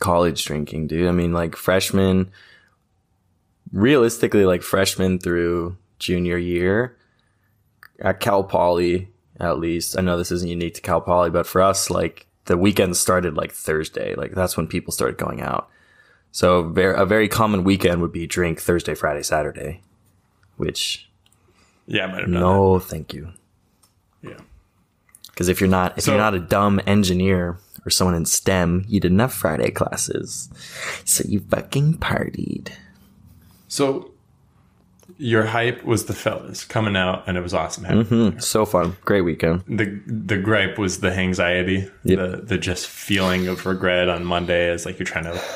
college 0.00 0.44
drinking, 0.44 0.88
dude. 0.88 1.08
I 1.08 1.12
mean, 1.12 1.32
like 1.32 1.56
freshman, 1.56 2.30
realistically, 3.72 4.44
like 4.44 4.62
freshman 4.62 5.18
through 5.18 5.78
junior 5.98 6.36
year 6.36 6.97
at 7.98 8.20
Cal 8.20 8.44
Poly, 8.44 9.08
at 9.40 9.58
least. 9.58 9.98
I 9.98 10.02
know 10.02 10.16
this 10.16 10.32
isn't 10.32 10.48
unique 10.48 10.74
to 10.74 10.80
Cal 10.80 11.00
Poly, 11.00 11.30
but 11.30 11.46
for 11.46 11.60
us, 11.62 11.90
like 11.90 12.26
the 12.46 12.56
weekend 12.56 12.96
started 12.96 13.36
like 13.36 13.52
Thursday. 13.52 14.14
Like 14.14 14.32
that's 14.32 14.56
when 14.56 14.66
people 14.66 14.92
started 14.92 15.18
going 15.18 15.40
out. 15.40 15.68
So 16.30 16.58
a 16.60 17.06
very 17.06 17.28
common 17.28 17.64
weekend 17.64 18.00
would 18.02 18.12
be 18.12 18.26
drink 18.26 18.60
Thursday, 18.60 18.94
Friday, 18.94 19.22
Saturday, 19.22 19.80
which 20.56 21.08
Yeah, 21.86 22.04
I 22.04 22.12
might 22.12 22.20
have 22.20 22.28
no, 22.28 22.78
thank 22.78 23.14
you. 23.14 23.30
Yeah. 24.22 24.38
Because 25.28 25.48
if 25.48 25.60
you're 25.60 25.70
not 25.70 25.96
if 25.98 26.04
So- 26.04 26.12
you're 26.12 26.20
not 26.20 26.34
a 26.34 26.40
dumb 26.40 26.80
engineer 26.86 27.58
or 27.86 27.90
someone 27.90 28.14
in 28.16 28.26
STEM, 28.26 28.84
you 28.88 29.00
didn't 29.00 29.18
have 29.20 29.32
Friday 29.32 29.70
classes, 29.70 30.50
so 31.04 31.24
you 31.26 31.40
fucking 31.40 31.94
partied. 31.98 32.68
So 33.68 34.10
your 35.18 35.44
hype 35.44 35.84
was 35.84 36.06
the 36.06 36.14
fellas 36.14 36.64
coming 36.64 36.96
out, 36.96 37.24
and 37.28 37.36
it 37.36 37.40
was 37.42 37.52
awesome. 37.54 37.84
having 37.84 38.04
Mm, 38.06 38.42
So 38.42 38.64
fun, 38.64 38.96
great 39.04 39.22
weekend. 39.22 39.62
The 39.68 40.00
the 40.06 40.38
gripe 40.38 40.78
was 40.78 41.00
the 41.00 41.10
anxiety, 41.12 41.88
Yep. 42.04 42.18
the 42.18 42.36
the 42.42 42.58
just 42.58 42.86
feeling 42.86 43.48
of 43.48 43.66
regret 43.66 44.08
on 44.08 44.24
Monday 44.24 44.70
as 44.70 44.86
like 44.86 44.98
you're 44.98 45.06
trying 45.06 45.24
to. 45.24 45.40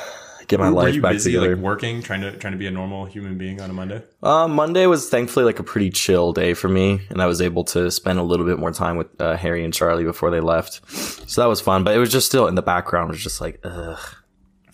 Get 0.48 0.58
my 0.60 0.68
Were 0.68 0.82
life 0.82 0.94
you 0.96 1.00
back 1.00 1.12
busy 1.12 1.30
together. 1.32 1.54
like 1.54 1.64
working, 1.64 2.02
trying 2.02 2.20
to 2.20 2.36
trying 2.36 2.52
to 2.52 2.58
be 2.58 2.66
a 2.66 2.70
normal 2.70 3.06
human 3.06 3.38
being 3.38 3.62
on 3.62 3.70
a 3.70 3.72
Monday? 3.72 4.02
Uh, 4.22 4.46
Monday 4.48 4.84
was 4.86 5.08
thankfully 5.08 5.46
like 5.46 5.58
a 5.60 5.62
pretty 5.62 5.88
chill 5.88 6.32
day 6.34 6.52
for 6.52 6.68
me, 6.68 7.00
and 7.08 7.22
I 7.22 7.26
was 7.26 7.40
able 7.40 7.64
to 7.66 7.90
spend 7.90 8.18
a 8.18 8.22
little 8.22 8.44
bit 8.44 8.58
more 8.58 8.72
time 8.72 8.98
with 8.98 9.06
uh, 9.18 9.36
Harry 9.36 9.64
and 9.64 9.72
Charlie 9.72 10.04
before 10.04 10.30
they 10.30 10.40
left. 10.40 10.80
So 11.30 11.40
that 11.40 11.46
was 11.46 11.62
fun, 11.62 11.84
but 11.84 11.94
it 11.94 11.98
was 11.98 12.10
just 12.12 12.26
still 12.26 12.48
in 12.48 12.54
the 12.56 12.60
background. 12.60 13.08
It 13.10 13.14
was 13.14 13.22
just 13.22 13.40
like, 13.40 13.60
ugh. 13.64 13.98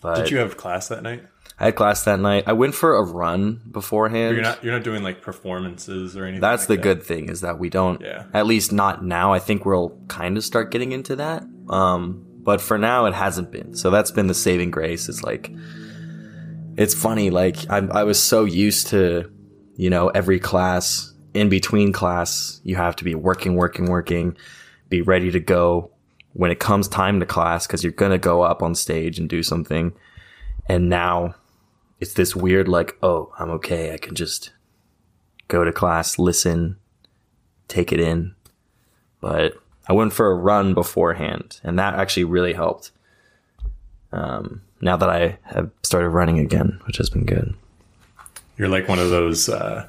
But 0.01 0.15
Did 0.15 0.31
you 0.31 0.39
have 0.39 0.57
class 0.57 0.89
that 0.89 1.01
night? 1.03 1.23
I 1.59 1.65
had 1.65 1.75
class 1.75 2.03
that 2.05 2.19
night. 2.19 2.45
I 2.47 2.53
went 2.53 2.73
for 2.73 2.95
a 2.95 3.03
run 3.03 3.61
beforehand. 3.69 4.35
You're 4.35 4.43
not 4.43 4.63
you're 4.63 4.73
not 4.73 4.83
doing 4.83 5.03
like 5.03 5.21
performances 5.21 6.15
or 6.15 6.23
anything. 6.23 6.41
That's 6.41 6.63
like 6.63 6.67
the 6.69 6.75
that? 6.77 6.81
good 6.83 7.03
thing 7.03 7.29
is 7.29 7.41
that 7.41 7.59
we 7.59 7.69
don't, 7.69 7.99
Yeah. 8.01 8.25
at 8.33 8.45
least 8.47 8.71
not 8.71 9.03
now. 9.03 9.33
I 9.33 9.39
think 9.39 9.65
we'll 9.65 9.97
kind 10.07 10.37
of 10.37 10.43
start 10.45 10.71
getting 10.71 10.93
into 10.93 11.17
that. 11.17 11.43
Um, 11.67 12.25
but 12.41 12.61
for 12.61 12.77
now, 12.77 13.05
it 13.05 13.13
hasn't 13.13 13.51
been. 13.51 13.75
So 13.75 13.89
that's 13.89 14.11
been 14.11 14.27
the 14.27 14.33
saving 14.33 14.71
grace. 14.71 15.09
It's 15.09 15.21
like, 15.21 15.51
it's 16.77 16.93
funny. 16.93 17.29
Like 17.29 17.57
I, 17.69 17.77
I 17.79 18.03
was 18.03 18.21
so 18.21 18.45
used 18.45 18.87
to, 18.87 19.29
you 19.75 19.89
know, 19.89 20.07
every 20.09 20.39
class 20.39 21.13
in 21.33 21.49
between 21.49 21.91
class, 21.91 22.61
you 22.63 22.75
have 22.77 22.95
to 22.95 23.03
be 23.03 23.15
working, 23.15 23.55
working, 23.55 23.85
working, 23.85 24.35
be 24.87 25.01
ready 25.01 25.29
to 25.31 25.39
go 25.39 25.91
when 26.33 26.51
it 26.51 26.59
comes 26.59 26.87
time 26.87 27.19
to 27.19 27.25
class 27.25 27.67
because 27.67 27.83
you're 27.83 27.91
going 27.91 28.11
to 28.11 28.17
go 28.17 28.41
up 28.41 28.63
on 28.63 28.73
stage 28.75 29.19
and 29.19 29.27
do 29.29 29.43
something. 29.43 29.91
And 30.67 30.87
now 30.89 31.35
it's 31.99 32.13
this 32.13 32.35
weird, 32.35 32.67
like, 32.67 32.97
oh, 33.03 33.33
I'm 33.39 33.49
okay. 33.51 33.93
I 33.93 33.97
can 33.97 34.15
just 34.15 34.51
go 35.47 35.63
to 35.63 35.71
class, 35.71 36.17
listen, 36.19 36.77
take 37.67 37.91
it 37.91 37.99
in. 37.99 38.35
But 39.21 39.53
I 39.87 39.93
went 39.93 40.13
for 40.13 40.31
a 40.31 40.35
run 40.35 40.73
beforehand, 40.73 41.59
and 41.63 41.77
that 41.79 41.95
actually 41.95 42.23
really 42.25 42.53
helped. 42.53 42.91
Um, 44.11 44.61
now 44.81 44.95
that 44.97 45.09
I 45.09 45.37
have 45.43 45.69
started 45.83 46.09
running 46.09 46.39
again, 46.39 46.79
which 46.87 46.97
has 46.97 47.09
been 47.09 47.25
good. 47.25 47.53
You're 48.57 48.69
like 48.69 48.87
one 48.87 48.99
of 48.99 49.09
those 49.09 49.49
uh, 49.49 49.87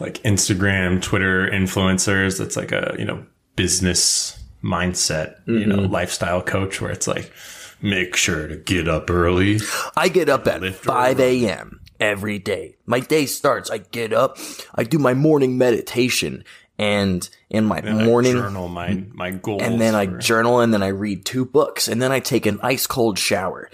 like 0.00 0.14
Instagram, 0.22 1.00
Twitter 1.02 1.48
influencers. 1.48 2.38
That's 2.38 2.56
like 2.56 2.72
a 2.72 2.94
you 2.98 3.04
know 3.04 3.24
business 3.56 4.38
mindset, 4.62 5.36
you 5.46 5.64
know, 5.66 5.76
Mm-hmm. 5.76 5.92
lifestyle 5.92 6.42
coach, 6.42 6.80
where 6.80 6.90
it's 6.90 7.06
like 7.06 7.32
make 7.80 8.16
sure 8.16 8.46
to 8.46 8.56
get 8.56 8.88
up 8.88 9.10
early. 9.10 9.60
I 9.96 10.08
get 10.08 10.28
up 10.28 10.46
at 10.46 10.74
5 10.74 11.20
a.m. 11.20 11.80
every 12.00 12.38
day. 12.38 12.76
My 12.86 13.00
day 13.00 13.26
starts. 13.26 13.70
I 13.70 13.78
get 13.78 14.12
up, 14.12 14.38
I 14.74 14.84
do 14.84 14.98
my 14.98 15.14
morning 15.14 15.58
meditation, 15.58 16.44
and 16.78 17.28
in 17.48 17.64
my 17.64 17.78
And 17.78 18.02
I 18.02 18.04
morning 18.04 18.32
journal 18.32 18.68
my 18.68 19.04
my 19.12 19.30
goals, 19.30 19.62
and 19.62 19.80
then 19.80 19.94
I 19.94 20.06
journal 20.06 20.60
and 20.60 20.74
then 20.74 20.82
I 20.82 20.88
read 20.88 21.24
two 21.24 21.44
books 21.44 21.88
and 21.88 22.02
then 22.02 22.12
I 22.12 22.20
take 22.20 22.44
an 22.46 22.60
ice 22.62 22.86
cold 22.86 23.18
shower. 23.18 23.70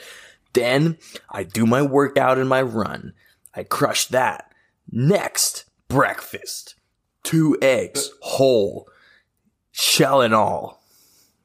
Then 0.52 0.98
I 1.30 1.42
do 1.42 1.66
my 1.66 1.82
workout 1.82 2.38
and 2.38 2.48
my 2.48 2.62
run. 2.62 3.14
I 3.54 3.64
crush 3.64 4.06
that. 4.08 4.52
Next, 4.90 5.64
breakfast. 5.88 6.74
Two 7.22 7.56
eggs, 7.62 8.10
whole, 8.20 8.88
shell 9.70 10.20
and 10.20 10.34
all. 10.34 10.82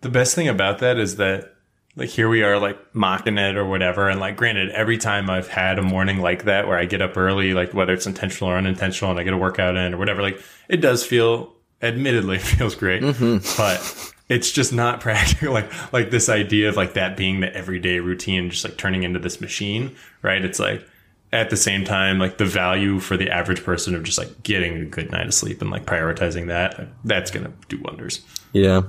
The 0.02 0.10
best 0.10 0.36
thing 0.36 0.48
about 0.48 0.80
that 0.80 0.98
is 0.98 1.15
that 1.15 1.57
like 1.98 2.10
here 2.10 2.30
we 2.30 2.44
are 2.44 2.60
like 2.60 2.78
mocking 2.96 3.40
it 3.40 3.58
or 3.58 3.66
whatever. 3.66 4.08
And 4.08 4.20
like 4.20 4.38
granted 4.38 4.70
every 4.70 5.00
time 5.00 5.30
I've 5.30 5.48
had 5.48 5.80
a 5.80 5.82
morning 5.82 6.22
like 6.22 6.44
that 6.44 6.68
where 6.68 6.78
I 6.78 6.86
get 6.86 7.02
up 7.02 7.18
early 7.18 7.54
like 7.54 7.74
whether 7.74 7.92
it's 7.92 8.06
intentional 8.06 8.52
or 8.52 8.58
unintentional 8.58 9.10
and 9.12 9.20
I 9.20 9.24
get 9.24 9.34
a 9.34 9.38
workout 9.38 9.76
in 9.76 9.96
or 9.96 9.98
whatever 9.98 10.22
like 10.22 10.40
it 10.70 10.78
does 10.78 11.04
feel 11.04 11.54
admittedly 11.82 12.36
it 12.38 12.42
feels 12.42 12.76
great. 12.76 13.02
Mm-hmm. 13.02 13.38
But 13.58 14.14
it's 14.30 14.52
just 14.52 14.72
not 14.72 15.02
practical. 15.02 15.52
Like 15.52 15.92
like 15.92 16.12
this 16.12 16.30
idea 16.30 16.70
of 16.70 16.78
like 16.78 16.94
that 16.94 17.18
being 17.18 17.40
the 17.40 17.54
everyday 17.54 18.00
routine 18.00 18.52
just 18.52 18.64
like 18.64 18.78
turning 18.78 19.02
into 19.02 19.20
this 19.20 19.42
machine 19.42 19.96
right? 20.22 20.46
It's 20.46 20.60
like 20.60 20.88
at 21.34 21.50
the 21.50 21.58
same 21.58 21.84
time 21.84 22.20
like 22.20 22.38
the 22.38 22.46
value 22.46 23.00
for 23.00 23.18
the 23.18 23.30
average 23.32 23.64
person 23.64 23.96
of 23.96 24.04
just 24.04 24.20
like 24.20 24.44
getting 24.44 24.78
a 24.78 24.86
good 24.86 25.12
night 25.12 25.26
of 25.26 25.34
sleep 25.34 25.62
and 25.62 25.72
like 25.72 25.86
prioritizing 25.86 26.48
that 26.48 26.88
that's 27.04 27.32
gonna 27.32 27.52
do 27.70 27.82
wonders. 27.82 28.22
Yeah. 28.54 28.84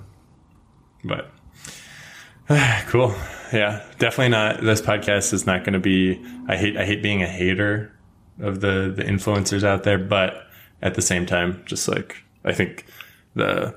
but 1.05 1.31
cool. 2.89 3.15
Yeah, 3.53 3.85
definitely 3.99 4.31
not. 4.31 4.61
This 4.63 4.81
podcast 4.81 5.33
is 5.33 5.47
not 5.47 5.65
going 5.65 5.75
to 5.75 5.79
be. 5.79 6.23
I 6.49 6.57
hate. 6.57 6.77
I 6.77 6.85
hate 6.85 7.03
being 7.03 7.23
a 7.23 7.27
hater 7.27 7.93
of 8.41 8.61
the 8.61 8.93
the 8.95 9.03
influencers 9.03 9.65
out 9.65 9.85
there, 9.85 9.99
but 9.99 10.47
at 10.83 10.95
the 10.95 11.03
same 11.03 11.27
time, 11.27 11.63
just 11.67 11.89
like 11.89 12.17
I 12.45 12.53
think 12.53 12.87
the 13.35 13.75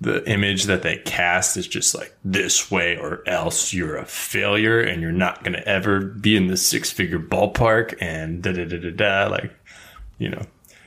the 0.00 0.28
image 0.30 0.64
that 0.64 0.82
they 0.82 0.96
cast 0.98 1.56
is 1.58 1.66
just 1.66 1.94
like 1.94 2.14
this 2.24 2.70
way 2.70 2.96
or 2.96 3.22
else 3.28 3.74
you're 3.74 3.96
a 3.96 4.06
failure 4.06 4.80
and 4.80 5.02
you're 5.02 5.12
not 5.12 5.44
going 5.44 5.52
to 5.52 5.68
ever 5.68 6.00
be 6.00 6.36
in 6.36 6.46
the 6.46 6.56
six 6.56 6.90
figure 6.90 7.18
ballpark 7.18 7.94
and 8.00 8.42
da 8.42 8.52
da 8.52 8.64
da 8.64 8.78
da 8.78 8.90
da 8.90 9.30
like 9.30 9.52
you 10.16 10.30
know 10.30 10.42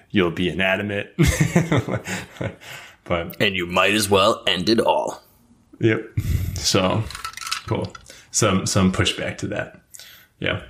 you'll 0.09 0.31
be 0.31 0.49
inanimate 0.49 1.15
but 3.03 3.39
And 3.39 3.55
you 3.55 3.67
might 3.67 3.93
as 3.93 4.09
well 4.09 4.41
end 4.47 4.67
it 4.67 4.79
all. 4.79 5.21
Yep. 5.79 6.19
So 6.55 7.03
cool. 7.67 7.93
Some 8.31 8.65
some 8.65 8.91
pushback 8.91 9.37
to 9.39 9.47
that. 9.47 9.81
Yeah. 10.39 10.63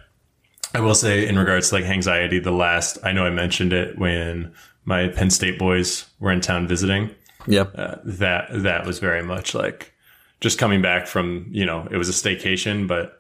I 0.76 0.80
will 0.80 0.96
say 0.96 1.28
in 1.28 1.38
regards 1.38 1.70
to 1.70 1.76
like 1.76 1.86
anxiety, 1.86 2.40
the 2.40 2.52
last 2.52 2.98
I 3.04 3.12
know 3.12 3.26
I 3.26 3.30
mentioned 3.30 3.74
it 3.74 3.98
when 3.98 4.54
my 4.86 5.08
Penn 5.10 5.30
State 5.30 5.60
boys 5.60 6.06
were 6.20 6.32
in 6.32 6.42
town 6.42 6.68
visiting. 6.68 7.12
Yeah. 7.48 7.64
Uh, 7.76 8.00
that 8.04 8.48
that 8.52 8.86
was 8.86 9.00
very 9.00 9.24
much 9.24 9.54
like 9.54 9.94
just 10.42 10.58
coming 10.58 10.82
back 10.82 11.08
from 11.08 11.48
you 11.52 11.66
know 11.66 11.88
it 11.92 11.98
was 11.98 12.10
a 12.10 12.12
staycation, 12.12 12.88
but 12.88 13.20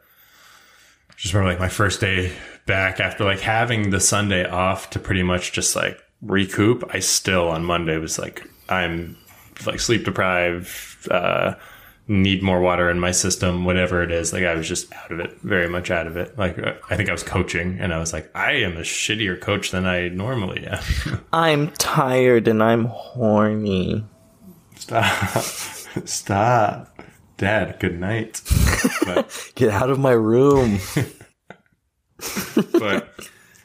just 1.16 1.34
remember 1.34 1.52
like 1.52 1.60
my 1.60 1.70
first 1.70 2.02
day 2.02 2.34
back 2.66 3.00
after 3.00 3.24
like 3.24 3.40
having 3.40 3.92
the 3.92 4.00
Sunday 4.00 4.46
off 4.46 4.90
to 4.92 5.00
pretty 5.00 5.24
much 5.24 5.52
just 5.52 5.76
like 5.76 6.02
recoup. 6.22 6.84
I 6.94 7.00
still 7.00 7.50
on 7.50 7.64
Monday 7.64 7.98
was 7.98 8.18
like 8.18 8.48
I'm 8.70 9.16
like 9.66 9.80
sleep 9.80 10.06
deprived, 10.06 11.10
uh, 11.12 11.56
need 12.08 12.44
more 12.44 12.60
water 12.60 12.90
in 12.90 13.00
my 13.00 13.12
system, 13.12 13.66
whatever 13.66 14.04
it 14.04 14.12
is. 14.12 14.34
Like 14.34 14.44
I 14.44 14.56
was 14.56 14.68
just 14.68 14.92
out 14.94 15.12
of 15.12 15.20
it, 15.20 15.40
very 15.42 15.70
much 15.70 15.90
out 15.90 16.08
of 16.08 16.18
it. 16.18 16.38
Like 16.38 16.60
uh, 16.60 16.74
I 16.90 16.96
think 16.96 17.10
I 17.10 17.14
was 17.14 17.24
coaching, 17.24 17.78
and 17.80 17.94
I 17.94 18.00
was 18.00 18.14
like, 18.14 18.30
I 18.36 18.54
am 18.54 18.78
a 18.78 18.82
shittier 18.82 19.40
coach 19.40 19.72
than 19.72 19.86
I 19.86 20.10
normally 20.10 20.66
am. 20.68 20.84
I'm 21.34 21.70
tired 21.72 22.48
and 22.48 22.62
I'm 22.62 22.86
horny. 22.86 24.06
Stop. 24.76 25.44
Stop. 26.06 26.90
Dad, 27.38 27.78
good 27.80 28.00
night. 28.00 28.42
But, 29.06 29.52
Get 29.56 29.70
out 29.70 29.90
of 29.90 30.00
my 30.00 30.12
room. 30.12 30.80
but 32.74 33.10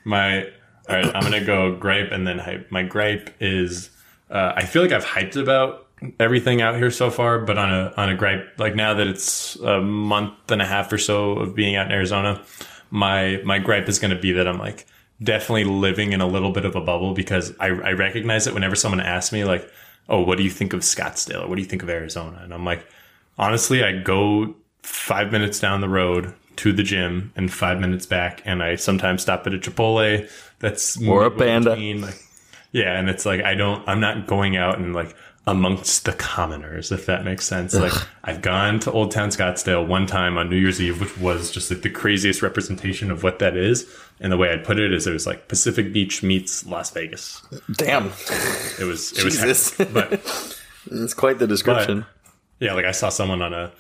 my, 0.05 0.44
all 0.88 0.96
right, 0.96 1.07
I'm 1.14 1.20
going 1.20 1.33
to 1.33 1.44
go 1.44 1.77
gripe 1.77 2.11
and 2.12 2.27
then 2.27 2.38
hype. 2.38 2.70
My 2.70 2.83
gripe 2.83 3.35
is, 3.40 3.90
uh, 4.31 4.53
I 4.57 4.64
feel 4.64 4.83
like 4.83 4.92
I've 4.92 5.05
hyped 5.05 5.40
about 5.40 5.88
everything 6.18 6.62
out 6.62 6.76
here 6.76 6.90
so 6.90 7.11
far, 7.11 7.40
but 7.40 7.58
on 7.58 7.72
a, 7.72 7.92
on 7.96 8.08
a 8.08 8.16
gripe, 8.16 8.58
like 8.58 8.74
now 8.74 8.94
that 8.94 9.06
it's 9.06 9.56
a 9.56 9.80
month 9.80 10.50
and 10.50 10.62
a 10.62 10.66
half 10.66 10.92
or 10.92 10.98
so 10.98 11.32
of 11.32 11.54
being 11.54 11.76
out 11.76 11.87
in 11.87 11.92
Arizona, 11.92 12.42
my, 12.90 13.40
my 13.44 13.58
gripe 13.58 13.88
is 13.88 13.98
going 13.98 14.14
to 14.14 14.20
be 14.20 14.32
that 14.32 14.46
I'm 14.48 14.58
like 14.58 14.87
definitely 15.22 15.64
living 15.64 16.12
in 16.12 16.20
a 16.20 16.26
little 16.26 16.52
bit 16.52 16.64
of 16.64 16.76
a 16.76 16.80
bubble 16.80 17.14
because 17.14 17.52
I, 17.58 17.66
I 17.66 17.92
recognize 17.92 18.46
it 18.46 18.54
whenever 18.54 18.76
someone 18.76 19.00
asks 19.00 19.32
me 19.32 19.44
like, 19.44 19.70
oh, 20.08 20.22
what 20.22 20.38
do 20.38 20.44
you 20.44 20.50
think 20.50 20.72
of 20.72 20.80
Scottsdale? 20.80 21.44
Or 21.44 21.48
what 21.48 21.56
do 21.56 21.62
you 21.62 21.68
think 21.68 21.82
of 21.82 21.90
Arizona? 21.90 22.40
And 22.42 22.54
I'm 22.54 22.64
like, 22.64 22.87
honestly, 23.38 23.82
I 23.82 23.98
go 23.98 24.54
five 24.82 25.32
minutes 25.32 25.61
down 25.61 25.80
the 25.80 25.88
road 25.88 26.34
to 26.56 26.72
the 26.72 26.82
gym 26.82 27.32
and 27.37 27.52
five 27.52 27.78
minutes 27.78 28.06
back, 28.06 28.42
and 28.44 28.62
I 28.62 28.74
sometimes 28.74 29.22
stop 29.22 29.46
at 29.46 29.54
a 29.54 29.58
Chipotle. 29.58 30.28
That's 30.58 31.00
Or 31.06 31.24
a 31.24 31.30
Panda. 31.30 31.76
Like, 31.76 32.20
yeah, 32.72 32.98
and 32.98 33.08
it's 33.08 33.24
like 33.24 33.42
I 33.42 33.54
don't. 33.54 33.87
I'm 33.88 34.00
not 34.00 34.26
going 34.26 34.56
out 34.56 34.78
and 34.78 34.94
like 34.94 35.14
amongst 35.48 36.04
the 36.04 36.12
commoners, 36.12 36.92
if 36.92 37.06
that 37.06 37.24
makes 37.24 37.46
sense. 37.46 37.74
Like 37.74 37.92
I've 38.22 38.42
gone 38.42 38.78
to 38.80 38.92
Old 38.92 39.11
Town 39.11 39.30
Scottsdale 39.30 39.87
one 39.87 40.06
time 40.06 40.37
on 40.37 40.50
New 40.50 40.56
Year's 40.56 40.80
Eve, 40.80 41.00
which 41.00 41.16
was 41.18 41.50
just 41.50 41.70
like 41.70 41.80
the 41.82 41.90
craziest 41.90 42.42
representation 42.42 43.11
of 43.11 43.22
what 43.22 43.38
that 43.38 43.56
is. 43.56 43.90
And 44.20 44.30
the 44.30 44.37
way 44.37 44.50
I'd 44.52 44.64
put 44.64 44.78
it 44.78 44.92
is, 44.92 45.06
it 45.06 45.12
was 45.12 45.26
like 45.26 45.48
Pacific 45.48 45.92
Beach 45.92 46.22
meets 46.22 46.66
Las 46.66 46.90
Vegas. 46.90 47.40
Damn. 47.72 48.06
It 48.78 48.84
was, 48.84 49.12
it 49.18 49.24
was, 49.24 49.74
hectic. 49.74 49.92
but 49.94 50.12
It's 50.90 51.14
quite 51.14 51.38
the 51.38 51.46
description. 51.46 52.04
yeah, 52.61 52.74
like 52.74 52.84
I 52.84 52.92
saw 52.92 53.08
someone 53.08 53.42
on 53.42 53.54
a 53.54 53.72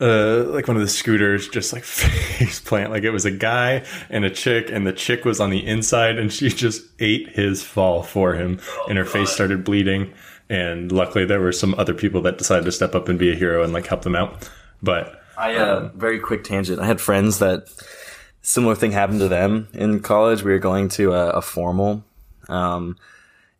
uh 0.00 0.42
like 0.48 0.66
one 0.66 0.76
of 0.76 0.82
the 0.82 0.88
scooters 0.88 1.48
just 1.48 1.72
like 1.72 1.84
face 1.84 2.58
plant 2.58 2.90
like 2.90 3.04
it 3.04 3.10
was 3.10 3.24
a 3.24 3.30
guy 3.30 3.84
and 4.10 4.24
a 4.24 4.30
chick 4.30 4.68
and 4.68 4.84
the 4.84 4.92
chick 4.92 5.24
was 5.24 5.38
on 5.38 5.50
the 5.50 5.64
inside 5.64 6.18
and 6.18 6.32
she 6.32 6.48
just 6.48 6.82
ate 6.98 7.28
his 7.28 7.62
fall 7.62 8.02
for 8.02 8.34
him 8.34 8.58
and 8.88 8.98
her 8.98 9.04
face 9.04 9.30
started 9.30 9.62
bleeding 9.62 10.12
And 10.50 10.92
luckily, 10.92 11.24
there 11.24 11.40
were 11.40 11.52
some 11.52 11.74
other 11.78 11.94
people 11.94 12.20
that 12.22 12.38
decided 12.38 12.64
to 12.66 12.72
step 12.72 12.94
up 12.94 13.08
and 13.08 13.18
be 13.18 13.32
a 13.32 13.34
hero 13.34 13.62
and 13.64 13.72
like 13.72 13.86
help 13.86 14.02
them 14.02 14.14
out. 14.14 14.48
But 14.82 15.20
I 15.36 15.56
uh, 15.56 15.88
very 15.94 16.20
quick 16.20 16.44
tangent. 16.44 16.80
I 16.80 16.86
had 16.86 17.00
friends 17.00 17.38
that 17.38 17.68
similar 18.42 18.74
thing 18.74 18.92
happened 18.92 19.20
to 19.20 19.28
them 19.28 19.68
in 19.72 20.00
college. 20.00 20.42
We 20.42 20.52
were 20.52 20.58
going 20.58 20.88
to 20.90 21.12
a, 21.12 21.30
a 21.30 21.42
formal, 21.42 22.04
um, 22.48 22.96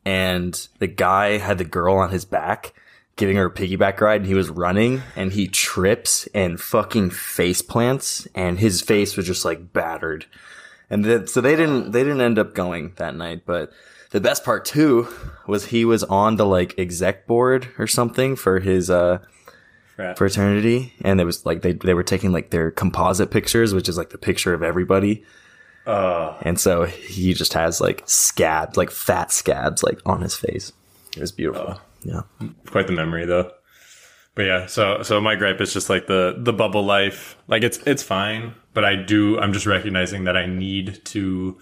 and 0.04 0.68
the 0.78 0.86
guy 0.86 1.38
had 1.38 1.58
the 1.58 1.64
girl 1.64 1.96
on 1.96 2.10
his 2.10 2.24
back, 2.24 2.74
giving 3.16 3.36
her 3.36 3.46
a 3.46 3.50
piggyback 3.50 4.00
ride, 4.00 4.20
and 4.20 4.26
he 4.26 4.34
was 4.34 4.50
running, 4.50 5.02
and 5.16 5.32
he 5.32 5.48
trips 5.48 6.28
and 6.34 6.60
fucking 6.60 7.10
face 7.10 7.62
plants, 7.62 8.28
and 8.34 8.58
his 8.58 8.82
face 8.82 9.16
was 9.16 9.26
just 9.26 9.44
like 9.44 9.72
battered, 9.72 10.26
and 10.90 11.04
th- 11.04 11.28
so 11.28 11.40
they 11.40 11.56
didn't 11.56 11.92
they 11.92 12.02
didn't 12.02 12.20
end 12.20 12.38
up 12.38 12.54
going 12.54 12.92
that 12.96 13.16
night, 13.16 13.42
but. 13.46 13.72
The 14.14 14.20
best 14.20 14.44
part 14.44 14.64
too 14.64 15.08
was 15.48 15.66
he 15.66 15.84
was 15.84 16.04
on 16.04 16.36
the 16.36 16.46
like 16.46 16.78
exec 16.78 17.26
board 17.26 17.66
or 17.80 17.88
something 17.88 18.36
for 18.36 18.60
his 18.60 18.88
uh 18.88 19.18
frat. 19.96 20.16
fraternity. 20.16 20.92
And 21.00 21.20
it 21.20 21.24
was 21.24 21.44
like 21.44 21.62
they, 21.62 21.72
they 21.72 21.94
were 21.94 22.04
taking 22.04 22.30
like 22.30 22.50
their 22.50 22.70
composite 22.70 23.32
pictures 23.32 23.74
which 23.74 23.88
is 23.88 23.98
like 23.98 24.10
the 24.10 24.18
picture 24.18 24.54
of 24.54 24.62
everybody. 24.62 25.24
Uh, 25.84 26.36
and 26.42 26.60
so 26.60 26.84
he 26.84 27.34
just 27.34 27.54
has 27.54 27.80
like 27.80 28.04
scabs 28.06 28.76
like 28.76 28.92
fat 28.92 29.32
scabs 29.32 29.82
like 29.82 29.98
on 30.06 30.20
his 30.20 30.36
face. 30.36 30.72
It 31.16 31.20
was 31.20 31.32
beautiful. 31.32 31.80
Yeah. 32.04 32.20
Quite 32.70 32.86
the 32.86 32.92
memory 32.92 33.26
though. 33.26 33.50
But 34.36 34.42
yeah, 34.42 34.66
so 34.66 35.02
so 35.02 35.20
my 35.20 35.34
gripe 35.34 35.60
is 35.60 35.72
just 35.72 35.90
like 35.90 36.06
the 36.06 36.36
the 36.38 36.52
bubble 36.52 36.84
life. 36.84 37.36
Like 37.48 37.64
it's 37.64 37.78
it's 37.78 38.04
fine, 38.04 38.54
but 38.74 38.84
I 38.84 38.94
do 38.94 39.40
I'm 39.40 39.52
just 39.52 39.66
recognizing 39.66 40.22
that 40.22 40.36
I 40.36 40.46
need 40.46 41.04
to 41.06 41.58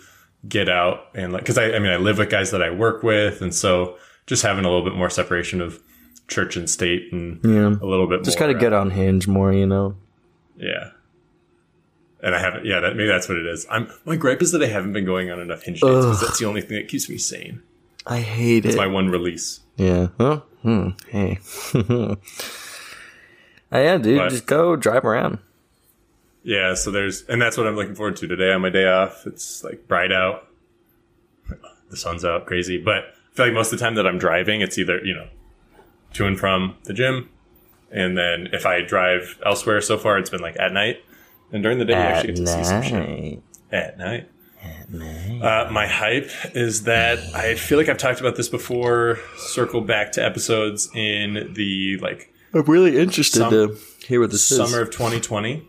get 0.48 0.68
out 0.68 1.06
and 1.14 1.32
like 1.32 1.42
because 1.42 1.58
I 1.58 1.72
I 1.72 1.78
mean 1.78 1.90
I 1.92 1.96
live 1.96 2.18
with 2.18 2.30
guys 2.30 2.50
that 2.50 2.62
I 2.62 2.70
work 2.70 3.02
with, 3.02 3.40
and 3.42 3.54
so 3.54 3.96
just 4.26 4.42
having 4.42 4.64
a 4.64 4.68
little 4.68 4.84
bit 4.84 4.94
more 4.96 5.10
separation 5.10 5.60
of 5.60 5.80
church 6.28 6.56
and 6.56 6.68
state 6.70 7.12
and 7.12 7.40
Yeah. 7.44 7.74
a 7.80 7.86
little 7.86 8.06
bit 8.06 8.24
just 8.24 8.38
more, 8.40 8.48
gotta 8.48 8.58
get 8.58 8.72
on 8.72 8.90
hinge 8.90 9.26
more 9.28 9.52
you 9.52 9.66
know 9.66 9.96
yeah. 10.56 10.90
And 12.24 12.36
I 12.36 12.38
haven't. 12.38 12.64
Yeah, 12.64 12.78
that, 12.78 12.94
maybe 12.94 13.08
that's 13.08 13.28
what 13.28 13.36
it 13.36 13.46
is. 13.46 13.66
I'm 13.68 13.90
my 14.04 14.14
gripe 14.14 14.40
is 14.42 14.52
that 14.52 14.62
I 14.62 14.66
haven't 14.68 14.92
been 14.92 15.04
going 15.04 15.28
on 15.32 15.40
enough 15.40 15.64
hinge 15.64 15.80
dates 15.80 15.92
because 15.96 16.20
that's 16.20 16.38
the 16.38 16.44
only 16.46 16.60
thing 16.60 16.76
that 16.78 16.86
keeps 16.86 17.08
me 17.08 17.18
sane. 17.18 17.62
i 18.06 18.20
hate 18.20 18.58
It's 18.58 18.66
it 18.66 18.68
It's 18.68 18.76
my 18.76 18.86
one 18.86 19.08
release. 19.08 19.58
yeah 19.76 20.08
well, 20.18 20.46
hmm. 20.62 20.90
hey 21.08 21.40
Uh, 21.74 22.14
yeah 23.72 23.98
dude 23.98 24.18
But- 24.18 24.30
just 24.30 24.46
go 24.46 24.76
drive 24.76 25.04
around 25.04 25.38
Yeah, 26.44 26.74
so 26.74 26.90
there's, 26.90 27.22
and 27.24 27.40
that's 27.40 27.56
what 27.56 27.66
I'm 27.66 27.76
looking 27.76 27.94
forward 27.94 28.16
to 28.16 28.26
today 28.26 28.52
on 28.52 28.62
my 28.62 28.70
day 28.70 28.86
off. 28.86 29.26
It's 29.26 29.62
like 29.62 29.86
bright 29.86 30.10
out, 30.10 30.48
the 31.90 31.96
sun's 31.96 32.24
out, 32.24 32.46
crazy. 32.46 32.78
But 32.78 33.04
I 33.04 33.34
feel 33.34 33.46
like 33.46 33.54
most 33.54 33.72
of 33.72 33.78
the 33.78 33.84
time 33.84 33.94
that 33.94 34.06
I'm 34.06 34.18
driving, 34.18 34.60
it's 34.60 34.78
either 34.78 35.04
you 35.04 35.14
know, 35.14 35.28
to 36.14 36.26
and 36.26 36.38
from 36.38 36.76
the 36.84 36.92
gym, 36.92 37.30
and 37.90 38.18
then 38.18 38.48
if 38.52 38.66
I 38.66 38.80
drive 38.80 39.38
elsewhere, 39.46 39.80
so 39.80 39.98
far 39.98 40.18
it's 40.18 40.30
been 40.30 40.40
like 40.40 40.56
at 40.58 40.72
night, 40.72 41.04
and 41.52 41.62
during 41.62 41.78
the 41.78 41.84
day 41.84 41.94
you 41.94 41.98
at 41.98 42.12
actually 42.16 42.34
get 42.34 42.36
to 42.40 42.46
see 42.48 42.64
some 42.64 42.82
shit 42.82 43.08
night 43.08 43.42
at 43.70 43.98
night. 43.98 44.28
Uh, 44.92 45.68
my 45.72 45.86
hype 45.86 46.30
is 46.54 46.84
that 46.84 47.18
I 47.34 47.56
feel 47.56 47.78
like 47.78 47.88
I've 47.88 47.98
talked 47.98 48.20
about 48.20 48.36
this 48.36 48.48
before. 48.48 49.18
Circle 49.36 49.80
back 49.80 50.12
to 50.12 50.24
episodes 50.24 50.88
in 50.94 51.52
the 51.54 51.98
like 51.98 52.32
i'm 52.54 52.62
really 52.62 52.98
interested 52.98 53.38
Some- 53.38 53.50
to 53.50 53.78
hear 54.06 54.20
what 54.20 54.30
this 54.30 54.46
summer 54.46 54.82
is 54.82 54.88
of 54.88 54.90
2020 54.90 55.66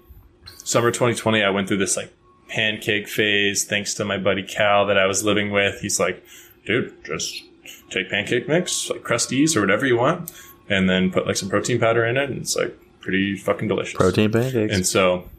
summer 0.64 0.92
2020 0.92 1.44
i 1.44 1.50
went 1.50 1.68
through 1.68 1.78
this 1.78 1.98
like 1.98 2.12
pancake 2.48 3.08
phase 3.08 3.66
thanks 3.66 3.94
to 3.94 4.06
my 4.06 4.18
buddy 4.18 4.44
cal 4.44 4.86
that 4.86 4.98
i 4.98 5.06
was 5.06 5.24
living 5.24 5.52
with. 5.52 5.82
He's 5.82 6.00
like 6.00 6.24
dude 6.66 6.94
just 7.04 7.44
take 7.90 8.10
pancake 8.10 8.48
mix 8.48 8.90
like 8.90 9.02
crusties 9.02 9.56
or 9.56 9.62
whatever 9.62 9.86
you 9.86 9.98
want 9.98 10.32
and 10.70 10.90
then 10.90 11.12
put 11.12 11.26
like 11.28 11.36
some 11.36 11.50
protein 11.50 11.80
powder 11.80 12.06
in 12.06 12.18
it 12.18 12.30
and 12.30 12.40
it's 12.42 12.56
like 12.56 12.78
pretty 13.02 13.36
fucking 13.36 13.68
delicious. 13.68 13.96
Protein 13.96 14.32
pancakes. 14.32 14.74
And 14.74 14.88
so 14.88 15.30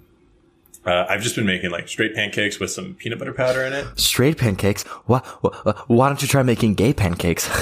uh, 0.85 1.07
I've 1.09 1.23
just 1.23 1.35
been 1.35 1.47
making 1.47 1.71
like 1.71 1.89
straight 1.89 2.15
pancakes 2.15 2.61
with 2.61 2.71
some 2.71 2.93
peanut 2.95 3.19
butter 3.19 3.33
powder 3.33 3.65
in 3.65 3.73
it. 3.73 3.99
straight 3.99 4.37
pancakes? 4.37 4.83
Why, 5.07 5.21
why, 5.41 5.73
why 5.87 6.09
don't 6.09 6.21
you 6.21 6.29
try 6.29 6.43
making 6.43 6.75
gay 6.75 6.93
pancakes? 6.93 7.49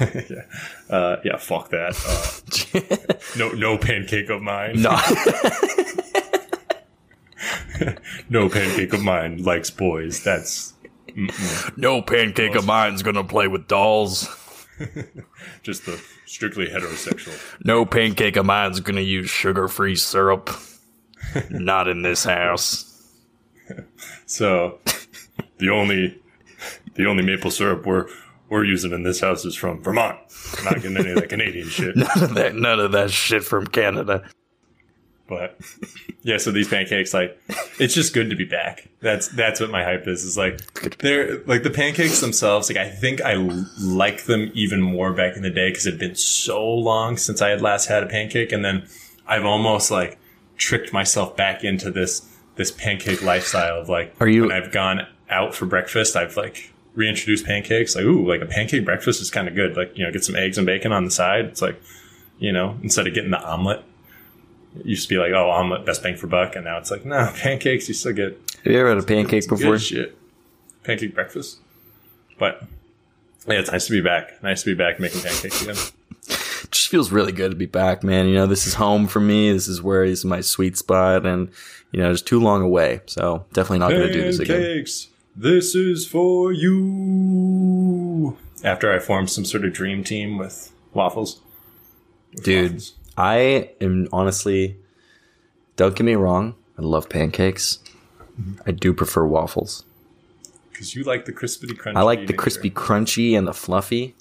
Yeah, 0.00 0.42
uh, 0.90 1.16
yeah, 1.24 1.36
fuck 1.38 1.70
that. 1.70 1.94
Uh, 2.06 3.38
no, 3.38 3.50
no 3.52 3.78
pancake 3.78 4.28
of 4.28 4.42
mine. 4.42 4.82
no 4.82 4.90
no 8.28 8.48
pancake 8.48 8.92
of 8.92 9.02
mine 9.02 9.42
likes 9.42 9.70
boys. 9.70 10.22
That's 10.22 10.74
No 11.76 12.02
pancake 12.02 12.54
of 12.54 12.66
mine's 12.66 13.02
gonna 13.02 13.24
play 13.24 13.48
with 13.48 13.68
dolls. 13.68 14.28
just 15.62 15.86
the 15.86 16.00
strictly 16.26 16.66
heterosexual. 16.66 17.38
No 17.64 17.86
pancake 17.86 18.36
of 18.36 18.46
mine's 18.46 18.80
gonna 18.80 19.00
use 19.00 19.30
sugar 19.30 19.68
free 19.68 19.96
syrup. 19.96 20.50
Not 21.50 21.88
in 21.88 22.02
this 22.02 22.24
house. 22.24 22.92
So 24.26 24.78
the 25.58 25.70
only 25.70 26.20
the 26.94 27.06
only 27.06 27.24
maple 27.24 27.50
syrup 27.50 27.86
we're 27.86 28.08
we're 28.48 28.64
using 28.64 28.92
in 28.92 29.02
this 29.02 29.20
house 29.20 29.44
is 29.44 29.54
from 29.54 29.82
Vermont. 29.82 30.18
Not 30.64 30.74
getting 30.74 30.96
any 30.96 31.10
of 31.10 31.16
that 31.16 31.28
Canadian 31.28 31.68
shit. 31.68 31.96
None 31.96 32.22
of 32.22 32.34
that, 32.34 32.54
none 32.54 32.78
of 32.78 32.92
that 32.92 33.10
shit 33.10 33.42
from 33.42 33.66
Canada. 33.66 34.28
But 35.28 35.58
yeah, 36.22 36.36
so 36.38 36.50
these 36.52 36.68
pancakes, 36.68 37.12
like, 37.12 37.40
it's 37.80 37.94
just 37.94 38.14
good 38.14 38.30
to 38.30 38.36
be 38.36 38.44
back. 38.44 38.88
That's 39.00 39.28
that's 39.28 39.60
what 39.60 39.70
my 39.70 39.82
hype 39.82 40.06
is. 40.06 40.22
Is 40.24 40.36
like 40.36 40.60
they're 40.98 41.38
like 41.46 41.62
the 41.62 41.70
pancakes 41.70 42.20
themselves. 42.20 42.68
Like 42.70 42.78
I 42.78 42.88
think 42.88 43.20
I 43.22 43.34
l- 43.34 43.66
like 43.80 44.24
them 44.24 44.50
even 44.54 44.80
more 44.80 45.12
back 45.12 45.36
in 45.36 45.42
the 45.42 45.50
day 45.50 45.70
because 45.70 45.86
it'd 45.86 45.98
been 46.00 46.14
so 46.14 46.64
long 46.64 47.16
since 47.16 47.42
I 47.42 47.48
had 47.50 47.60
last 47.62 47.86
had 47.88 48.02
a 48.02 48.06
pancake, 48.06 48.52
and 48.52 48.64
then 48.64 48.86
I've 49.26 49.44
almost 49.44 49.90
like 49.90 50.18
tricked 50.56 50.92
myself 50.92 51.36
back 51.36 51.64
into 51.64 51.90
this 51.90 52.26
this 52.54 52.70
pancake 52.70 53.22
lifestyle 53.22 53.80
of 53.80 53.88
like 53.88 54.14
Are 54.20 54.28
you- 54.28 54.42
when 54.42 54.52
I've 54.52 54.72
gone 54.72 55.06
out 55.28 55.54
for 55.54 55.66
breakfast, 55.66 56.14
I've 56.16 56.36
like 56.36 56.72
reintroduced 56.94 57.44
pancakes. 57.44 57.94
Like 57.96 58.04
ooh, 58.04 58.26
like 58.26 58.40
a 58.42 58.46
pancake 58.46 58.84
breakfast 58.84 59.20
is 59.20 59.30
kind 59.30 59.48
of 59.48 59.54
good. 59.56 59.76
Like 59.76 59.98
you 59.98 60.04
know, 60.04 60.12
get 60.12 60.24
some 60.24 60.36
eggs 60.36 60.56
and 60.56 60.66
bacon 60.66 60.92
on 60.92 61.04
the 61.04 61.10
side. 61.10 61.46
It's 61.46 61.60
like 61.62 61.80
you 62.38 62.52
know, 62.52 62.78
instead 62.82 63.06
of 63.08 63.14
getting 63.14 63.30
the 63.32 63.40
omelet. 63.42 63.82
Used 64.84 65.08
to 65.08 65.14
be 65.14 65.18
like, 65.18 65.32
oh, 65.32 65.50
omelet, 65.50 65.84
best 65.86 66.02
bang 66.02 66.16
for 66.16 66.26
buck, 66.26 66.56
and 66.56 66.64
now 66.64 66.78
it's 66.78 66.90
like, 66.90 67.04
no, 67.04 67.30
pancakes, 67.36 67.88
you 67.88 67.94
still 67.94 68.12
get 68.12 68.38
Have 68.64 68.72
you 68.72 68.78
ever 68.78 68.90
had 68.90 68.98
a 68.98 69.02
pancake 69.02 69.48
before? 69.48 69.78
shit. 69.78 70.16
Pancake 70.84 71.14
breakfast. 71.14 71.58
But 72.38 72.62
yeah, 73.48 73.60
it's 73.60 73.70
nice 73.72 73.86
to 73.86 73.92
be 73.92 74.00
back. 74.00 74.42
Nice 74.42 74.62
to 74.62 74.66
be 74.66 74.74
back 74.74 75.00
making 75.00 75.22
pancakes 75.22 75.62
again. 75.62 75.76
It 76.28 76.70
just 76.72 76.88
feels 76.88 77.12
really 77.12 77.32
good 77.32 77.50
to 77.52 77.56
be 77.56 77.66
back, 77.66 78.02
man. 78.02 78.26
You 78.26 78.34
know, 78.34 78.46
this 78.46 78.66
is 78.66 78.74
home 78.74 79.06
for 79.06 79.20
me. 79.20 79.52
This 79.52 79.68
is 79.68 79.80
where 79.80 80.04
is 80.04 80.24
my 80.24 80.40
sweet 80.40 80.76
spot, 80.76 81.24
and 81.24 81.48
you 81.92 82.00
know, 82.00 82.10
it's 82.10 82.22
too 82.22 82.40
long 82.40 82.62
away. 82.62 83.00
So 83.06 83.46
definitely 83.52 83.78
not 83.78 83.90
gonna 83.90 84.12
do 84.12 84.20
this 84.22 84.38
again. 84.40 84.60
Pancakes, 84.60 85.08
this 85.34 85.74
is 85.74 86.06
for 86.06 86.52
you. 86.52 88.36
After 88.64 88.92
I 88.92 88.98
formed 88.98 89.30
some 89.30 89.44
sort 89.44 89.64
of 89.64 89.72
dream 89.72 90.02
team 90.02 90.38
with 90.38 90.72
waffles. 90.92 91.40
With 92.34 92.44
Dude, 92.44 92.72
waffles. 92.72 92.94
I 93.16 93.70
am 93.80 94.08
honestly, 94.12 94.76
don't 95.76 95.94
get 95.94 96.04
me 96.04 96.14
wrong. 96.14 96.54
I 96.78 96.82
love 96.82 97.08
pancakes. 97.08 97.78
I 98.66 98.72
do 98.72 98.92
prefer 98.92 99.24
waffles. 99.26 99.84
Because 100.70 100.94
you 100.94 101.04
like 101.04 101.24
the 101.24 101.32
crispy 101.32 101.68
crunchy. 101.68 101.96
I 101.96 102.02
like 102.02 102.26
the 102.26 102.34
crispy 102.34 102.70
crunchy 102.70 103.36
and 103.36 103.48
the 103.48 103.54
fluffy. 103.54 104.14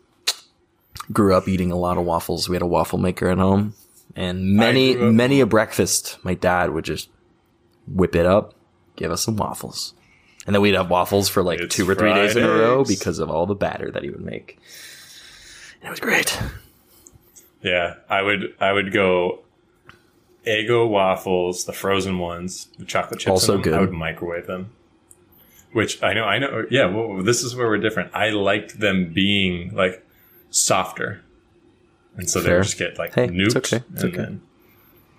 Grew 1.12 1.36
up 1.36 1.47
eating 1.47 1.71
a 1.71 1.75
lot 1.75 1.97
of 1.97 2.05
waffles. 2.05 2.47
We 2.47 2.55
had 2.55 2.62
a 2.62 2.67
waffle 2.67 2.97
maker 2.97 3.27
at 3.29 3.38
home. 3.38 3.73
And 4.15 4.55
many, 4.55 4.95
many 4.95 5.41
a 5.41 5.45
breakfast, 5.45 6.17
my 6.23 6.34
dad 6.34 6.69
would 6.71 6.86
just 6.86 7.10
whip 7.88 8.15
it 8.15 8.25
up, 8.25 8.53
give 8.95 9.12
us 9.12 9.21
some 9.23 9.36
waffles. 9.36 9.93
And 10.45 10.55
then 10.55 10.62
we'd 10.62 10.75
have 10.75 10.89
waffles 10.89 11.27
for 11.27 11.43
like 11.43 11.60
It's 11.60 11.75
two 11.75 11.89
or 11.89 11.95
three 11.95 12.13
days 12.13 12.36
in 12.38 12.43
a 12.43 12.49
row 12.49 12.86
because 12.86 13.19
of 13.19 13.29
all 13.29 13.45
the 13.45 13.55
batter 13.55 13.91
that 13.91 14.03
he 14.03 14.10
would 14.10 14.23
make. 14.23 14.58
And 15.81 15.88
it 15.88 15.89
was 15.89 15.99
great. 15.99 16.39
Yeah, 17.66 17.95
I 18.07 18.22
would 18.22 18.53
I 18.59 18.72
would 18.72 18.93
go 18.93 19.39
Eggo 20.45 20.88
waffles, 20.88 21.66
the 21.66 21.74
frozen 21.74 22.20
ones, 22.20 22.68
the 22.78 22.86
chocolate 22.86 23.22
chips. 23.22 23.32
Also 23.32 23.57
good. 23.57 23.74
I 23.74 23.80
would 23.80 23.91
microwave 23.91 24.45
them. 24.45 24.70
Which 25.74 26.01
I 26.03 26.13
know, 26.13 26.26
I 26.26 26.38
know. 26.38 26.66
Yeah, 26.70 26.86
well, 26.86 27.24
this 27.24 27.43
is 27.43 27.55
where 27.55 27.68
we're 27.68 27.80
different. 27.80 28.11
I 28.13 28.30
liked 28.30 28.80
them 28.80 29.11
being 29.11 29.74
like 29.74 30.05
softer, 30.51 31.24
and 32.16 32.30
so 32.30 32.39
they 32.39 32.49
Fair. 32.49 32.57
would 32.57 32.66
just 32.66 32.78
get 32.78 32.99
like 32.99 33.16
Hey, 33.16 33.26
it's 33.26 33.34
nuked, 33.34 33.57
okay, 33.57 33.84
and 33.89 34.05
okay. 34.05 34.16
then 34.16 34.41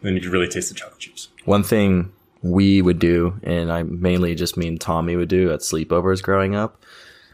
then 0.03 0.15
you 0.15 0.21
could 0.21 0.31
really 0.31 0.49
taste 0.49 0.69
the 0.69 0.77
chocolate 0.77 1.01
chips. 1.01 1.29
One 1.47 1.65
thing 1.65 2.13
we 2.43 2.81
would 2.81 3.01
do, 3.01 3.41
and 3.43 3.73
I 3.73 3.83
mainly 3.83 4.37
just 4.37 4.57
mean 4.57 4.79
Tommy 4.79 5.17
would 5.17 5.29
do 5.29 5.53
at 5.53 5.61
sleepovers 5.61 6.23
growing 6.23 6.55
up, 6.55 6.81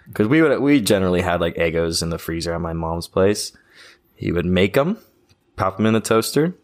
because 0.06 0.26
we 0.26 0.40
would 0.40 0.58
we 0.60 0.80
generally 0.80 1.20
had 1.20 1.42
like 1.42 1.56
Eggos 1.56 2.02
in 2.02 2.08
the 2.08 2.18
freezer 2.18 2.54
at 2.54 2.62
my 2.62 2.72
mom's 2.72 3.08
place. 3.08 3.52
He 4.22 4.30
would 4.30 4.46
make 4.46 4.74
them, 4.74 4.98
pop 5.56 5.76
them 5.78 5.86
in 5.86 5.94
the 5.94 6.00
toaster, 6.00 6.54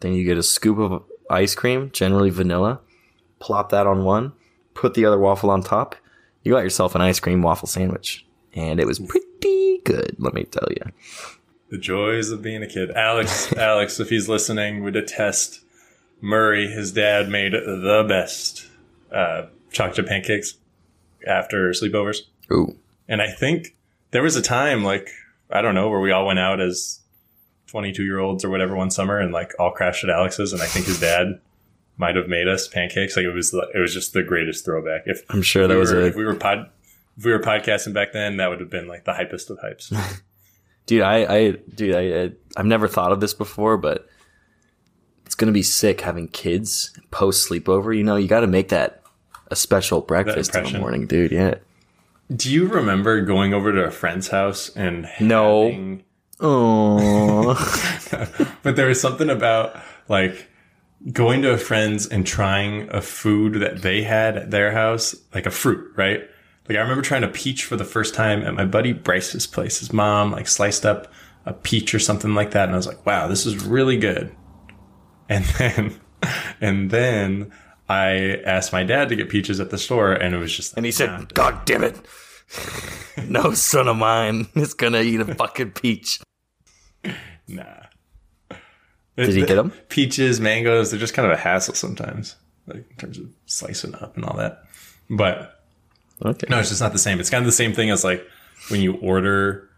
then 0.00 0.14
you 0.14 0.24
get 0.24 0.36
a 0.36 0.42
scoop 0.42 0.78
of 0.78 1.04
ice 1.30 1.54
cream, 1.54 1.92
generally 1.92 2.28
vanilla, 2.28 2.80
plop 3.38 3.70
that 3.70 3.86
on 3.86 4.02
one, 4.02 4.32
put 4.74 4.94
the 4.94 5.04
other 5.04 5.16
waffle 5.16 5.48
on 5.48 5.62
top. 5.62 5.94
You 6.42 6.54
got 6.54 6.64
yourself 6.64 6.96
an 6.96 7.00
ice 7.00 7.20
cream 7.20 7.40
waffle 7.40 7.68
sandwich, 7.68 8.26
and 8.52 8.80
it 8.80 8.86
was 8.88 8.98
pretty 8.98 9.78
good. 9.84 10.16
Let 10.18 10.34
me 10.34 10.42
tell 10.42 10.66
you. 10.70 10.90
The 11.68 11.78
joys 11.78 12.30
of 12.30 12.42
being 12.42 12.64
a 12.64 12.66
kid. 12.66 12.90
Alex, 12.90 13.52
Alex, 13.52 14.00
if 14.00 14.08
he's 14.08 14.28
listening, 14.28 14.82
would 14.82 14.96
attest. 14.96 15.60
Murray, 16.20 16.66
his 16.66 16.90
dad, 16.90 17.28
made 17.28 17.52
the 17.52 18.04
best 18.08 18.66
uh, 19.12 19.46
chocolate 19.70 19.94
chip 19.94 20.08
pancakes 20.08 20.54
after 21.28 21.70
sleepovers. 21.70 22.22
Ooh. 22.50 22.76
And 23.06 23.22
I 23.22 23.30
think 23.30 23.76
there 24.10 24.24
was 24.24 24.34
a 24.34 24.42
time, 24.42 24.82
like, 24.82 25.08
I 25.52 25.62
don't 25.62 25.74
know, 25.74 25.88
where 25.88 26.00
we 26.00 26.10
all 26.10 26.26
went 26.26 26.38
out 26.38 26.60
as 26.60 27.00
22 27.68 28.02
year 28.04 28.18
olds 28.18 28.44
or 28.44 28.50
whatever 28.50 28.74
one 28.76 28.90
summer 28.90 29.18
and 29.18 29.32
like 29.32 29.52
all 29.58 29.70
crashed 29.70 30.04
at 30.04 30.10
Alex's. 30.10 30.52
And 30.52 30.62
I 30.62 30.66
think 30.66 30.86
his 30.86 31.00
dad 31.00 31.40
might 31.96 32.16
have 32.16 32.28
made 32.28 32.48
us 32.48 32.68
pancakes. 32.68 33.16
Like 33.16 33.24
it 33.24 33.32
was, 33.32 33.54
it 33.54 33.78
was 33.78 33.94
just 33.94 34.12
the 34.12 34.22
greatest 34.22 34.64
throwback. 34.64 35.02
If 35.06 35.22
I'm 35.28 35.42
sure 35.42 35.66
that 35.66 35.74
we 35.74 35.80
was 35.80 35.92
were, 35.92 36.00
a 36.00 36.06
if 36.06 36.16
we 36.16 36.24
were 36.24 36.34
pod, 36.34 36.70
if 37.16 37.24
we 37.24 37.32
were 37.32 37.40
podcasting 37.40 37.92
back 37.92 38.12
then, 38.12 38.38
that 38.38 38.48
would 38.48 38.60
have 38.60 38.70
been 38.70 38.88
like 38.88 39.04
the 39.04 39.12
hypest 39.12 39.50
of 39.50 39.58
hypes. 39.58 39.92
dude. 40.86 41.02
I, 41.02 41.34
I, 41.34 41.50
dude, 41.74 41.94
I, 41.94 42.22
I, 42.22 42.32
I've 42.56 42.66
never 42.66 42.88
thought 42.88 43.12
of 43.12 43.20
this 43.20 43.34
before, 43.34 43.76
but 43.76 44.06
it's 45.26 45.34
gonna 45.34 45.52
be 45.52 45.62
sick 45.62 46.00
having 46.00 46.28
kids 46.28 46.98
post 47.10 47.48
sleepover. 47.48 47.96
You 47.96 48.04
know, 48.04 48.16
you 48.16 48.28
got 48.28 48.40
to 48.40 48.46
make 48.46 48.68
that 48.68 49.02
a 49.48 49.56
special 49.56 50.00
breakfast 50.00 50.54
in 50.54 50.64
the 50.64 50.78
morning, 50.78 51.06
dude. 51.06 51.32
Yeah. 51.32 51.56
Do 52.34 52.50
you 52.52 52.66
remember 52.68 53.20
going 53.22 53.52
over 53.54 53.72
to 53.72 53.84
a 53.84 53.90
friend's 53.90 54.28
house 54.28 54.70
and 54.76 55.08
No. 55.20 55.64
having- 55.70 56.04
Oh, 56.44 57.54
but 58.62 58.74
there 58.76 58.88
was 58.88 59.00
something 59.00 59.30
about 59.30 59.76
like 60.08 60.48
going 61.12 61.42
to 61.42 61.52
a 61.52 61.58
friend's 61.58 62.06
and 62.06 62.26
trying 62.26 62.88
a 62.90 63.00
food 63.00 63.54
that 63.60 63.82
they 63.82 64.02
had 64.02 64.36
at 64.36 64.50
their 64.50 64.72
house, 64.72 65.14
like 65.34 65.46
a 65.46 65.50
fruit, 65.52 65.92
right? 65.96 66.20
Like 66.68 66.78
I 66.78 66.80
remember 66.80 67.02
trying 67.02 67.22
a 67.22 67.28
peach 67.28 67.64
for 67.64 67.76
the 67.76 67.84
first 67.84 68.14
time 68.14 68.42
at 68.42 68.54
my 68.54 68.64
buddy 68.64 68.92
Bryce's 68.92 69.46
place. 69.46 69.78
His 69.78 69.92
mom 69.92 70.32
like 70.32 70.48
sliced 70.48 70.84
up 70.84 71.12
a 71.46 71.52
peach 71.52 71.94
or 71.94 71.98
something 72.00 72.34
like 72.34 72.52
that, 72.52 72.64
and 72.64 72.72
I 72.72 72.76
was 72.76 72.86
like, 72.86 73.04
"Wow, 73.06 73.26
this 73.28 73.46
is 73.46 73.64
really 73.64 73.96
good." 73.96 74.34
And 75.28 75.44
then, 75.58 76.00
and 76.60 76.90
then 76.90 77.52
I 77.92 78.40
asked 78.46 78.72
my 78.72 78.84
dad 78.84 79.08
to 79.10 79.16
get 79.16 79.28
peaches 79.28 79.60
at 79.60 79.70
the 79.70 79.78
store, 79.78 80.12
and 80.12 80.34
it 80.34 80.38
was 80.38 80.54
just 80.54 80.76
and 80.76 80.86
he 80.86 80.90
nah. 80.90 80.96
said, 80.96 81.34
"God 81.34 81.64
damn 81.64 81.84
it." 81.84 81.96
no 83.28 83.52
son 83.52 83.88
of 83.88 83.96
mine 83.96 84.46
is 84.54 84.74
gonna 84.74 85.00
eat 85.00 85.20
a 85.20 85.34
fucking 85.34 85.72
peach. 85.72 86.20
Nah. 87.48 87.64
Did 89.16 89.34
he 89.34 89.44
get 89.44 89.56
them? 89.56 89.72
Peaches, 89.88 90.40
mangoes, 90.40 90.90
they're 90.90 91.00
just 91.00 91.12
kind 91.14 91.26
of 91.30 91.32
a 91.32 91.40
hassle 91.40 91.74
sometimes, 91.74 92.36
like 92.66 92.88
in 92.90 92.96
terms 92.96 93.18
of 93.18 93.26
slicing 93.46 93.94
up 93.96 94.16
and 94.16 94.24
all 94.24 94.36
that. 94.36 94.62
But 95.10 95.62
Okay. 96.24 96.46
no, 96.48 96.58
it's 96.58 96.70
just 96.70 96.80
not 96.80 96.92
the 96.92 96.98
same. 96.98 97.20
It's 97.20 97.28
kind 97.30 97.42
of 97.42 97.46
the 97.46 97.52
same 97.52 97.72
thing 97.74 97.90
as 97.90 98.04
like 98.04 98.26
when 98.68 98.80
you 98.80 98.94
order, 98.94 99.68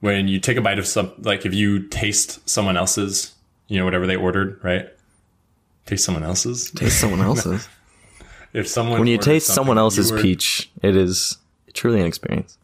when 0.00 0.26
you 0.28 0.40
take 0.40 0.56
a 0.56 0.60
bite 0.60 0.78
of 0.78 0.86
some, 0.86 1.12
like 1.18 1.46
if 1.46 1.54
you 1.54 1.86
taste 1.88 2.48
someone 2.48 2.76
else's, 2.76 3.34
you 3.68 3.78
know, 3.78 3.84
whatever 3.84 4.06
they 4.06 4.16
ordered, 4.16 4.58
right? 4.64 4.88
Taste 5.86 6.04
someone 6.04 6.24
else's. 6.24 6.70
Taste 6.70 7.00
someone 7.00 7.20
else's. 7.28 7.68
If 8.52 8.66
someone 8.68 8.98
when 8.98 9.08
you 9.08 9.18
taste 9.18 9.46
someone 9.48 9.78
else's 9.78 10.10
were- 10.12 10.20
peach, 10.20 10.70
it 10.82 10.96
is 10.96 11.38
truly 11.72 12.00
an 12.00 12.06
experience. 12.06 12.58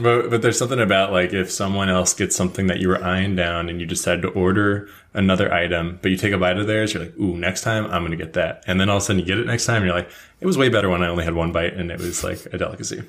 But, 0.00 0.30
but 0.30 0.42
there's 0.42 0.58
something 0.58 0.78
about 0.78 1.10
like 1.12 1.32
if 1.32 1.50
someone 1.50 1.88
else 1.88 2.14
gets 2.14 2.36
something 2.36 2.68
that 2.68 2.78
you 2.78 2.88
were 2.88 3.02
eyeing 3.02 3.34
down 3.34 3.68
and 3.68 3.80
you 3.80 3.86
decide 3.86 4.22
to 4.22 4.28
order 4.28 4.88
another 5.12 5.52
item, 5.52 5.98
but 6.02 6.10
you 6.12 6.16
take 6.16 6.32
a 6.32 6.38
bite 6.38 6.56
of 6.56 6.66
theirs, 6.68 6.94
you're 6.94 7.02
like, 7.04 7.18
ooh, 7.18 7.36
next 7.36 7.62
time 7.62 7.86
I'm 7.86 8.02
going 8.06 8.16
to 8.16 8.16
get 8.16 8.34
that. 8.34 8.62
And 8.66 8.80
then 8.80 8.88
all 8.88 8.98
of 8.98 9.02
a 9.02 9.06
sudden 9.06 9.18
you 9.20 9.26
get 9.26 9.38
it 9.38 9.46
next 9.46 9.66
time 9.66 9.76
and 9.78 9.86
you're 9.86 9.94
like, 9.96 10.10
it 10.40 10.46
was 10.46 10.56
way 10.56 10.68
better 10.68 10.88
when 10.88 11.02
I 11.02 11.08
only 11.08 11.24
had 11.24 11.34
one 11.34 11.50
bite 11.50 11.74
and 11.74 11.90
it 11.90 11.98
was 11.98 12.22
like 12.22 12.46
a 12.52 12.58
delicacy. 12.58 13.02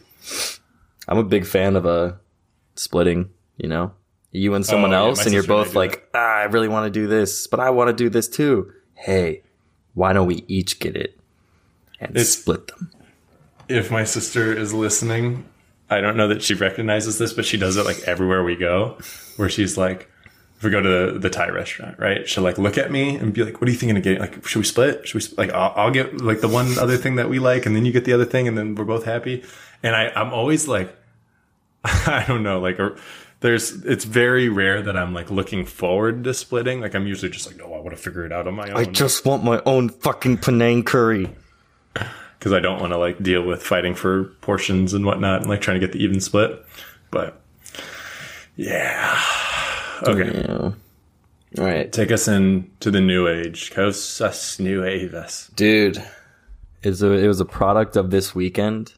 I'm 1.08 1.18
a 1.20 1.24
big 1.24 1.46
fan 1.46 1.76
of 1.76 1.86
uh, 1.86 2.14
splitting, 2.76 3.30
you 3.58 3.70
know? 3.70 3.92
You 4.32 4.54
and 4.54 4.66
someone 4.66 4.94
Oh, 4.94 5.08
else, 5.08 5.20
my 5.20 5.24
and 5.26 5.34
you're 5.34 5.42
and 5.42 5.48
both 5.48 5.74
like, 5.76 6.08
ah, 6.14 6.18
I 6.38 6.44
really 6.44 6.68
want 6.68 6.86
to 6.92 7.00
do 7.00 7.08
this, 7.08 7.48
but 7.48 7.60
I 7.60 7.70
want 7.72 7.88
to 7.90 7.94
do 7.94 8.10
this 8.10 8.28
too. 8.28 8.72
Hey, 8.94 9.42
why 9.96 10.14
don't 10.14 10.28
we 10.28 10.44
each 10.48 10.80
get 10.80 10.96
it 10.96 11.20
and 12.00 12.12
It's- 12.12 12.30
split 12.30 12.68
them? 12.68 12.92
If 13.68 13.92
my 13.92 14.04
sister 14.04 14.52
is 14.52 14.74
listening, 14.74 15.46
I 15.92 16.02
don't 16.02 16.18
know 16.18 16.28
that 16.28 16.42
she 16.44 16.54
recognizes 16.56 17.18
this, 17.20 17.34
but 17.34 17.46
she 17.46 17.58
does 17.58 17.78
it 17.78 17.86
like 17.86 18.00
everywhere 18.08 18.44
we 18.44 18.56
go, 18.56 18.98
where 19.38 19.50
she's 19.50 19.78
like, 19.78 20.10
if 20.58 20.64
we 20.64 20.72
go 20.72 20.82
to 20.82 21.12
the, 21.14 21.20
the 21.20 21.30
Thai 21.30 21.50
restaurant, 21.50 21.98
right? 22.00 22.28
She'll 22.28 22.44
like 22.44 22.58
look 22.58 22.78
at 22.78 22.92
me 22.92 23.16
and 23.16 23.32
be 23.34 23.44
like, 23.46 23.62
"What 23.62 23.68
are 23.68 23.72
you 23.72 23.78
thinking 23.78 23.96
of 23.96 24.04
getting? 24.04 24.20
Like, 24.20 24.46
should 24.46 24.60
we 24.60 24.66
split? 24.66 25.08
Should 25.08 25.16
we 25.16 25.22
sp-? 25.24 25.38
like? 25.38 25.52
I'll, 25.54 25.72
I'll 25.76 25.92
get 25.92 26.20
like 26.20 26.42
the 26.42 26.48
one 26.50 26.78
other 26.80 26.98
thing 26.98 27.16
that 27.16 27.30
we 27.30 27.40
like, 27.40 27.66
and 27.66 27.76
then 27.76 27.86
you 27.86 27.92
get 27.94 28.04
the 28.06 28.12
other 28.14 28.26
thing, 28.26 28.48
and 28.48 28.58
then 28.58 28.76
we're 28.76 28.84
both 28.86 29.06
happy." 29.06 29.44
And 29.84 29.96
I, 29.96 30.10
I'm 30.16 30.34
always 30.34 30.68
like, 30.68 30.94
I 31.86 32.26
don't 32.28 32.44
know, 32.44 32.60
like, 32.60 32.78
or, 32.80 32.98
there's 33.42 33.72
it's 33.86 34.06
very 34.06 34.50
rare 34.50 34.82
that 34.82 34.98
I'm 34.98 35.14
like 35.14 35.32
looking 35.32 35.66
forward 35.66 36.24
to 36.26 36.34
splitting. 36.34 36.82
Like, 36.82 36.94
I'm 36.96 37.08
usually 37.08 37.32
just 37.32 37.48
like, 37.48 37.58
"No, 37.58 37.74
I 37.74 37.80
want 37.80 37.92
to 37.92 37.98
figure 37.98 38.26
it 38.26 38.32
out 38.32 38.48
on 38.48 38.56
my 38.56 38.70
own." 38.70 38.78
I 38.78 38.86
just 38.86 39.26
want 39.26 39.44
my 39.44 39.62
own 39.66 39.90
fucking 39.90 40.38
Penang 40.40 40.84
curry. 40.84 41.30
because 42.40 42.54
I 42.54 42.60
don't 42.60 42.80
want 42.80 42.94
to 42.94 42.98
like 42.98 43.22
deal 43.22 43.44
with 43.44 43.62
fighting 43.62 43.94
for 43.96 44.26
portions 44.42 44.94
and 44.94 45.06
whatnot 45.06 45.42
and 45.42 45.50
like 45.50 45.62
trying 45.62 45.80
to 45.80 45.86
get 45.86 45.92
the 45.92 46.02
even 46.02 46.22
split. 46.22 46.66
But 47.12 47.42
yeah. 48.56 49.22
Okay. 50.04 50.42
Yeah. 50.42 50.72
All 51.58 51.66
right. 51.66 51.92
Take 51.92 52.12
us 52.12 52.28
in 52.28 52.72
to 52.80 52.92
the 52.92 53.02
new 53.02 53.28
age. 53.28 53.72
Cosas 53.72 54.60
nuevas. 54.60 55.52
Dude, 55.56 56.04
it's 56.82 57.02
a, 57.02 57.12
it 57.12 57.28
was 57.28 57.42
a 57.42 57.46
product 57.46 57.98
of 57.98 58.10
this 58.10 58.34
weekend. 58.34 58.94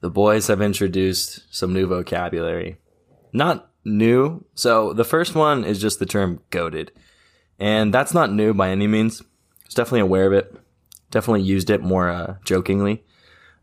The 0.00 0.10
boys 0.10 0.46
have 0.46 0.62
introduced 0.62 1.42
some 1.50 1.72
new 1.74 1.86
vocabulary. 1.86 2.78
Not 3.32 3.70
new. 3.84 4.44
So 4.54 4.92
the 4.92 5.04
first 5.04 5.34
one 5.34 5.64
is 5.64 5.80
just 5.80 5.98
the 5.98 6.06
term 6.06 6.40
goated. 6.50 6.90
And 7.58 7.92
that's 7.92 8.14
not 8.14 8.32
new 8.32 8.52
by 8.52 8.70
any 8.70 8.86
means. 8.86 9.20
I 9.20 9.24
was 9.66 9.74
definitely 9.74 10.00
aware 10.00 10.26
of 10.26 10.32
it. 10.32 10.54
Definitely 11.10 11.42
used 11.42 11.70
it 11.70 11.82
more 11.82 12.10
uh, 12.10 12.36
jokingly. 12.44 13.04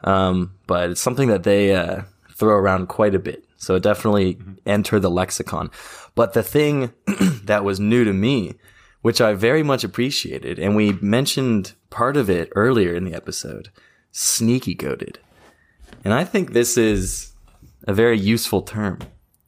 Um, 0.04 0.56
but 0.68 0.92
it's 0.92 1.02
something 1.02 1.30
that 1.30 1.44
they 1.44 1.76
uh, 1.76 2.04
throw 2.32 2.56
around 2.56 2.88
quite 2.88 3.16
a 3.16 3.20
bit. 3.20 3.46
So 3.58 3.76
it 3.76 3.84
definitely 3.84 4.38
entered 4.66 5.02
the 5.02 5.10
lexicon. 5.10 5.72
But 6.16 6.34
the 6.34 6.44
thing 6.44 6.94
that 7.46 7.64
was 7.64 7.80
new 7.80 8.04
to 8.04 8.14
me, 8.14 8.56
which 9.02 9.22
I 9.22 9.34
very 9.34 9.64
much 9.64 9.84
appreciated, 9.84 10.60
and 10.60 10.76
we 10.76 10.94
mentioned 10.94 11.74
part 11.90 12.18
of 12.18 12.30
it 12.30 12.50
earlier 12.56 12.94
in 12.94 13.06
the 13.06 13.14
episode, 13.14 13.70
sneaky 14.12 14.76
goated. 14.76 15.18
And 16.04 16.14
I 16.14 16.26
think 16.26 16.52
this 16.52 16.78
is 16.78 17.34
a 17.88 17.94
very 17.94 18.20
useful 18.20 18.62
term, 18.62 19.00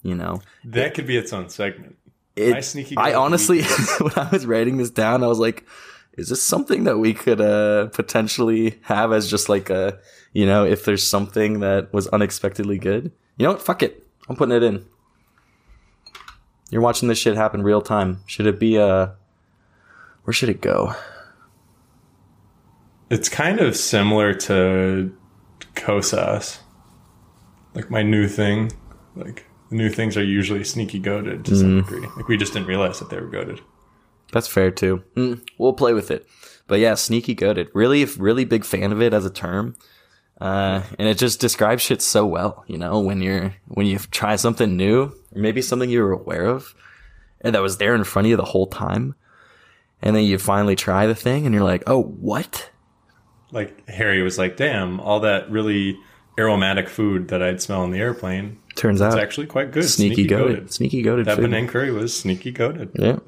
you 0.06 0.14
know. 0.16 0.42
That 0.64 0.94
could 0.94 1.08
be 1.08 1.18
its 1.18 1.34
own 1.34 1.50
segment. 1.50 1.98
It, 2.36 2.52
My 2.52 2.60
sneaky 2.62 2.96
I 2.96 3.14
honestly, 3.14 3.64
when 4.00 4.14
I 4.16 4.30
was 4.30 4.46
writing 4.46 4.78
this 4.78 4.92
down, 4.92 5.24
I 5.24 5.28
was 5.28 5.40
like, 5.40 5.66
is 6.14 6.30
this 6.30 6.44
something 6.44 6.84
that 6.84 7.00
we 7.00 7.14
could 7.14 7.42
uh, 7.42 7.88
potentially 7.88 8.80
have 8.84 9.12
as 9.12 9.30
just 9.30 9.50
like 9.50 9.70
a, 9.70 10.00
you 10.32 10.46
know, 10.46 10.64
if 10.64 10.86
there's 10.86 11.06
something 11.06 11.62
that 11.62 11.92
was 11.92 12.08
unexpectedly 12.10 12.78
good? 12.78 13.12
You 13.38 13.46
know 13.46 13.54
what? 13.54 13.62
Fuck 13.62 13.84
it. 13.84 14.06
I'm 14.30 14.36
putting 14.36 14.56
it 14.56 14.64
in. 14.64 14.86
You're 16.70 16.82
watching 16.82 17.10
this 17.10 17.18
shit 17.18 17.36
happen 17.36 17.64
real 17.64 17.82
time. 17.82 18.22
Should 18.28 18.46
it 18.48 18.60
be 18.60 18.78
uh 18.78 19.10
where 20.24 20.34
should 20.34 20.50
it 20.50 20.62
go? 20.62 20.94
It's 23.10 23.30
kind 23.30 23.60
of 23.60 23.76
similar 23.76 24.34
to 24.34 25.16
Cosas. 25.76 26.60
Like 27.74 27.90
my 27.92 28.02
new 28.04 28.28
thing. 28.28 28.72
Like 29.16 29.46
new 29.72 29.90
things 29.90 30.18
are 30.18 30.24
usually 30.24 30.64
sneaky 30.64 31.00
goated 31.00 31.44
to 31.46 31.56
some 31.56 31.82
degree. 31.82 32.08
Like 32.16 32.28
we 32.28 32.38
just 32.38 32.54
didn't 32.54 32.68
realize 32.68 33.00
that 33.00 33.10
they 33.10 33.20
were 33.20 33.30
goated. 33.30 33.60
That's 34.32 34.48
fair 34.48 34.72
too. 34.72 35.04
Mm, 35.16 35.48
we'll 35.58 35.74
play 35.74 35.94
with 35.94 36.12
it. 36.12 36.28
But 36.68 36.80
yeah, 36.80 36.96
sneaky 36.96 37.36
goated. 37.36 37.70
Really, 37.74 38.06
really 38.06 38.46
big 38.46 38.66
fan 38.66 38.92
of 38.92 39.02
it 39.02 39.14
as 39.14 39.26
a 39.26 39.30
term. 39.30 39.76
Uh, 40.42 40.82
and 41.00 41.08
it 41.08 41.18
just 41.18 41.40
describes 41.40 41.82
shit 41.82 42.02
so 42.02 42.26
well, 42.26 42.66
you 42.68 42.78
know, 42.78 43.00
when 43.00 43.22
you're, 43.22 43.54
when 43.68 43.86
you 43.86 43.98
try 43.98 44.36
something 44.36 44.76
new, 44.76 45.04
or 45.04 45.42
maybe 45.42 45.62
something 45.62 45.90
you 45.90 46.04
were 46.04 46.12
aware 46.12 46.46
of 46.46 46.76
and 47.46 47.54
that 47.54 47.62
was 47.62 47.78
there 47.78 47.96
in 47.96 48.04
front 48.04 48.26
of 48.26 48.32
you 48.32 48.36
the 48.36 48.44
whole 48.44 48.68
time. 48.68 49.16
And 50.02 50.16
then 50.16 50.24
you 50.24 50.38
finally 50.38 50.76
try 50.76 51.06
the 51.06 51.16
thing 51.16 51.46
and 51.46 51.54
you're 51.54 51.64
like, 51.64 51.84
oh, 51.88 52.02
what? 52.02 52.72
Like 53.52 53.88
Harry 53.88 54.22
was 54.22 54.38
like, 54.38 54.58
"Damn, 54.58 55.00
all 55.00 55.22
that 55.22 55.50
really 55.50 55.98
aromatic 56.38 56.90
food 56.90 57.30
that 57.30 57.42
I'd 57.42 57.62
smell 57.62 57.84
in 57.84 57.92
the 57.92 58.00
airplane 58.00 58.60
Turns 58.76 59.02
out 59.02 59.08
It's 59.08 59.16
out 59.16 59.22
actually 59.22 59.48
quite 59.48 59.72
good. 59.72 59.86
sneaky, 59.86 60.28
goated. 60.28 60.72
Sneaky 60.72 61.02
goated 61.04 61.26
That 61.26 61.38
food. 61.38 61.46
Penang 61.46 61.68
curry 61.68 61.92
was 61.92 62.16
sneaky 62.18 62.52
goated. 62.52 62.90
Yeah. 62.94 63.20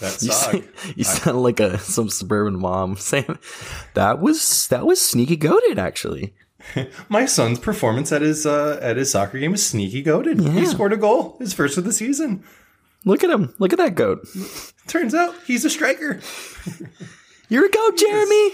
That 0.00 0.18
You, 0.22 0.32
sound- 0.32 0.68
you 0.96 1.04
sound 1.04 1.42
like 1.42 1.60
a 1.60 1.78
some 1.78 2.08
suburban 2.08 2.58
mom 2.58 2.96
saying 2.98 3.38
that 3.94 4.20
was 4.20 4.68
that 4.68 4.86
was 4.86 5.00
sneaky 5.00 5.36
goated 5.36 5.76
actually. 5.78 6.34
My 7.08 7.26
son's 7.26 7.58
performance 7.58 8.10
at 8.12 8.22
his 8.22 8.46
uh, 8.46 8.78
at 8.80 8.96
his 8.96 9.10
soccer 9.10 9.38
game 9.38 9.52
was 9.52 9.64
sneaky 9.64 10.02
goated. 10.02 10.40
He 10.52 10.66
scored 10.66 10.92
a 10.92 10.96
goal, 10.96 11.36
his 11.38 11.52
first 11.52 11.76
of 11.78 11.84
the 11.84 11.92
season. 11.92 12.42
Look 13.04 13.22
at 13.22 13.30
him. 13.30 13.54
Look 13.58 13.72
at 13.72 13.78
that 13.78 13.94
goat. 13.94 14.26
Turns 14.88 15.14
out 15.14 15.34
he's 15.46 15.64
a 15.64 15.70
striker. 15.70 16.20
You're 17.48 17.66
a 17.66 17.70
goat, 17.70 17.96
Jeremy. 17.98 18.50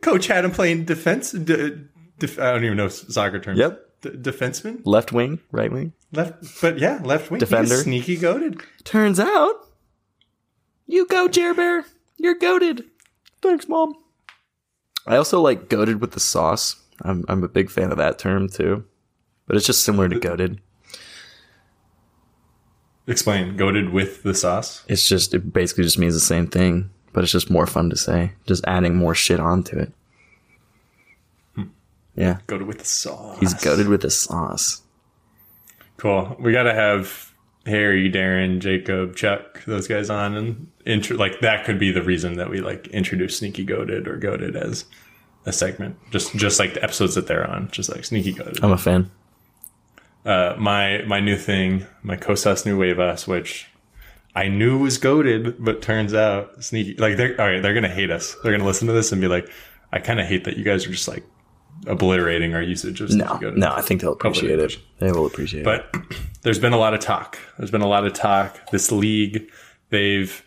Coach 0.00 0.26
had 0.26 0.44
him 0.44 0.50
playing 0.50 0.84
defense. 0.84 1.30
D- 1.30 1.76
def- 2.18 2.40
I 2.40 2.50
don't 2.52 2.64
even 2.64 2.76
know 2.76 2.88
soccer 2.88 3.38
terms. 3.38 3.58
Yep. 3.60 3.81
D- 4.02 4.10
defenseman, 4.10 4.82
left 4.84 5.12
wing, 5.12 5.40
right 5.50 5.72
wing. 5.72 5.92
left, 6.12 6.60
but 6.60 6.78
yeah, 6.78 7.00
left 7.02 7.30
wing. 7.30 7.38
Defender. 7.40 7.74
He's 7.74 7.84
sneaky 7.84 8.16
goated. 8.18 8.60
Turns 8.84 9.18
out, 9.18 9.54
you 10.86 11.06
go, 11.06 11.28
Jer 11.28 11.54
Bear. 11.54 11.84
You're 12.18 12.38
goated. 12.38 12.84
Thanks, 13.40 13.68
mom. 13.68 13.94
I 15.06 15.16
also 15.16 15.40
like 15.40 15.68
goated 15.68 16.00
with 16.00 16.12
the 16.12 16.20
sauce. 16.20 16.76
I'm 17.02 17.24
I'm 17.28 17.42
a 17.42 17.48
big 17.48 17.70
fan 17.70 17.90
of 17.90 17.98
that 17.98 18.18
term 18.18 18.48
too, 18.48 18.84
but 19.46 19.56
it's 19.56 19.66
just 19.66 19.82
similar 19.84 20.08
to 20.08 20.20
goated. 20.20 20.58
Explain. 23.06 23.56
Goated 23.56 23.92
with 23.92 24.22
the 24.22 24.34
sauce. 24.34 24.84
It's 24.88 25.08
just 25.08 25.34
it 25.34 25.52
basically 25.52 25.84
just 25.84 25.98
means 25.98 26.14
the 26.14 26.20
same 26.20 26.46
thing, 26.46 26.90
but 27.12 27.24
it's 27.24 27.32
just 27.32 27.50
more 27.50 27.66
fun 27.66 27.90
to 27.90 27.96
say. 27.96 28.32
Just 28.46 28.64
adding 28.66 28.94
more 28.96 29.14
shit 29.14 29.40
onto 29.40 29.76
it. 29.76 29.92
Yeah, 32.14 32.38
Goated 32.46 32.66
with 32.66 32.78
the 32.78 32.84
sauce. 32.84 33.38
he's 33.40 33.54
goated 33.54 33.88
with 33.88 34.02
the 34.02 34.10
sauce. 34.10 34.82
Cool. 35.96 36.36
We 36.38 36.52
got 36.52 36.64
to 36.64 36.74
have 36.74 37.32
Harry, 37.66 38.10
Darren, 38.10 38.58
Jacob, 38.58 39.14
Chuck, 39.16 39.64
those 39.66 39.86
guys 39.88 40.10
on, 40.10 40.34
and 40.34 40.66
intro. 40.84 41.16
Like 41.16 41.40
that 41.40 41.64
could 41.64 41.78
be 41.78 41.92
the 41.92 42.02
reason 42.02 42.34
that 42.36 42.50
we 42.50 42.60
like 42.60 42.88
introduce 42.88 43.38
Sneaky 43.38 43.64
Goated 43.64 44.06
or 44.06 44.18
Goated 44.18 44.56
as 44.56 44.84
a 45.46 45.52
segment. 45.52 45.96
Just 46.10 46.34
just 46.36 46.58
like 46.58 46.74
the 46.74 46.82
episodes 46.82 47.14
that 47.14 47.26
they're 47.28 47.48
on, 47.48 47.70
just 47.70 47.88
like 47.88 48.04
Sneaky 48.04 48.34
Goated. 48.34 48.62
I'm 48.62 48.72
a 48.72 48.78
fan. 48.78 49.10
uh, 50.26 50.54
my 50.58 51.02
my 51.06 51.20
new 51.20 51.36
thing, 51.36 51.86
my 52.02 52.16
Cosas 52.16 52.66
Nuevas, 52.66 53.26
which 53.28 53.68
I 54.34 54.48
knew 54.48 54.78
was 54.78 54.98
goated, 54.98 55.56
but 55.60 55.82
turns 55.82 56.14
out 56.14 56.62
sneaky. 56.64 56.94
Like 56.96 57.16
they're 57.16 57.40
all 57.40 57.46
right, 57.46 57.62
they're 57.62 57.74
gonna 57.74 57.88
hate 57.88 58.10
us. 58.10 58.34
They're 58.42 58.52
gonna 58.52 58.66
listen 58.68 58.86
to 58.88 58.92
this 58.92 59.12
and 59.12 59.20
be 59.20 59.28
like, 59.28 59.48
I 59.92 59.98
kind 60.00 60.20
of 60.20 60.26
hate 60.26 60.44
that 60.44 60.56
you 60.56 60.64
guys 60.64 60.84
are 60.86 60.90
just 60.90 61.06
like 61.08 61.22
obliterating 61.86 62.54
our 62.54 62.62
usage 62.62 63.00
of 63.00 63.10
No, 63.10 63.38
no, 63.38 63.72
I 63.72 63.82
think 63.82 64.00
they'll 64.00 64.12
appreciate 64.12 64.58
it. 64.58 64.76
They 64.98 65.10
will 65.12 65.26
appreciate 65.26 65.60
it. 65.60 65.64
But 65.64 65.94
there's 66.42 66.58
been 66.58 66.72
a 66.72 66.78
lot 66.78 66.94
of 66.94 67.00
talk. 67.00 67.38
There's 67.58 67.70
been 67.70 67.82
a 67.82 67.88
lot 67.88 68.06
of 68.06 68.12
talk. 68.12 68.70
This 68.70 68.92
league, 68.92 69.50
they've 69.90 70.44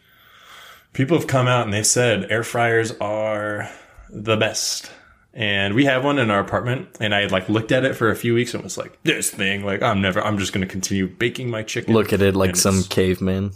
people 0.94 1.18
have 1.18 1.28
come 1.28 1.48
out 1.48 1.66
and 1.66 1.74
they've 1.74 1.86
said 1.86 2.32
air 2.32 2.44
fryers 2.44 2.92
are 3.00 3.70
the 4.10 4.38
best. 4.38 4.92
And 5.34 5.74
we 5.74 5.84
have 5.84 6.06
one 6.06 6.18
in 6.18 6.32
our 6.32 6.40
apartment, 6.40 6.96
and 7.02 7.14
I 7.14 7.20
had 7.20 7.32
like 7.34 7.50
looked 7.50 7.74
at 7.74 7.84
it 7.84 7.96
for 7.96 8.10
a 8.10 8.16
few 8.16 8.34
weeks 8.34 8.54
and 8.54 8.64
was 8.64 8.78
like, 8.78 8.98
"This 9.04 9.30
thing, 9.30 9.66
like, 9.66 9.82
I'm 9.82 10.00
never, 10.00 10.22
I'm 10.22 10.38
just 10.38 10.54
going 10.54 10.66
to 10.66 10.72
continue 10.72 11.10
baking 11.10 11.50
my 11.50 11.62
chicken." 11.62 11.94
Look 11.94 12.14
at 12.14 12.22
it 12.22 12.38
like 12.38 12.52
And 12.52 12.58
some 12.58 12.84
caveman. 12.84 13.52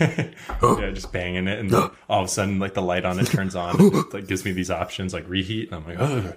Yeah, 0.00 0.90
just 0.92 1.12
banging 1.12 1.48
it, 1.48 1.58
and 1.58 1.70
then 1.70 1.90
all 2.08 2.20
of 2.20 2.26
a 2.26 2.28
sudden, 2.28 2.58
like 2.58 2.74
the 2.74 2.82
light 2.82 3.04
on 3.04 3.18
it 3.18 3.26
turns 3.26 3.54
on, 3.54 3.80
and 3.80 3.94
it 3.94 4.14
like 4.14 4.26
gives 4.26 4.44
me 4.44 4.52
these 4.52 4.70
options 4.70 5.12
like 5.12 5.28
reheat, 5.28 5.70
and 5.70 5.76
I'm 5.76 5.86
like, 5.86 5.98
oh. 5.98 6.34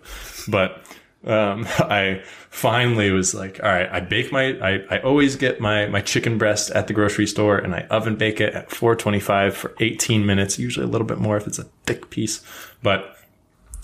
But 0.47 0.84
um, 1.26 1.65
I 1.80 2.24
finally 2.49 3.11
was 3.11 3.34
like, 3.34 3.59
all 3.63 3.69
right, 3.69 3.89
I 3.91 3.99
bake 3.99 4.32
my, 4.32 4.57
I, 4.59 4.84
I 4.89 4.99
always 4.99 5.36
get 5.36 5.61
my 5.61 5.88
my 5.88 6.01
chicken 6.01 6.38
breast 6.38 6.72
at 6.72 6.88
the 6.88 6.93
grocery 6.93 7.28
store, 7.28 7.57
and 7.57 7.76
I 7.76 7.82
oven 7.89 8.15
bake 8.15 8.41
it 8.41 8.53
at 8.53 8.72
425 8.72 9.55
for 9.55 9.76
18 9.80 10.26
minutes, 10.26 10.59
usually 10.59 10.86
a 10.86 10.89
little 10.89 11.07
bit 11.07 11.19
more 11.19 11.38
if 11.38 11.47
it's 11.47 11.59
a 11.59 11.65
thick 11.86 12.09
piece, 12.09 12.41
but 12.82 13.17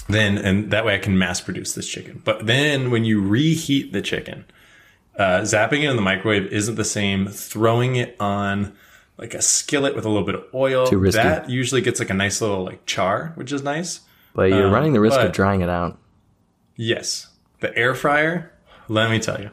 then 0.09 0.37
and 0.37 0.71
that 0.71 0.85
way 0.85 0.95
I 0.95 0.99
can 0.99 1.17
mass 1.17 1.41
produce 1.41 1.73
this 1.73 1.87
chicken. 1.87 2.21
But 2.23 2.45
then 2.45 2.91
when 2.91 3.05
you 3.05 3.21
reheat 3.21 3.93
the 3.93 4.01
chicken, 4.01 4.45
uh, 5.17 5.41
zapping 5.41 5.83
it 5.83 5.89
in 5.89 5.95
the 5.95 6.01
microwave 6.01 6.45
isn't 6.47 6.75
the 6.75 6.85
same. 6.85 7.27
Throwing 7.27 7.95
it 7.95 8.15
on 8.19 8.75
like 9.17 9.33
a 9.33 9.41
skillet 9.41 9.95
with 9.95 10.05
a 10.05 10.09
little 10.09 10.25
bit 10.25 10.35
of 10.35 10.43
oil, 10.53 10.85
Too 10.87 10.97
risky. 10.97 11.21
that 11.23 11.49
usually 11.49 11.81
gets 11.81 11.99
like 11.99 12.09
a 12.09 12.13
nice 12.13 12.39
little 12.41 12.63
like 12.63 12.85
char, 12.85 13.31
which 13.35 13.51
is 13.51 13.63
nice. 13.63 14.01
But 14.35 14.49
you're 14.49 14.67
Um, 14.67 14.73
running 14.73 14.93
the 14.93 14.99
risk 14.99 15.19
of 15.19 15.31
drying 15.31 15.61
it 15.61 15.69
out. 15.69 15.97
Yes, 16.75 17.27
the 17.59 17.75
air 17.77 17.95
fryer. 17.95 18.51
Let 18.87 19.09
me 19.09 19.19
tell 19.19 19.41
you, 19.41 19.49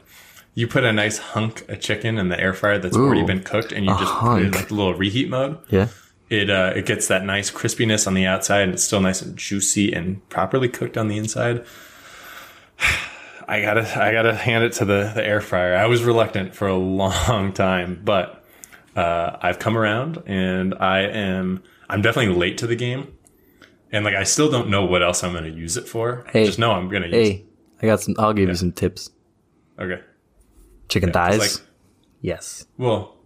you 0.55 0.69
put 0.69 0.85
a 0.85 0.93
nice 0.93 1.19
hunk 1.19 1.67
of 1.69 1.81
chicken 1.81 2.19
in 2.19 2.29
the 2.29 2.39
air 2.39 2.53
fryer 2.53 2.79
that's 2.79 2.97
already 2.97 3.25
been 3.25 3.43
cooked, 3.43 3.73
and 3.73 3.87
you 3.87 3.99
just 3.99 4.13
put 4.15 4.39
it 4.43 4.45
in 4.47 4.53
like 4.53 4.69
the 4.69 4.75
little 4.75 4.95
reheat 4.95 5.29
mode. 5.31 5.59
Yeah. 5.71 5.89
It 6.31 6.51
uh, 6.51 6.73
it 6.77 6.85
gets 6.87 7.09
that 7.09 7.25
nice 7.25 7.51
crispiness 7.51 8.07
on 8.07 8.15
the 8.15 8.27
outside, 8.27 8.63
and 8.63 8.73
it's 8.75 8.85
still 8.85 9.01
nice 9.01 9.23
and 9.23 9.37
juicy 9.37 9.93
and 9.93 10.27
properly 10.29 10.69
cooked 10.69 10.97
on 10.99 11.09
the 11.09 11.17
inside. 11.17 11.65
I 13.49 13.61
gotta 13.61 14.03
I 14.03 14.13
gotta 14.13 14.35
hand 14.35 14.65
it 14.65 14.73
to 14.75 14.85
the 14.85 15.13
the 15.15 15.25
air 15.25 15.41
fryer. 15.41 15.75
I 15.77 15.87
was 15.87 16.03
reluctant 16.03 16.55
for 16.55 16.69
a 16.69 16.77
long 16.79 17.53
time, 17.53 18.01
but 18.05 18.44
uh, 18.97 19.37
I've 19.41 19.59
come 19.59 19.77
around, 19.77 20.23
and 20.27 20.75
I 20.75 21.01
am 21.01 21.63
I'm 21.89 22.03
definitely 22.03 22.35
late 22.35 22.59
to 22.59 22.67
the 22.67 22.77
game, 22.77 23.17
and 23.93 24.05
like 24.05 24.15
I 24.15 24.25
still 24.25 24.51
don't 24.51 24.69
know 24.71 24.85
what 24.85 25.03
else 25.03 25.23
I'm 25.25 25.33
gonna 25.33 25.49
use 25.49 25.77
it 25.77 25.89
for. 25.89 26.25
Hey. 26.31 26.47
Just 26.47 26.59
know 26.59 26.73
I'm 26.73 26.89
gonna 26.89 27.07
use. 27.07 27.15
Hey, 27.29 27.45
I 27.83 27.87
got 27.87 28.01
some. 28.01 28.15
I'll 28.19 28.33
give 28.33 28.49
you 28.49 28.55
some 28.55 28.73
tips. 28.73 29.11
Okay. 29.79 30.01
Chicken 30.89 31.09
It's 31.11 31.17
thighs. 31.17 31.39
like 31.39 31.67
yes. 32.21 32.67
Well, 32.79 33.17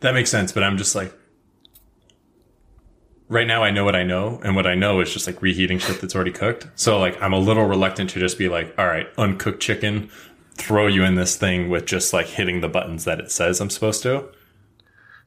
that 0.00 0.14
makes 0.14 0.30
sense, 0.30 0.52
but 0.52 0.62
I'm 0.62 0.76
just 0.76 0.94
like, 0.94 1.12
right 3.28 3.46
now 3.46 3.62
I 3.62 3.70
know 3.70 3.84
what 3.84 3.96
I 3.96 4.04
know, 4.04 4.40
and 4.44 4.54
what 4.54 4.66
I 4.66 4.74
know 4.74 5.00
is 5.00 5.12
just 5.12 5.26
like 5.26 5.42
reheating 5.42 5.78
shit 5.78 6.00
that's 6.00 6.14
already 6.14 6.32
cooked. 6.32 6.68
So 6.76 6.98
like, 6.98 7.20
I'm 7.22 7.32
a 7.32 7.38
little 7.38 7.64
reluctant 7.64 8.10
to 8.10 8.20
just 8.20 8.38
be 8.38 8.48
like, 8.48 8.74
all 8.78 8.86
right, 8.86 9.06
uncooked 9.18 9.60
chicken, 9.60 10.10
throw 10.54 10.86
you 10.86 11.04
in 11.04 11.16
this 11.16 11.36
thing 11.36 11.68
with 11.68 11.86
just 11.86 12.12
like 12.12 12.26
hitting 12.26 12.60
the 12.60 12.68
buttons 12.68 13.04
that 13.04 13.18
it 13.20 13.30
says 13.30 13.60
I'm 13.60 13.70
supposed 13.70 14.02
to. 14.04 14.28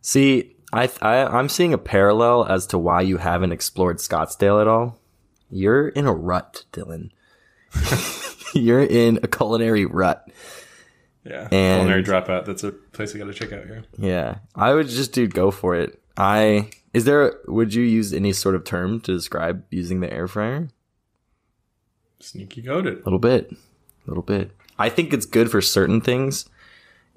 See, 0.02 0.56
I, 0.72 0.90
I 1.02 1.26
I'm 1.26 1.50
seeing 1.50 1.74
a 1.74 1.78
parallel 1.78 2.46
as 2.46 2.68
to 2.68 2.78
why 2.78 3.02
you 3.02 3.18
haven't 3.18 3.52
explored 3.52 3.98
Scottsdale 3.98 4.62
at 4.62 4.68
all. 4.68 5.00
You're 5.50 5.90
in 5.90 6.06
a 6.06 6.14
rut, 6.14 6.66
Dylan. 6.74 7.10
You're 8.54 8.84
in 8.84 9.20
a 9.24 9.28
culinary 9.28 9.86
rut. 9.86 10.28
Yeah, 11.26 11.48
And- 11.52 11.82
culinary 11.88 12.04
dropout. 12.04 12.46
That's 12.46 12.64
a 12.64 12.72
place 12.72 13.14
I 13.16 13.20
got 13.20 13.26
to 13.26 13.34
check 13.34 13.52
out 13.52 13.66
here. 13.66 13.84
Yeah, 13.98 14.38
I 14.56 14.74
would 14.74 14.88
just 14.88 15.12
dude 15.14 15.34
go 15.34 15.52
for 15.52 15.76
it. 15.76 16.02
I 16.18 16.70
is 16.94 17.06
there? 17.06 17.36
Would 17.48 17.74
you 17.74 17.84
use 17.84 18.14
any 18.14 18.34
sort 18.34 18.56
of 18.56 18.64
term 18.64 19.00
to 19.02 19.14
describe 19.14 19.64
using 19.70 20.00
the 20.00 20.12
air 20.12 20.28
fryer? 20.28 20.70
Sneaky 22.20 22.62
goated. 22.64 23.02
A 23.02 23.04
little 23.04 23.20
bit, 23.20 23.52
a 23.52 23.56
little 24.10 24.24
bit. 24.24 24.52
I 24.78 24.90
think 24.90 25.14
it's 25.14 25.26
good 25.26 25.50
for 25.52 25.62
certain 25.62 26.02
things, 26.02 26.46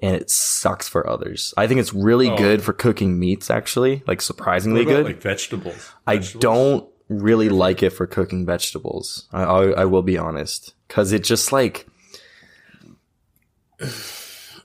and 0.03 0.15
it 0.15 0.29
sucks 0.29 0.87
for 0.87 1.09
others. 1.09 1.53
I 1.57 1.65
think 1.65 1.79
it's 1.79 1.93
really 1.93 2.29
Oh. 2.29 2.37
good 2.37 2.61
for 2.61 2.73
cooking 2.73 3.17
meats. 3.17 3.49
Actually, 3.49 4.03
like 4.05 4.21
surprisingly 4.21 4.81
about, 4.83 4.91
good. 4.91 5.05
like 5.07 5.21
vegetables. 5.21 5.91
I 6.05 6.17
Vegetables? 6.17 6.41
don't 6.43 6.89
really 7.09 7.49
like 7.49 7.81
it 7.81 7.91
for 7.91 8.05
cooking 8.05 8.45
vegetables. 8.45 9.27
I 9.33 9.43
I, 9.43 9.63
I 9.81 9.85
will 9.85 10.03
be 10.03 10.17
honest, 10.17 10.73
because 10.87 11.11
it 11.11 11.23
just 11.23 11.51
like 11.51 11.87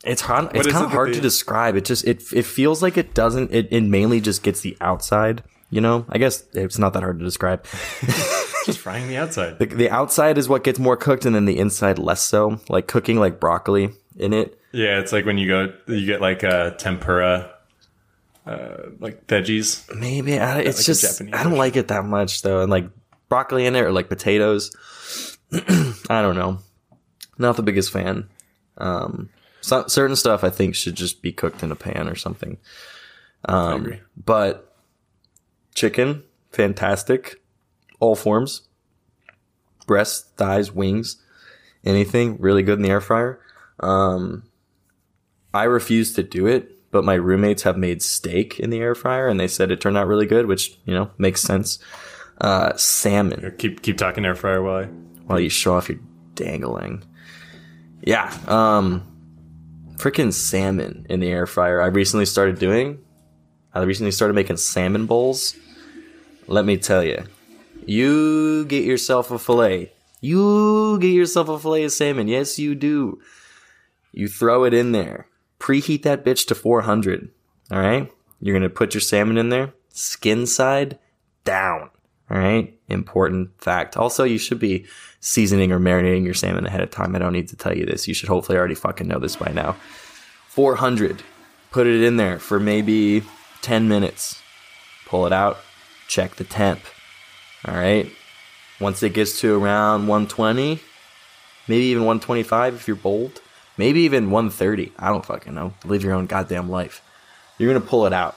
it's 0.04 0.20
hard. 0.20 0.54
It's 0.54 0.66
kind 0.66 0.84
of 0.84 0.90
that 0.90 0.94
hard 0.94 1.14
to 1.14 1.20
describe. 1.20 1.76
It 1.76 1.84
just 1.84 2.04
it 2.06 2.22
it 2.32 2.44
feels 2.44 2.82
like 2.82 2.96
it 2.96 3.14
doesn't. 3.14 3.52
It 3.52 3.68
it 3.70 3.82
mainly 3.82 4.20
just 4.20 4.42
gets 4.42 4.60
the 4.60 4.76
outside. 4.80 5.42
You 5.70 5.80
know, 5.82 6.06
I 6.08 6.16
guess 6.18 6.44
it's 6.54 6.78
not 6.78 6.94
that 6.94 7.02
hard 7.02 7.18
to 7.18 7.24
describe. 7.24 7.64
just 8.68 8.78
frying 8.78 9.08
the 9.08 9.16
outside. 9.16 9.58
The, 9.58 9.66
the 9.66 9.90
outside 9.90 10.36
is 10.36 10.48
what 10.48 10.62
gets 10.62 10.78
more 10.78 10.96
cooked, 10.96 11.24
and 11.24 11.34
then 11.34 11.46
the 11.46 11.58
inside 11.58 11.98
less 11.98 12.20
so. 12.20 12.60
Like 12.68 12.86
cooking 12.86 13.18
like 13.18 13.40
broccoli 13.40 13.90
in 14.16 14.34
it. 14.34 14.60
Yeah, 14.72 15.00
it's 15.00 15.10
like 15.10 15.24
when 15.24 15.38
you 15.38 15.48
go, 15.48 15.72
you 15.86 16.04
get 16.04 16.20
like 16.20 16.42
a 16.42 16.74
tempura, 16.78 17.50
uh, 18.46 18.76
like 19.00 19.26
veggies. 19.26 19.82
Maybe 19.94 20.38
I, 20.38 20.60
it's 20.60 20.80
like 20.80 20.86
just 20.86 21.22
I 21.32 21.42
don't 21.42 21.56
like 21.56 21.76
it 21.76 21.88
that 21.88 22.04
much 22.04 22.42
though, 22.42 22.60
and 22.60 22.70
like 22.70 22.90
broccoli 23.30 23.64
in 23.64 23.74
it 23.74 23.80
or 23.80 23.92
like 23.92 24.10
potatoes. 24.10 24.70
I 25.52 26.22
don't 26.22 26.36
know. 26.36 26.58
Not 27.38 27.56
the 27.56 27.62
biggest 27.62 27.90
fan. 27.90 28.28
Um, 28.76 29.30
so, 29.62 29.86
certain 29.86 30.16
stuff 30.16 30.44
I 30.44 30.50
think 30.50 30.74
should 30.74 30.94
just 30.94 31.22
be 31.22 31.32
cooked 31.32 31.62
in 31.62 31.72
a 31.72 31.76
pan 31.76 32.08
or 32.08 32.16
something. 32.16 32.58
Agree. 33.44 34.00
But 34.22 34.76
chicken, 35.74 36.24
fantastic, 36.52 37.40
all 38.00 38.14
forms. 38.14 38.62
Breasts, 39.86 40.28
thighs, 40.36 40.72
wings, 40.72 41.22
anything 41.84 42.36
really 42.38 42.62
good 42.62 42.78
in 42.78 42.82
the 42.82 42.90
air 42.90 43.00
fryer. 43.00 43.40
Um, 43.80 44.44
I 45.54 45.64
refuse 45.64 46.12
to 46.14 46.22
do 46.22 46.46
it, 46.46 46.90
but 46.90 47.04
my 47.04 47.14
roommates 47.14 47.62
have 47.62 47.76
made 47.78 48.02
steak 48.02 48.60
in 48.60 48.70
the 48.70 48.80
air 48.80 48.94
fryer, 48.94 49.28
and 49.28 49.40
they 49.40 49.48
said 49.48 49.70
it 49.70 49.80
turned 49.80 49.96
out 49.96 50.06
really 50.06 50.26
good, 50.26 50.46
which 50.46 50.78
you 50.84 50.92
know 50.94 51.10
makes 51.16 51.40
sense. 51.40 51.78
Uh, 52.40 52.76
salmon 52.76 53.40
Here, 53.40 53.50
Keep 53.50 53.82
keep 53.82 53.96
talking 53.96 54.24
air 54.24 54.34
fryer 54.34 54.62
while 54.62 54.84
I. 54.84 54.84
while 55.26 55.40
you 55.40 55.48
show 55.48 55.74
off 55.74 55.88
your 55.88 55.98
dangling. 56.34 57.02
Yeah, 58.02 58.32
um, 58.46 59.02
freaking 59.96 60.32
salmon 60.32 61.06
in 61.08 61.20
the 61.20 61.28
air 61.28 61.46
fryer. 61.46 61.80
I 61.80 61.86
recently 61.86 62.26
started 62.26 62.58
doing. 62.58 62.98
I 63.74 63.82
recently 63.82 64.12
started 64.12 64.34
making 64.34 64.56
salmon 64.58 65.06
bowls. 65.06 65.56
Let 66.46 66.64
me 66.64 66.76
tell 66.76 67.02
you, 67.02 67.24
you 67.88 68.66
get 68.66 68.84
yourself 68.84 69.30
a 69.30 69.38
fillet. 69.38 69.92
You 70.20 70.98
get 71.00 71.08
yourself 71.08 71.48
a 71.48 71.58
fillet 71.58 71.84
of 71.84 71.92
salmon. 71.92 72.28
Yes, 72.28 72.58
you 72.58 72.74
do. 72.74 73.20
You 74.12 74.28
throw 74.28 74.64
it 74.64 74.74
in 74.74 74.92
there. 74.92 75.28
Preheat 75.58 76.02
that 76.02 76.24
bitch 76.24 76.46
to 76.48 76.54
400. 76.54 77.30
All 77.70 77.80
right. 77.80 78.12
You're 78.40 78.54
gonna 78.54 78.68
put 78.68 78.92
your 78.92 79.00
salmon 79.00 79.38
in 79.38 79.48
there, 79.48 79.72
skin 79.90 80.46
side 80.46 80.98
down. 81.44 81.90
All 82.30 82.36
right. 82.36 82.78
Important 82.88 83.58
fact. 83.58 83.96
Also, 83.96 84.24
you 84.24 84.36
should 84.36 84.58
be 84.58 84.84
seasoning 85.20 85.72
or 85.72 85.80
marinating 85.80 86.24
your 86.24 86.34
salmon 86.34 86.66
ahead 86.66 86.82
of 86.82 86.90
time. 86.90 87.16
I 87.16 87.18
don't 87.18 87.32
need 87.32 87.48
to 87.48 87.56
tell 87.56 87.74
you 87.74 87.86
this. 87.86 88.06
You 88.06 88.12
should 88.12 88.28
hopefully 88.28 88.58
already 88.58 88.74
fucking 88.74 89.08
know 89.08 89.18
this 89.18 89.36
by 89.36 89.50
now. 89.52 89.76
400. 90.48 91.22
Put 91.70 91.86
it 91.86 92.02
in 92.02 92.18
there 92.18 92.38
for 92.38 92.60
maybe 92.60 93.22
10 93.62 93.88
minutes. 93.88 94.42
Pull 95.06 95.26
it 95.26 95.32
out. 95.32 95.58
Check 96.06 96.36
the 96.36 96.44
temp. 96.44 96.80
All 97.64 97.74
right. 97.74 98.10
Once 98.80 99.02
it 99.02 99.12
gets 99.12 99.40
to 99.40 99.60
around 99.60 100.06
120, 100.06 100.78
maybe 101.66 101.84
even 101.84 102.04
125 102.04 102.74
if 102.74 102.86
you're 102.86 102.96
bold, 102.96 103.40
maybe 103.76 104.00
even 104.02 104.30
130. 104.30 104.92
I 104.98 105.08
don't 105.08 105.26
fucking 105.26 105.54
know. 105.54 105.74
Live 105.84 106.04
your 106.04 106.14
own 106.14 106.26
goddamn 106.26 106.70
life. 106.70 107.02
You're 107.58 107.70
going 107.72 107.82
to 107.82 107.88
pull 107.88 108.06
it 108.06 108.12
out 108.12 108.36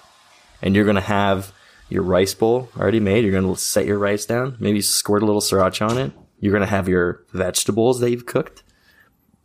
and 0.62 0.76
you're 0.76 0.86
going 0.86 0.96
to 0.96 1.02
have 1.02 1.54
your 1.90 2.04
rice 2.04 2.34
bowl 2.34 2.70
already 2.78 3.00
made. 3.00 3.24
You're 3.24 3.40
going 3.40 3.54
to 3.54 3.60
set 3.60 3.86
your 3.86 4.00
rice 4.00 4.26
down, 4.26 4.56
maybe 4.60 4.82
squirt 4.82 5.22
a 5.22 5.26
little 5.26 5.42
sriracha 5.42 5.90
on 5.90 5.98
it. 5.98 6.12
You're 6.40 6.54
going 6.54 6.62
to 6.62 6.68
have 6.68 6.88
your 6.88 7.24
vegetables 7.34 8.00
that 8.00 8.10
you've 8.10 8.26
cooked, 8.26 8.64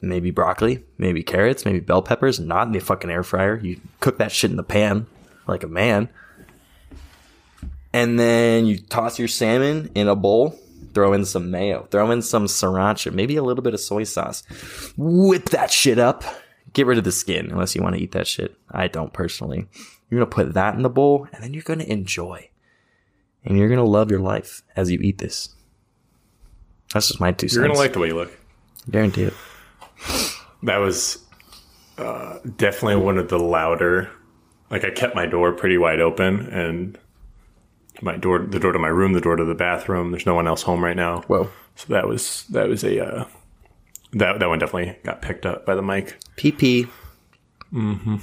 maybe 0.01 0.31
broccoli, 0.31 0.85
maybe 0.97 1.22
carrots, 1.22 1.66
maybe 1.66 1.81
bell 1.81 2.01
peppers, 2.01 2.41
not 2.41 2.68
in 2.68 2.72
the 2.72 2.79
fucking 2.79 3.11
air 3.11 3.22
fryer. 3.22 3.59
You 3.59 3.81
cook 4.01 4.16
that 4.18 4.33
shit 4.33 4.51
in 4.51 4.57
the 4.57 4.62
pan 4.62 5.07
like 5.47 5.62
a 5.62 5.68
man. 5.68 6.09
And 7.97 8.20
then 8.20 8.66
you 8.66 8.78
toss 8.78 9.18
your 9.18 9.26
salmon 9.26 9.90
in 9.94 10.07
a 10.07 10.14
bowl, 10.14 10.51
throw 10.92 11.14
in 11.14 11.24
some 11.24 11.51
mayo, 11.51 11.88
throw 11.90 12.11
in 12.11 12.20
some 12.20 12.44
sriracha, 12.44 13.11
maybe 13.11 13.36
a 13.36 13.42
little 13.42 13.62
bit 13.62 13.72
of 13.72 13.80
soy 13.80 14.05
sauce. 14.05 14.42
Whip 14.99 15.47
that 15.47 15.70
shit 15.70 15.99
up. 15.99 16.22
Get 16.74 16.84
rid 16.84 16.99
of 16.99 17.05
the 17.05 17.12
skin 17.12 17.51
unless 17.51 17.74
you 17.74 17.82
want 17.82 17.94
to 17.97 18.03
eat 18.03 18.12
that 18.12 18.26
shit. 18.26 18.55
I 18.70 18.88
don't 18.88 19.14
personally. 19.14 19.66
You're 20.11 20.20
going 20.20 20.30
to 20.30 20.34
put 20.34 20.53
that 20.53 20.74
in 20.74 20.82
the 20.82 20.90
bowl 20.90 21.26
and 21.32 21.42
then 21.42 21.55
you're 21.55 21.62
going 21.62 21.78
to 21.78 21.90
enjoy. 21.90 22.51
And 23.47 23.57
you're 23.57 23.68
going 23.68 23.78
to 23.78 23.84
love 23.84 24.11
your 24.11 24.20
life 24.20 24.62
as 24.76 24.90
you 24.90 24.99
eat 25.01 25.16
this. 25.16 25.55
That's 26.92 27.09
just 27.09 27.18
my 27.18 27.32
two 27.32 27.49
cents. 27.49 27.55
You're 27.55 27.64
cents. 27.64 27.78
gonna 27.78 27.82
like 27.82 27.92
the 27.94 27.99
way 28.01 28.09
you 28.09 28.14
look. 28.14 28.38
Guarantee 28.90 29.22
it. 29.22 29.34
That 30.64 30.76
was 30.76 31.24
uh, 31.97 32.40
definitely 32.59 32.97
one 32.97 33.16
of 33.16 33.30
the 33.30 33.38
louder. 33.38 34.11
Like 34.70 34.84
I 34.84 34.90
kept 34.90 35.14
my 35.14 35.24
door 35.24 35.53
pretty 35.53 35.78
wide 35.78 36.01
open, 36.01 36.49
and 36.49 36.99
my 38.03 38.16
door, 38.16 38.40
the 38.40 38.59
door 38.59 38.72
to 38.72 38.78
my 38.78 38.88
room, 38.88 39.12
the 39.12 39.20
door 39.20 39.36
to 39.36 39.44
the 39.44 39.55
bathroom. 39.55 40.11
There's 40.11 40.26
no 40.26 40.34
one 40.34 40.47
else 40.47 40.62
home 40.62 40.82
right 40.82 40.97
now. 40.97 41.22
Whoa. 41.22 41.51
So 41.76 41.92
that 41.92 42.07
was 42.09 42.44
that 42.51 42.68
was 42.68 42.84
a 42.84 43.05
uh, 43.05 43.24
that 44.12 44.38
that 44.38 44.49
one 44.49 44.59
definitely 44.59 44.97
got 45.05 45.22
picked 45.22 45.47
up 45.47 45.66
by 45.66 45.74
the 45.74 45.82
mic. 45.82 46.16
PP 46.36 46.88
Mm-hmm. 47.72 48.16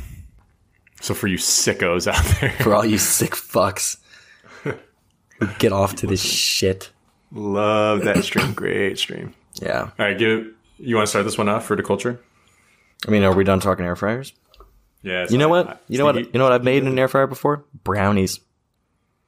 So 1.02 1.14
for 1.14 1.28
you 1.28 1.38
sickos 1.38 2.08
out 2.08 2.24
there, 2.42 2.52
for 2.64 2.74
all 2.74 2.86
you 2.86 2.98
sick 2.98 3.32
fucks 3.32 3.98
get 5.60 5.72
off 5.72 5.96
to 5.96 6.08
this 6.08 6.22
shit. 6.22 6.92
love 7.32 8.04
that 8.04 8.24
stream. 8.24 8.54
Great 8.54 8.98
stream. 8.98 9.34
Yeah. 9.62 9.82
All 10.00 10.06
right, 10.06 10.18
give. 10.18 10.48
You 10.78 10.96
want 10.96 11.08
to 11.08 11.10
start 11.10 11.26
this 11.26 11.38
one 11.38 11.50
off 11.50 11.66
for 11.66 11.76
the 11.76 11.84
culture? 11.84 12.20
I 13.08 13.12
mean, 13.12 13.24
are 13.24 13.34
we 13.34 13.44
done 13.44 13.60
talking 13.60 13.86
air 13.86 13.96
fryers? 13.96 14.34
Yeah. 15.02 15.28
You 15.30 15.38
know 15.38 15.50
what? 15.50 15.84
You 15.88 15.98
know 15.98 16.06
what? 16.06 16.16
You 16.16 16.30
know 16.34 16.44
what 16.44 16.54
I've 16.54 16.64
made 16.64 16.84
in 16.84 16.88
an 16.88 16.98
air 16.98 17.08
fryer 17.08 17.28
before? 17.28 17.66
Brownies. 17.84 18.40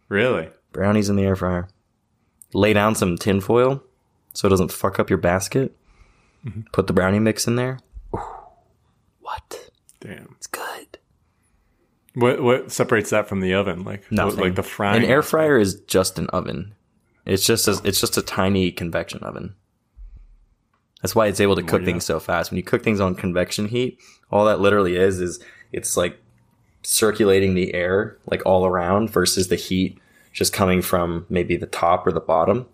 Really? 0.10 0.50
Brownies 0.72 1.10
in 1.10 1.16
the 1.16 1.24
air 1.24 1.36
fryer. 1.36 1.68
Lay 2.54 2.74
down 2.74 2.96
some 2.96 3.18
tin 3.18 3.42
foil 3.42 3.84
so 4.34 4.48
it 4.48 4.50
doesn't 4.50 4.72
fuck 4.72 5.00
up 5.00 5.10
your 5.10 5.18
basket. 5.18 5.76
Mm-hmm. 6.46 6.62
Put 6.72 6.88
the 6.88 6.94
brownie 6.94 7.20
mix 7.20 7.48
in 7.48 7.56
there. 7.56 7.80
Ooh, 8.16 8.22
what? 9.20 9.72
Damn. 10.00 10.36
It's 10.38 10.48
good. 10.48 11.00
What 12.14 12.42
what 12.42 12.72
separates 12.72 13.10
that 13.10 13.28
from 13.28 13.42
the 13.42 13.54
oven? 13.54 13.84
Like 13.84 14.10
Nothing. 14.12 14.40
like 14.40 14.56
the 14.56 14.64
frying. 14.64 15.04
An 15.04 15.10
air 15.10 15.22
fryer 15.22 15.58
is 15.58 15.82
just 15.82 16.18
an 16.18 16.28
oven. 16.28 16.76
It's 17.26 17.46
just 17.46 17.68
a, 17.68 17.82
it's 17.84 18.00
just 18.00 18.18
a 18.18 18.22
tiny 18.22 18.72
convection 18.72 19.20
oven. 19.24 19.56
That's 21.02 21.16
why 21.16 21.28
it's 21.28 21.40
able 21.40 21.56
to 21.56 21.64
cook 21.64 21.74
oh, 21.74 21.78
yeah. 21.80 21.86
things 21.86 22.06
so 22.06 22.20
fast. 22.20 22.52
When 22.52 22.58
you 22.58 22.64
cook 22.64 22.84
things 22.84 23.00
on 23.00 23.16
convection 23.16 23.68
heat, 23.68 24.00
all 24.32 24.46
that 24.46 24.60
literally 24.60 24.96
is 24.96 25.20
is 25.20 25.44
it's 25.72 25.98
like 25.98 26.20
circulating 26.86 27.56
the 27.56 27.74
air 27.74 28.18
like 28.26 28.46
all 28.46 28.66
around 28.66 29.10
versus 29.10 29.48
the 29.48 29.56
heat 29.56 30.00
just 30.34 30.54
coming 30.54 30.82
from 30.82 31.26
maybe 31.30 31.56
the 31.56 31.66
top 31.66 32.06
or 32.06 32.12
the 32.12 32.20
bottom. 32.20 32.68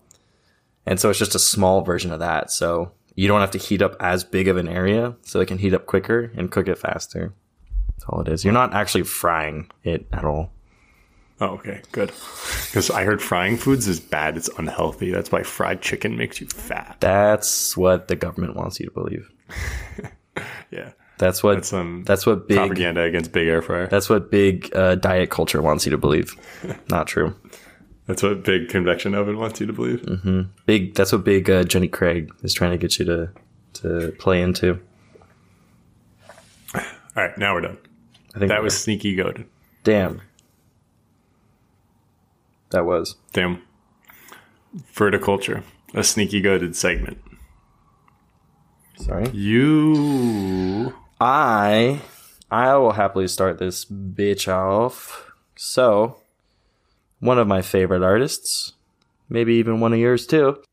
And 0.85 0.99
so 0.99 1.09
it's 1.09 1.19
just 1.19 1.35
a 1.35 1.39
small 1.39 1.81
version 1.81 2.11
of 2.11 2.19
that. 2.19 2.51
So 2.51 2.91
you 3.15 3.27
don't 3.27 3.41
have 3.41 3.51
to 3.51 3.57
heat 3.57 3.81
up 3.81 3.95
as 3.99 4.23
big 4.23 4.47
of 4.47 4.57
an 4.57 4.67
area 4.67 5.15
so 5.21 5.39
it 5.39 5.47
can 5.47 5.59
heat 5.59 5.73
up 5.73 5.85
quicker 5.85 6.31
and 6.35 6.51
cook 6.51 6.67
it 6.67 6.77
faster. 6.77 7.33
That's 7.89 8.05
all 8.09 8.21
it 8.21 8.27
is. 8.27 8.43
You're 8.43 8.53
not 8.53 8.73
actually 8.73 9.03
frying 9.03 9.69
it 9.83 10.07
at 10.11 10.25
all. 10.25 10.51
Oh, 11.39 11.55
okay, 11.55 11.81
good. 11.91 12.11
Because 12.67 12.91
I 12.91 13.03
heard 13.03 13.21
frying 13.21 13.57
foods 13.57 13.87
is 13.87 13.99
bad. 13.99 14.37
It's 14.37 14.49
unhealthy. 14.59 15.11
That's 15.11 15.31
why 15.31 15.41
fried 15.41 15.81
chicken 15.81 16.15
makes 16.15 16.39
you 16.39 16.47
fat. 16.47 16.97
That's 16.99 17.75
what 17.75 18.07
the 18.07 18.15
government 18.15 18.55
wants 18.55 18.79
you 18.79 18.87
to 18.87 18.91
believe. 18.91 19.29
Yeah, 20.71 20.93
That's 21.21 21.41
what 21.43 21.55
that's 21.55 21.69
some 21.69 22.03
that's 22.03 22.25
what 22.25 22.47
big 22.47 22.57
propaganda 22.57 23.03
against 23.03 23.31
big 23.31 23.47
air 23.47 23.61
fryer. 23.61 23.87
that's 23.87 24.09
what 24.09 24.29
big 24.31 24.69
uh, 24.75 24.95
diet 24.95 25.29
culture 25.29 25.61
wants 25.61 25.85
you 25.85 25.91
to 25.91 25.97
believe. 25.97 26.35
Not 26.89 27.07
true. 27.07 27.35
That's 28.07 28.23
what 28.23 28.43
big 28.43 28.67
convection 28.69 29.13
oven 29.15 29.37
wants 29.37 29.61
you 29.61 29.67
to 29.67 29.73
believe. 29.73 30.01
Mm. 30.01 30.47
Big 30.65 30.95
that's 30.95 31.11
what 31.13 31.23
big 31.23 31.49
uh, 31.49 31.63
Jenny 31.63 31.87
Craig 31.87 32.31
is 32.43 32.53
trying 32.53 32.71
to 32.71 32.77
get 32.77 32.97
you 32.99 33.05
to 33.05 33.29
to 33.73 34.11
play 34.19 34.41
into. 34.41 34.79
All 36.73 36.81
right, 37.15 37.37
now 37.37 37.53
we're 37.53 37.61
done. 37.61 37.77
I 38.35 38.39
think 38.39 38.49
That 38.49 38.63
was 38.63 38.77
sneaky 38.81 39.15
goated. 39.15 39.45
damn. 39.83 40.21
That 42.71 42.85
was 42.85 43.15
Damn. 43.33 43.61
Verticulture, 44.95 45.63
a 45.93 46.03
sneaky 46.03 46.41
goated 46.41 46.73
segment. 46.75 47.17
sorry. 48.97 49.29
You 49.31 50.93
I 51.21 52.01
I 52.49 52.75
will 52.77 52.93
happily 52.93 53.27
start 53.27 53.59
this 53.59 53.85
bitch 53.85 54.51
off. 54.51 55.31
So, 55.55 56.17
one 57.19 57.37
of 57.37 57.47
my 57.47 57.61
favorite 57.61 58.01
artists, 58.01 58.73
maybe 59.29 59.53
even 59.53 59.79
one 59.79 59.93
of 59.93 59.99
yours 59.99 60.25
too. 60.25 60.63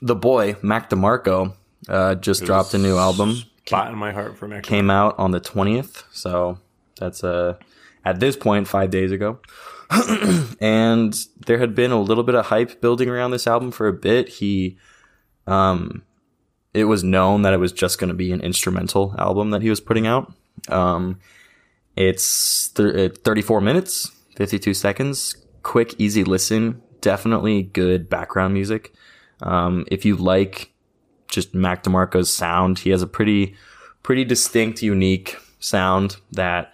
The 0.00 0.14
boy 0.14 0.56
Mac 0.62 0.88
DeMarco 0.88 1.54
uh, 1.86 2.14
just 2.14 2.44
dropped 2.44 2.72
a 2.72 2.78
new 2.78 2.96
album. 2.96 3.42
spot 3.66 3.92
in 3.92 3.98
my 3.98 4.12
heart 4.12 4.38
for 4.38 4.48
Mac. 4.48 4.62
Came 4.62 4.88
out 4.88 5.18
on 5.18 5.32
the 5.32 5.40
twentieth, 5.40 6.04
so 6.10 6.58
that's 6.98 7.22
uh, 7.22 7.58
at 8.06 8.20
this 8.20 8.36
point 8.36 8.66
five 8.68 8.88
days 8.88 9.12
ago. 9.12 9.38
and 10.62 11.14
there 11.44 11.58
had 11.58 11.74
been 11.74 11.90
a 11.90 12.00
little 12.00 12.24
bit 12.24 12.34
of 12.34 12.46
hype 12.46 12.80
building 12.80 13.10
around 13.10 13.32
this 13.32 13.46
album 13.46 13.70
for 13.70 13.86
a 13.86 13.92
bit. 13.92 14.30
He 14.30 14.78
um 15.46 16.04
it 16.74 16.84
was 16.84 17.04
known 17.04 17.42
that 17.42 17.54
it 17.54 17.58
was 17.58 17.72
just 17.72 17.98
going 17.98 18.08
to 18.08 18.14
be 18.14 18.32
an 18.32 18.40
instrumental 18.40 19.14
album 19.16 19.50
that 19.50 19.62
he 19.62 19.70
was 19.70 19.80
putting 19.80 20.06
out. 20.06 20.32
Um, 20.68 21.20
it's 21.96 22.68
th- 22.68 23.12
uh, 23.12 23.14
34 23.22 23.60
minutes, 23.60 24.10
52 24.36 24.74
seconds, 24.74 25.36
quick, 25.62 25.94
easy 25.98 26.24
listen, 26.24 26.82
definitely 27.00 27.62
good 27.62 28.10
background 28.10 28.54
music. 28.54 28.92
Um, 29.40 29.84
if 29.88 30.04
you 30.04 30.16
like 30.16 30.72
just 31.28 31.54
Mac 31.54 31.84
DeMarco's 31.84 32.34
sound, 32.34 32.80
he 32.80 32.90
has 32.90 33.02
a 33.02 33.06
pretty, 33.06 33.54
pretty 34.02 34.24
distinct, 34.24 34.82
unique 34.82 35.36
sound 35.60 36.16
that, 36.32 36.72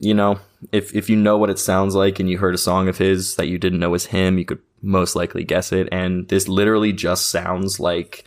you 0.00 0.14
know, 0.14 0.40
if, 0.72 0.94
if 0.94 1.08
you 1.08 1.16
know 1.16 1.38
what 1.38 1.50
it 1.50 1.58
sounds 1.60 1.94
like 1.94 2.18
and 2.18 2.28
you 2.28 2.38
heard 2.38 2.54
a 2.54 2.58
song 2.58 2.88
of 2.88 2.98
his 2.98 3.36
that 3.36 3.48
you 3.48 3.58
didn't 3.58 3.78
know 3.78 3.90
was 3.90 4.06
him, 4.06 4.38
you 4.38 4.44
could 4.44 4.60
most 4.82 5.14
likely 5.14 5.44
guess 5.44 5.72
it. 5.72 5.88
And 5.92 6.28
this 6.28 6.48
literally 6.48 6.92
just 6.92 7.28
sounds 7.28 7.78
like 7.78 8.24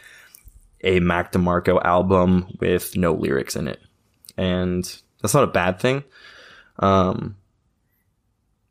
a 0.81 0.99
Mac 0.99 1.31
DeMarco 1.31 1.83
album 1.83 2.57
with 2.59 2.95
no 2.95 3.13
lyrics 3.13 3.55
in 3.55 3.67
it. 3.67 3.81
And 4.37 4.83
that's 5.21 5.33
not 5.33 5.43
a 5.43 5.47
bad 5.47 5.79
thing. 5.79 6.03
Um, 6.79 7.35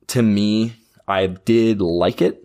to 0.08 0.22
me, 0.22 0.76
I 1.08 1.26
did 1.26 1.80
like 1.80 2.22
it, 2.22 2.44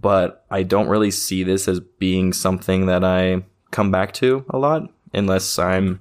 but 0.00 0.44
I 0.50 0.62
don't 0.62 0.88
really 0.88 1.10
see 1.10 1.42
this 1.42 1.68
as 1.68 1.80
being 1.80 2.32
something 2.32 2.86
that 2.86 3.04
I 3.04 3.42
come 3.70 3.90
back 3.90 4.12
to 4.14 4.44
a 4.50 4.58
lot 4.58 4.90
unless 5.12 5.58
I'm, 5.58 6.00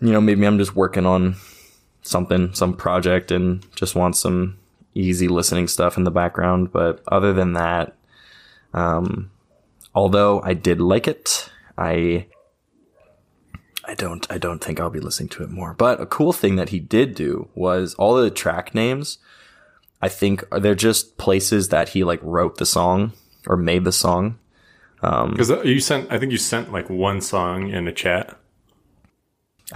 you 0.00 0.12
know, 0.12 0.20
maybe 0.20 0.46
I'm 0.46 0.58
just 0.58 0.76
working 0.76 1.06
on 1.06 1.36
something, 2.02 2.54
some 2.54 2.74
project 2.76 3.30
and 3.30 3.64
just 3.74 3.94
want 3.94 4.16
some 4.16 4.58
easy 4.94 5.28
listening 5.28 5.68
stuff 5.68 5.96
in 5.96 6.04
the 6.04 6.10
background. 6.10 6.72
But 6.72 7.02
other 7.08 7.32
than 7.32 7.54
that, 7.54 7.94
um, 8.74 9.30
although 9.94 10.40
I 10.42 10.54
did 10.54 10.80
like 10.80 11.08
it, 11.08 11.50
I 11.80 12.26
I 13.84 13.94
don't 13.94 14.30
I 14.30 14.38
don't 14.38 14.62
think 14.62 14.78
I'll 14.78 14.90
be 14.90 15.00
listening 15.00 15.30
to 15.30 15.42
it 15.42 15.50
more. 15.50 15.74
But 15.74 16.00
a 16.00 16.06
cool 16.06 16.32
thing 16.32 16.56
that 16.56 16.68
he 16.68 16.78
did 16.78 17.14
do 17.14 17.48
was 17.54 17.94
all 17.94 18.14
the 18.14 18.30
track 18.30 18.74
names 18.74 19.18
I 20.02 20.08
think 20.08 20.44
are 20.50 20.60
they're 20.60 20.74
just 20.74 21.18
places 21.18 21.68
that 21.68 21.90
he 21.90 22.04
like 22.04 22.20
wrote 22.22 22.58
the 22.58 22.66
song 22.66 23.12
or 23.46 23.56
made 23.56 23.84
the 23.84 23.92
song. 23.92 24.38
Um, 25.02 25.32
because 25.32 25.50
uh, 25.50 25.62
you 25.62 25.80
sent, 25.80 26.10
I 26.12 26.18
think 26.18 26.32
you 26.32 26.38
sent 26.38 26.72
like 26.72 26.88
one 26.90 27.20
song 27.20 27.68
in 27.68 27.88
a 27.88 27.92
chat. 27.92 28.38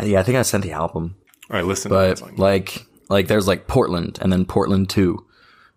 Yeah, 0.01 0.21
I 0.21 0.23
think 0.23 0.37
I 0.37 0.43
sent 0.43 0.65
the 0.65 0.73
album. 0.73 1.17
I 1.51 1.63
listened 1.63 1.91
to 1.91 1.95
But 1.95 2.39
like 2.39 2.87
like 3.09 3.29
there's 3.29 3.47
like 3.47 3.67
Portland 3.67 4.19
and 4.21 4.33
then 4.33 4.45
Portland 4.45 4.89
2 4.89 5.25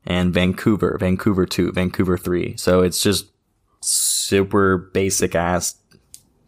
and 0.06 0.34
Vancouver, 0.34 0.98
Vancouver 1.00 1.46
2, 1.46 1.74
Vancouver 1.74 2.18
3. 2.18 2.56
So 2.56 2.82
it's 2.82 3.02
just 3.02 3.28
super 3.82 4.78
basic 4.78 5.36
ass 5.36 5.76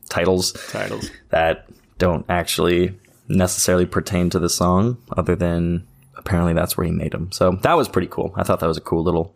titles 0.10 0.53
Titles. 0.72 1.10
that 1.30 1.68
don't 1.97 2.26
actually 2.30 2.97
necessarily 3.28 3.86
pertain 3.86 4.30
to 4.32 4.39
the 4.39 4.49
song 4.49 4.97
other 5.16 5.36
than 5.36 5.86
apparently 6.16 6.53
that's 6.53 6.76
where 6.76 6.86
he 6.86 6.91
made 6.91 7.12
them. 7.12 7.32
So 7.32 7.51
that 7.62 7.74
was 7.74 7.88
pretty 7.88 8.07
cool. 8.07 8.34
I 8.36 8.43
thought 8.43 8.60
that 8.60 8.68
was 8.68 8.78
a 8.78 8.82
cool 8.82 9.03
little 9.03 9.36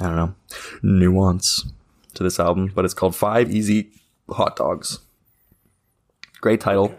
I 0.00 0.04
don't 0.04 0.16
know, 0.16 0.34
nuance 0.82 1.64
to 2.14 2.22
this 2.22 2.40
album, 2.40 2.72
but 2.74 2.84
it's 2.84 2.94
called 2.94 3.14
5 3.14 3.50
Easy 3.50 3.90
Hot 4.30 4.56
Dogs. 4.56 5.00
Great 6.40 6.60
title. 6.60 6.94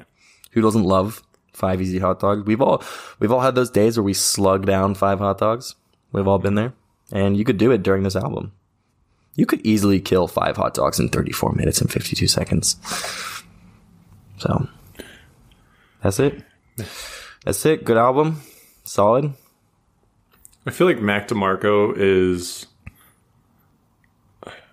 Who 0.51 0.61
doesn't 0.61 0.83
love 0.83 1.23
5 1.53 1.81
Easy 1.81 1.99
Hot 1.99 2.19
Dogs? 2.19 2.45
We've 2.45 2.61
all 2.61 2.83
we've 3.19 3.31
all 3.31 3.39
had 3.39 3.55
those 3.55 3.71
days 3.71 3.97
where 3.97 4.03
we 4.03 4.13
slug 4.13 4.65
down 4.65 4.93
5 4.93 5.19
hot 5.19 5.37
dogs. 5.39 5.75
We've 6.11 6.27
all 6.27 6.39
been 6.39 6.55
there. 6.55 6.73
And 7.11 7.35
you 7.35 7.43
could 7.43 7.57
do 7.57 7.71
it 7.71 7.83
during 7.83 8.03
this 8.03 8.15
album. 8.15 8.53
You 9.35 9.45
could 9.45 9.65
easily 9.65 9.99
kill 9.99 10.27
5 10.27 10.57
hot 10.57 10.73
dogs 10.73 10.99
in 10.99 11.09
34 11.09 11.53
minutes 11.53 11.81
and 11.81 11.91
52 11.91 12.27
seconds. 12.27 12.75
So 14.37 14.67
that's 16.03 16.19
it. 16.19 16.43
That's 17.45 17.65
it. 17.65 17.85
Good 17.85 17.97
album. 17.97 18.41
Solid. 18.83 19.33
I 20.65 20.71
feel 20.71 20.87
like 20.87 21.01
Mac 21.01 21.27
DeMarco 21.27 21.93
is 21.95 22.67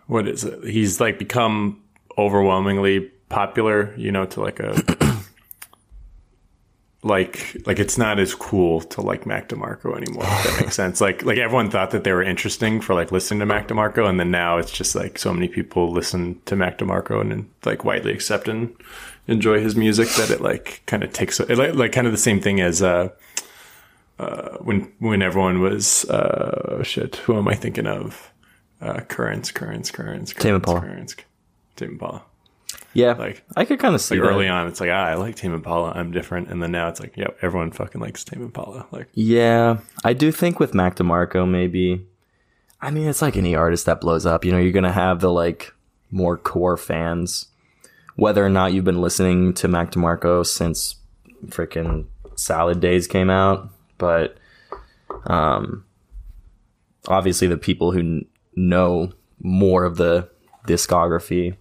what 0.06 0.26
is 0.26 0.44
it? 0.44 0.64
He's 0.64 1.00
like 1.00 1.18
become 1.18 1.82
overwhelmingly 2.16 3.00
popular, 3.28 3.94
you 3.96 4.10
know, 4.10 4.24
to 4.26 4.40
like 4.40 4.58
a 4.58 4.74
like 7.08 7.56
like 7.66 7.78
it's 7.78 7.98
not 7.98 8.18
as 8.18 8.34
cool 8.34 8.80
to 8.82 9.00
like 9.00 9.26
Mac 9.26 9.48
DeMarco 9.48 9.96
anymore. 9.96 10.24
If 10.24 10.44
that 10.44 10.60
makes 10.60 10.74
sense. 10.82 11.00
Like 11.00 11.24
like 11.24 11.38
everyone 11.38 11.70
thought 11.70 11.90
that 11.90 12.04
they 12.04 12.12
were 12.12 12.22
interesting 12.22 12.80
for 12.80 12.94
like 12.94 13.10
listening 13.10 13.40
to 13.40 13.46
Mac 13.46 13.68
DeMarco, 13.68 14.08
and 14.08 14.20
then 14.20 14.30
now 14.30 14.58
it's 14.58 14.70
just 14.70 14.94
like 14.94 15.18
so 15.18 15.32
many 15.32 15.48
people 15.48 15.90
listen 15.90 16.40
to 16.46 16.54
Mac 16.54 16.78
DeMarco 16.78 17.20
and, 17.20 17.32
and 17.32 17.50
like 17.64 17.84
widely 17.84 18.12
accept 18.12 18.48
and 18.48 18.74
enjoy 19.26 19.60
his 19.60 19.76
music 19.76 20.08
that 20.10 20.30
it 20.30 20.40
like 20.40 20.82
kind 20.86 21.02
of 21.04 21.12
takes 21.12 21.38
it 21.38 21.56
like, 21.56 21.74
like 21.74 21.92
kind 21.92 22.06
of 22.06 22.12
the 22.12 22.18
same 22.18 22.40
thing 22.40 22.60
as 22.60 22.82
uh 22.82 23.08
uh 24.18 24.56
when 24.58 24.90
when 24.98 25.22
everyone 25.22 25.60
was 25.60 26.04
uh 26.06 26.82
shit 26.82 27.16
who 27.16 27.36
am 27.36 27.46
I 27.46 27.54
thinking 27.54 27.86
of 27.86 28.32
uh 28.80 29.00
currents 29.00 29.50
currents 29.52 29.90
currents 29.90 30.32
Tame 30.32 30.56
Impala. 30.56 30.80
currents 30.80 31.14
Tame 31.76 31.90
Impala 31.90 32.22
Yeah. 32.94 33.12
Like- 33.12 33.42
I 33.56 33.64
could 33.64 33.78
kind 33.78 33.94
of 33.94 34.00
see 34.00 34.16
like 34.16 34.22
that. 34.24 34.34
early 34.34 34.48
on 34.48 34.66
it's 34.66 34.80
like 34.80 34.90
ah 34.90 35.04
I 35.04 35.14
like 35.14 35.36
Tame 35.36 35.54
Impala 35.54 35.92
I'm 35.94 36.10
different 36.10 36.48
and 36.48 36.62
then 36.62 36.72
now 36.72 36.88
it's 36.88 37.00
like 37.00 37.16
yep 37.16 37.36
everyone 37.42 37.70
fucking 37.70 38.00
likes 38.00 38.24
Tame 38.24 38.42
Impala 38.42 38.86
like 38.90 39.08
Yeah, 39.14 39.78
I 40.04 40.12
do 40.14 40.32
think 40.32 40.58
with 40.58 40.74
Mac 40.74 40.96
DeMarco, 40.96 41.48
maybe. 41.48 42.06
I 42.80 42.90
mean, 42.92 43.08
it's 43.08 43.20
like 43.22 43.36
any 43.36 43.54
artist 43.56 43.86
that 43.86 44.00
blows 44.00 44.24
up. 44.24 44.44
You 44.44 44.52
know, 44.52 44.58
you're 44.58 44.72
gonna 44.72 44.92
have 44.92 45.20
the 45.20 45.30
like 45.32 45.72
more 46.10 46.36
core 46.38 46.76
fans, 46.76 47.48
whether 48.16 48.44
or 48.44 48.48
not 48.48 48.72
you've 48.72 48.84
been 48.84 49.00
listening 49.00 49.52
to 49.54 49.68
Mac 49.68 49.90
DeMarco 49.92 50.46
since 50.46 50.96
freaking 51.46 52.06
Salad 52.36 52.80
Days 52.80 53.06
came 53.06 53.30
out. 53.30 53.68
But, 53.98 54.38
um, 55.26 55.84
obviously 57.08 57.48
the 57.48 57.56
people 57.56 57.90
who 57.92 58.00
kn- 58.00 58.26
know 58.54 59.12
more 59.40 59.84
of 59.84 59.96
the 59.96 60.28
discography 60.66 61.56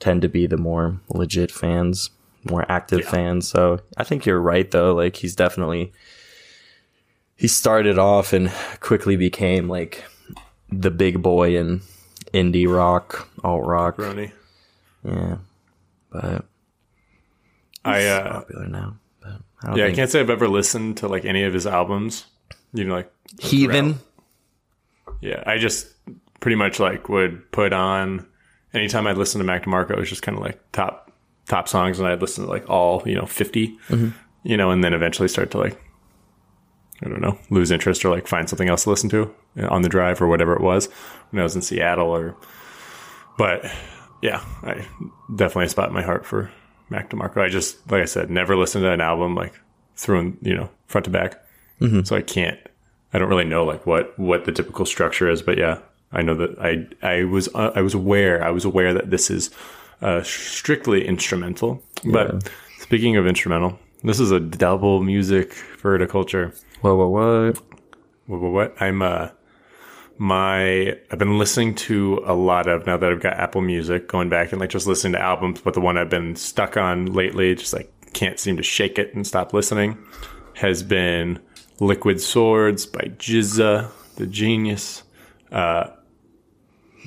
tend 0.00 0.22
to 0.22 0.28
be 0.28 0.46
the 0.46 0.56
more 0.56 1.00
legit 1.08 1.50
fans, 1.50 2.10
more 2.48 2.64
active 2.70 3.04
fans. 3.04 3.48
So 3.48 3.80
I 3.96 4.04
think 4.04 4.26
you're 4.26 4.40
right 4.40 4.70
though. 4.70 4.94
Like 4.94 5.16
he's 5.16 5.34
definitely 5.34 5.92
he 7.36 7.48
started 7.48 7.98
off 7.98 8.32
and 8.32 8.52
quickly 8.80 9.16
became 9.16 9.68
like 9.68 10.04
the 10.70 10.90
big 10.90 11.22
boy 11.22 11.56
in 11.56 11.82
indie 12.32 12.72
rock, 12.72 13.28
alt 13.42 13.66
rock. 13.66 13.98
Ronnie 13.98 14.32
Yeah. 15.04 15.38
But 16.10 16.44
I 17.84 18.06
uh 18.06 18.32
popular 18.32 18.68
now. 18.68 18.96
But 19.20 19.40
I 19.62 19.66
don't 19.68 19.76
yeah 19.76 19.86
I 19.86 19.92
can't 19.92 20.10
say 20.10 20.20
I've 20.20 20.30
ever 20.30 20.48
listened 20.48 20.98
to 20.98 21.08
like 21.08 21.24
any 21.24 21.42
of 21.44 21.54
his 21.54 21.66
albums 21.66 22.26
you 22.72 22.84
know 22.84 22.94
like 22.94 23.12
Heathen. 23.40 23.98
Yeah, 25.20 25.42
I 25.46 25.58
just 25.58 25.88
pretty 26.40 26.56
much 26.56 26.78
like 26.78 27.08
would 27.08 27.50
put 27.50 27.72
on 27.72 28.26
anytime 28.74 29.06
I'd 29.06 29.18
listen 29.18 29.38
to 29.38 29.44
Mac 29.44 29.64
DeMarco, 29.64 29.92
it 29.92 29.98
was 29.98 30.08
just 30.08 30.22
kind 30.22 30.36
of 30.36 30.44
like 30.44 30.60
top 30.72 31.12
top 31.46 31.68
songs, 31.68 31.98
and 31.98 32.08
I'd 32.08 32.20
listen 32.20 32.44
to 32.44 32.50
like 32.50 32.68
all 32.68 33.02
you 33.06 33.14
know 33.14 33.26
50 33.26 33.68
mm-hmm. 33.68 34.08
you 34.42 34.56
know, 34.56 34.70
and 34.70 34.82
then 34.82 34.94
eventually 34.94 35.28
start 35.28 35.50
to 35.52 35.58
like 35.58 35.80
I 37.02 37.08
don't 37.08 37.20
know 37.20 37.38
lose 37.50 37.70
interest 37.70 38.04
or 38.04 38.10
like 38.10 38.26
find 38.26 38.48
something 38.48 38.68
else 38.68 38.84
to 38.84 38.90
listen 38.90 39.10
to 39.10 39.34
uh, 39.58 39.68
on 39.68 39.82
the 39.82 39.88
drive 39.88 40.20
or 40.20 40.28
whatever 40.28 40.54
it 40.54 40.62
was 40.62 40.86
when 41.30 41.40
I 41.40 41.44
was 41.44 41.56
in 41.56 41.62
Seattle 41.62 42.10
or. 42.10 42.36
But 43.36 43.64
yeah, 44.20 44.44
I 44.62 44.84
definitely 45.36 45.66
a 45.66 45.68
spot 45.68 45.88
in 45.88 45.94
my 45.94 46.02
heart 46.02 46.26
for 46.26 46.50
Mac 46.90 47.10
DeMarco. 47.10 47.40
I 47.40 47.48
just 47.48 47.90
like 47.90 48.02
I 48.02 48.06
said, 48.06 48.30
never 48.30 48.56
listened 48.56 48.82
to 48.82 48.90
an 48.90 49.00
album 49.00 49.34
like 49.34 49.54
through 49.94 50.18
and 50.18 50.38
you 50.42 50.54
know 50.54 50.70
front 50.86 51.04
to 51.04 51.10
back, 51.10 51.44
mm-hmm. 51.80 52.02
so 52.02 52.16
I 52.16 52.22
can't 52.22 52.58
I 53.12 53.18
don't 53.18 53.28
really 53.28 53.44
know 53.44 53.64
like 53.64 53.86
what 53.86 54.18
what 54.18 54.44
the 54.44 54.52
typical 54.52 54.84
structure 54.84 55.28
is, 55.30 55.42
but 55.42 55.56
yeah, 55.56 55.78
I 56.12 56.22
know 56.22 56.34
that 56.34 56.58
I 56.58 56.86
I 57.06 57.24
was 57.24 57.48
uh, 57.54 57.72
I 57.74 57.82
was 57.82 57.94
aware 57.94 58.42
I 58.42 58.50
was 58.50 58.64
aware 58.64 58.94
that 58.94 59.10
this 59.10 59.30
is 59.30 59.50
uh, 60.00 60.22
strictly 60.22 61.06
instrumental. 61.06 61.82
But 62.04 62.48
speaking 62.78 63.16
of 63.16 63.26
instrumental, 63.26 63.78
this 64.02 64.20
is 64.20 64.30
a 64.30 64.40
double 64.40 65.02
music 65.02 65.50
verticulture. 65.82 66.54
What? 66.80 66.96
What, 66.96 68.40
what, 68.40 68.52
what? 68.52 68.82
I'm 68.82 69.02
uh 69.02 69.30
my 70.18 70.96
I've 71.10 71.18
been 71.18 71.38
listening 71.38 71.74
to 71.76 72.22
a 72.24 72.34
lot 72.34 72.68
of 72.68 72.86
now 72.86 72.96
that 72.96 73.10
I've 73.10 73.20
got 73.20 73.34
Apple 73.34 73.60
Music, 73.60 74.08
going 74.08 74.28
back 74.28 74.52
and 74.52 74.60
like 74.60 74.70
just 74.70 74.86
listening 74.86 75.14
to 75.14 75.20
albums, 75.20 75.60
but 75.60 75.74
the 75.74 75.80
one 75.80 75.96
I've 75.96 76.10
been 76.10 76.36
stuck 76.36 76.76
on 76.76 77.06
lately, 77.06 77.54
just 77.54 77.72
like 77.72 77.92
can't 78.12 78.38
seem 78.38 78.56
to 78.56 78.62
shake 78.62 78.98
it 78.98 79.14
and 79.14 79.26
stop 79.26 79.52
listening, 79.52 79.98
has 80.54 80.82
been 80.82 81.38
Liquid 81.80 82.20
Swords 82.20 82.86
by 82.86 83.02
GZA, 83.18 83.90
the 84.16 84.26
genius. 84.26 85.02
Uh 85.50 85.90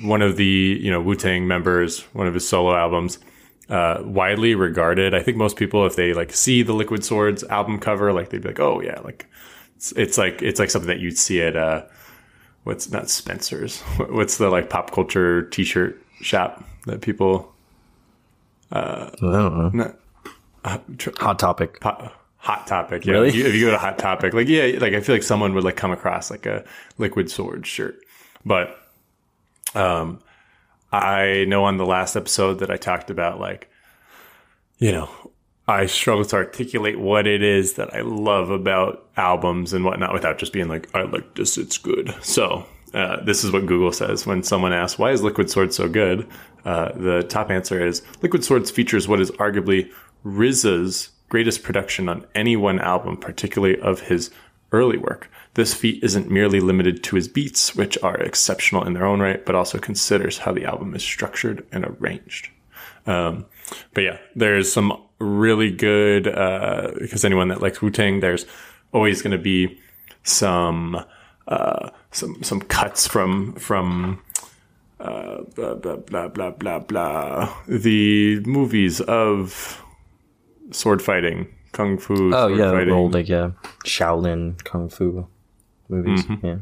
one 0.02 0.22
of 0.22 0.36
the, 0.36 0.44
you 0.82 0.90
know, 0.90 1.00
Wu 1.00 1.14
Tang 1.14 1.46
members, 1.46 2.00
one 2.12 2.26
of 2.26 2.34
his 2.34 2.48
solo 2.48 2.74
albums. 2.74 3.18
Uh, 3.68 4.02
widely 4.04 4.54
regarded. 4.54 5.14
I 5.14 5.22
think 5.22 5.36
most 5.38 5.56
people, 5.56 5.86
if 5.86 5.96
they 5.96 6.12
like 6.12 6.32
see 6.34 6.62
the 6.62 6.74
Liquid 6.74 7.04
Swords 7.04 7.42
album 7.44 7.78
cover, 7.78 8.12
like 8.12 8.28
they'd 8.28 8.42
be 8.42 8.48
like, 8.48 8.60
"Oh 8.60 8.82
yeah, 8.82 9.00
like 9.00 9.26
it's, 9.76 9.92
it's 9.92 10.18
like 10.18 10.42
it's 10.42 10.58
like 10.60 10.68
something 10.68 10.88
that 10.88 10.98
you'd 11.00 11.16
see 11.16 11.40
at 11.40 11.56
uh, 11.56 11.84
what's 12.64 12.90
not 12.90 13.08
Spencer's. 13.08 13.80
What's 14.10 14.36
the 14.36 14.50
like 14.50 14.68
pop 14.68 14.90
culture 14.90 15.42
T-shirt 15.48 15.98
shop 16.20 16.62
that 16.86 17.00
people 17.00 17.54
I 18.70 19.10
don't 19.20 19.74
know. 19.74 19.94
uh, 20.64 20.78
tr- 20.98 21.10
Hot 21.18 21.38
topic. 21.38 21.78
Hot 21.82 22.66
Topic? 22.66 23.06
Yeah, 23.06 23.12
Really? 23.12 23.28
if 23.28 23.34
you, 23.36 23.46
if 23.46 23.54
you 23.54 23.66
go 23.66 23.70
to 23.70 23.78
Hot 23.78 23.98
Topic, 23.98 24.34
like 24.34 24.48
yeah, 24.48 24.76
like 24.80 24.92
I 24.94 25.00
feel 25.00 25.14
like 25.14 25.22
someone 25.22 25.54
would 25.54 25.64
like 25.64 25.76
come 25.76 25.92
across 25.92 26.30
like 26.30 26.44
a 26.46 26.64
Liquid 26.98 27.30
Sword 27.30 27.66
shirt, 27.66 27.96
but 28.44 28.76
um, 29.74 30.20
I 30.92 31.44
know 31.48 31.64
on 31.64 31.76
the 31.76 31.86
last 31.86 32.16
episode 32.16 32.60
that 32.60 32.70
I 32.70 32.76
talked 32.76 33.10
about 33.10 33.40
like, 33.40 33.70
you 34.78 34.92
know. 34.92 35.10
I 35.68 35.86
struggle 35.86 36.24
to 36.24 36.36
articulate 36.36 36.98
what 36.98 37.24
it 37.28 37.40
is 37.40 37.74
that 37.74 37.94
I 37.94 38.00
love 38.00 38.50
about 38.50 39.08
albums 39.16 39.72
and 39.72 39.84
whatnot 39.84 40.12
without 40.12 40.36
just 40.36 40.52
being 40.52 40.66
like, 40.66 40.92
I 40.92 41.02
like 41.02 41.36
this, 41.36 41.56
it's 41.56 41.78
good. 41.78 42.12
So, 42.20 42.66
uh, 42.92 43.22
this 43.24 43.44
is 43.44 43.52
what 43.52 43.66
Google 43.66 43.92
says 43.92 44.26
when 44.26 44.42
someone 44.42 44.72
asks, 44.72 44.98
why 44.98 45.12
is 45.12 45.22
Liquid 45.22 45.48
Swords 45.48 45.76
so 45.76 45.88
good? 45.88 46.28
Uh, 46.64 46.92
the 46.92 47.22
top 47.22 47.50
answer 47.50 47.84
is 47.84 48.02
Liquid 48.22 48.44
Swords 48.44 48.72
features 48.72 49.08
what 49.08 49.20
is 49.20 49.30
arguably 49.32 49.90
RZA's 50.24 51.10
greatest 51.28 51.62
production 51.62 52.08
on 52.08 52.26
any 52.34 52.56
one 52.56 52.78
album, 52.78 53.16
particularly 53.16 53.80
of 53.80 54.00
his 54.00 54.30
early 54.72 54.98
work. 54.98 55.30
This 55.54 55.74
feat 55.74 56.02
isn't 56.02 56.30
merely 56.30 56.60
limited 56.60 57.02
to 57.04 57.16
his 57.16 57.28
beats, 57.28 57.74
which 57.74 57.98
are 58.02 58.16
exceptional 58.16 58.84
in 58.84 58.94
their 58.94 59.04
own 59.04 59.20
right, 59.20 59.44
but 59.44 59.54
also 59.54 59.78
considers 59.78 60.38
how 60.38 60.52
the 60.52 60.64
album 60.64 60.94
is 60.94 61.02
structured 61.02 61.66
and 61.70 61.84
arranged. 61.84 62.48
Um, 63.06 63.44
but 63.92 64.00
yeah, 64.02 64.18
there's 64.34 64.72
some 64.72 64.96
really 65.18 65.70
good, 65.70 66.26
uh, 66.26 66.92
because 66.98 67.24
anyone 67.24 67.48
that 67.48 67.60
likes 67.60 67.82
Wu 67.82 67.90
Tang, 67.90 68.20
there's 68.20 68.46
always 68.92 69.20
going 69.20 69.32
to 69.36 69.42
be 69.42 69.78
some, 70.22 71.04
uh, 71.48 71.90
some, 72.12 72.42
some 72.42 72.60
cuts 72.62 73.06
from, 73.06 73.52
from, 73.54 74.22
uh, 75.00 75.42
blah, 75.54 75.74
blah, 75.74 75.96
blah, 75.96 76.28
blah, 76.28 76.50
blah, 76.50 76.78
blah, 76.78 77.54
the 77.68 78.40
movies 78.46 79.00
of 79.02 79.82
sword 80.70 81.02
fighting, 81.02 81.46
kung 81.72 81.98
fu, 81.98 82.32
Oh 82.34 82.48
sword 82.48 82.58
yeah, 82.58 82.70
fighting. 82.70 82.94
old 82.94 83.12
like 83.14 83.28
yeah, 83.28 83.50
Shaolin 83.84 84.62
kung 84.64 84.88
fu 84.88 85.26
movies. 85.88 86.24
Mm-hmm. 86.24 86.46
Yeah. 86.46 86.58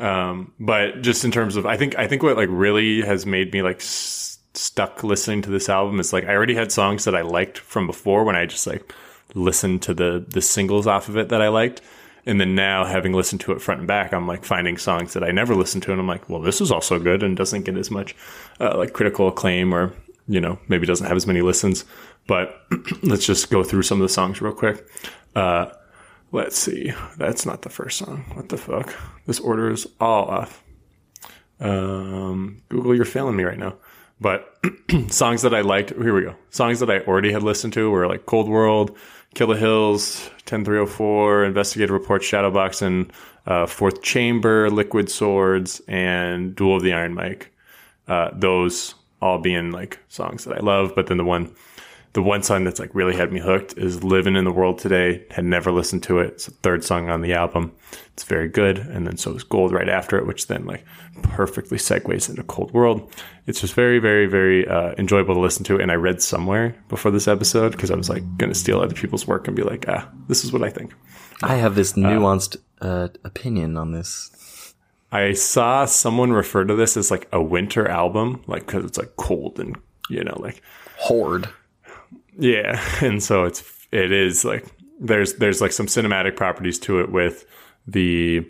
Um, 0.00 0.52
but 0.58 1.02
just 1.02 1.24
in 1.24 1.30
terms 1.30 1.56
of, 1.56 1.66
I 1.66 1.76
think, 1.76 1.96
I 1.96 2.06
think 2.08 2.22
what 2.22 2.36
like 2.36 2.48
really 2.50 3.02
has 3.02 3.26
made 3.26 3.52
me 3.52 3.62
like 3.62 3.76
s- 3.80 4.38
stuck 4.54 5.02
listening 5.04 5.42
to 5.42 5.50
this 5.50 5.68
album 5.68 6.00
is 6.00 6.12
like 6.12 6.24
I 6.24 6.34
already 6.34 6.54
had 6.54 6.72
songs 6.72 7.04
that 7.04 7.14
I 7.14 7.22
liked 7.22 7.58
from 7.58 7.86
before 7.86 8.24
when 8.24 8.36
I 8.36 8.46
just 8.46 8.66
like 8.66 8.92
listened 9.34 9.82
to 9.82 9.94
the 9.94 10.24
the 10.28 10.40
singles 10.40 10.86
off 10.86 11.08
of 11.08 11.16
it 11.16 11.28
that 11.28 11.40
I 11.42 11.48
liked, 11.48 11.80
And 12.26 12.40
then 12.40 12.54
now, 12.54 12.84
having 12.84 13.12
listened 13.12 13.40
to 13.42 13.52
it 13.52 13.60
front 13.62 13.80
and 13.80 13.88
back, 13.88 14.12
I'm 14.12 14.26
like 14.26 14.44
finding 14.44 14.78
songs 14.78 15.12
that 15.12 15.22
I 15.24 15.30
never 15.30 15.54
listened 15.54 15.82
to, 15.84 15.92
and 15.92 16.00
I'm 16.00 16.08
like, 16.08 16.28
well, 16.28 16.40
this 16.40 16.60
is 16.60 16.70
also 16.72 16.98
good 16.98 17.22
and 17.22 17.36
doesn't 17.36 17.64
get 17.64 17.76
as 17.76 17.90
much 17.90 18.16
uh, 18.60 18.76
like 18.76 18.92
critical 18.94 19.28
acclaim, 19.28 19.74
or 19.74 19.92
you 20.26 20.40
know, 20.40 20.58
maybe 20.68 20.86
doesn't 20.86 21.06
have 21.06 21.16
as 21.16 21.26
many 21.26 21.42
listens. 21.42 21.84
But 22.26 22.60
let's 23.02 23.26
just 23.26 23.50
go 23.50 23.62
through 23.62 23.82
some 23.82 24.00
of 24.00 24.08
the 24.08 24.12
songs 24.12 24.40
real 24.40 24.54
quick. 24.54 24.86
Uh, 25.36 25.66
let's 26.34 26.58
see. 26.58 26.92
That's 27.16 27.46
not 27.46 27.62
the 27.62 27.70
first 27.70 27.98
song. 27.98 28.24
What 28.34 28.48
the 28.48 28.56
fuck? 28.56 28.94
This 29.26 29.38
order 29.38 29.70
is 29.70 29.86
all 30.00 30.26
off. 30.26 30.62
Um, 31.60 32.62
Google, 32.68 32.94
you're 32.94 33.04
failing 33.04 33.36
me 33.36 33.44
right 33.44 33.58
now. 33.58 33.76
But 34.20 34.58
songs 35.08 35.42
that 35.42 35.54
I 35.54 35.60
liked, 35.60 35.90
here 35.90 36.14
we 36.14 36.22
go. 36.22 36.34
Songs 36.50 36.80
that 36.80 36.90
I 36.90 37.00
already 37.00 37.32
had 37.32 37.42
listened 37.42 37.72
to 37.74 37.90
were 37.90 38.08
like 38.08 38.26
Cold 38.26 38.48
World, 38.48 38.96
Killah 39.36 39.58
Hills, 39.58 40.28
10304, 40.46 41.44
Investigative 41.44 41.92
Report, 41.92 42.22
Shadowbox, 42.22 42.82
and 42.82 43.12
uh, 43.46 43.66
Fourth 43.66 44.02
Chamber, 44.02 44.70
Liquid 44.70 45.10
Swords, 45.10 45.82
and 45.86 46.56
Duel 46.56 46.76
of 46.76 46.82
the 46.82 46.92
Iron 46.92 47.14
Mic. 47.14 47.52
Uh, 48.08 48.30
those 48.32 48.94
all 49.22 49.38
being 49.38 49.70
like 49.70 49.98
songs 50.08 50.44
that 50.44 50.56
I 50.56 50.60
love. 50.60 50.94
But 50.96 51.06
then 51.06 51.16
the 51.16 51.24
one, 51.24 51.54
the 52.14 52.22
one 52.22 52.42
song 52.42 52.62
that's 52.62 52.78
like 52.78 52.94
really 52.94 53.14
had 53.14 53.32
me 53.32 53.40
hooked 53.40 53.76
is 53.76 54.02
"Living 54.02 54.36
in 54.36 54.44
the 54.44 54.52
World 54.52 54.78
Today." 54.78 55.26
Had 55.30 55.44
never 55.44 55.70
listened 55.70 56.04
to 56.04 56.20
it. 56.20 56.34
It's 56.34 56.46
the 56.46 56.52
third 56.52 56.84
song 56.84 57.10
on 57.10 57.20
the 57.20 57.34
album. 57.34 57.72
It's 58.12 58.22
very 58.22 58.48
good. 58.48 58.78
And 58.78 59.06
then 59.06 59.16
so 59.16 59.34
is 59.34 59.42
Gold 59.42 59.72
right 59.72 59.88
after 59.88 60.16
it, 60.16 60.26
which 60.26 60.46
then 60.46 60.64
like 60.64 60.84
perfectly 61.22 61.76
segues 61.76 62.30
into 62.30 62.44
Cold 62.44 62.72
World. 62.72 63.12
It's 63.46 63.60
just 63.60 63.74
very, 63.74 63.98
very, 63.98 64.26
very 64.26 64.66
uh, 64.66 64.94
enjoyable 64.96 65.34
to 65.34 65.40
listen 65.40 65.64
to. 65.64 65.80
And 65.80 65.90
I 65.90 65.96
read 65.96 66.22
somewhere 66.22 66.76
before 66.88 67.10
this 67.10 67.26
episode 67.26 67.72
because 67.72 67.90
I 67.90 67.96
was 67.96 68.08
like 68.08 68.22
going 68.38 68.52
to 68.52 68.58
steal 68.58 68.80
other 68.80 68.94
people's 68.94 69.26
work 69.26 69.48
and 69.48 69.56
be 69.56 69.64
like, 69.64 69.84
ah, 69.88 70.08
this 70.28 70.44
is 70.44 70.52
what 70.52 70.62
I 70.62 70.70
think. 70.70 70.94
I 71.42 71.56
have 71.56 71.74
this 71.74 71.94
nuanced 71.94 72.56
uh, 72.80 73.08
opinion 73.24 73.76
on 73.76 73.90
this. 73.90 74.74
I 75.10 75.32
saw 75.32 75.84
someone 75.84 76.32
refer 76.32 76.64
to 76.64 76.76
this 76.76 76.96
as 76.96 77.10
like 77.10 77.28
a 77.32 77.42
winter 77.42 77.88
album, 77.88 78.44
like 78.46 78.66
because 78.66 78.84
it's 78.84 78.98
like 78.98 79.16
cold 79.16 79.58
and 79.58 79.76
you 80.08 80.22
know, 80.22 80.36
like 80.40 80.62
Horde. 80.96 81.48
Yeah, 82.38 82.80
and 83.00 83.22
so 83.22 83.44
it's 83.44 83.62
it 83.92 84.12
is 84.12 84.44
like 84.44 84.66
there's 85.00 85.34
there's 85.34 85.60
like 85.60 85.72
some 85.72 85.86
cinematic 85.86 86.36
properties 86.36 86.78
to 86.80 87.00
it 87.00 87.10
with 87.10 87.46
the 87.86 88.46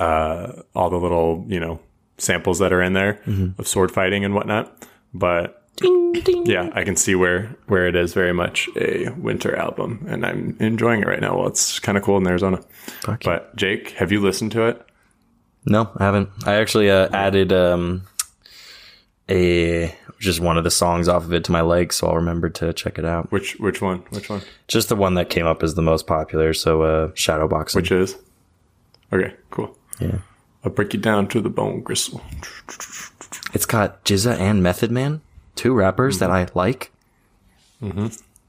uh 0.00 0.52
all 0.74 0.90
the 0.90 0.98
little 0.98 1.44
you 1.48 1.60
know 1.60 1.78
samples 2.18 2.58
that 2.58 2.72
are 2.72 2.82
in 2.82 2.92
there 2.92 3.20
of 3.58 3.66
sword 3.66 3.90
fighting 3.90 4.24
and 4.24 4.34
whatnot, 4.34 4.86
but 5.12 5.64
yeah, 5.82 6.70
I 6.72 6.84
can 6.84 6.96
see 6.96 7.14
where 7.14 7.56
where 7.66 7.86
it 7.86 7.96
is 7.96 8.14
very 8.14 8.32
much 8.32 8.68
a 8.76 9.08
winter 9.10 9.56
album, 9.56 10.04
and 10.08 10.24
I'm 10.24 10.56
enjoying 10.60 11.02
it 11.02 11.08
right 11.08 11.20
now. 11.20 11.36
Well, 11.36 11.48
it's 11.48 11.78
kind 11.80 11.98
of 11.98 12.04
cold 12.04 12.22
in 12.22 12.28
Arizona. 12.28 12.62
But 13.24 13.56
Jake, 13.56 13.90
have 13.92 14.12
you 14.12 14.20
listened 14.20 14.52
to 14.52 14.68
it? 14.68 14.86
No, 15.66 15.90
I 15.96 16.04
haven't. 16.04 16.30
I 16.46 16.54
actually 16.54 16.90
uh, 16.90 17.08
added 17.12 17.52
um, 17.52 18.02
a 19.28 19.94
just 20.24 20.40
one 20.40 20.58
of 20.58 20.64
the 20.64 20.70
songs 20.70 21.06
off 21.08 21.24
of 21.24 21.32
it 21.32 21.44
to 21.44 21.52
my 21.52 21.60
likes, 21.60 21.96
so 21.96 22.08
I'll 22.08 22.16
remember 22.16 22.48
to 22.50 22.72
check 22.72 22.98
it 22.98 23.04
out. 23.04 23.30
Which 23.30 23.56
which 23.60 23.80
one? 23.80 23.98
Which 24.10 24.28
one? 24.28 24.42
Just 24.66 24.88
the 24.88 24.96
one 24.96 25.14
that 25.14 25.30
came 25.30 25.46
up 25.46 25.62
as 25.62 25.74
the 25.74 25.82
most 25.82 26.06
popular. 26.06 26.52
So 26.54 26.82
uh, 26.82 27.08
Shadowboxing. 27.12 27.76
Which 27.76 27.92
is? 27.92 28.16
Okay, 29.12 29.34
cool. 29.50 29.76
yeah, 30.00 30.18
I'll 30.64 30.72
break 30.72 30.92
you 30.94 31.00
down 31.00 31.28
to 31.28 31.40
the 31.40 31.50
bone 31.50 31.80
gristle. 31.82 32.20
it's 33.52 33.66
got 33.66 34.04
GZA 34.04 34.36
and 34.38 34.62
Method 34.62 34.90
Man, 34.90 35.20
two 35.54 35.72
rappers 35.72 36.18
that 36.18 36.30
I 36.30 36.48
like. 36.54 36.90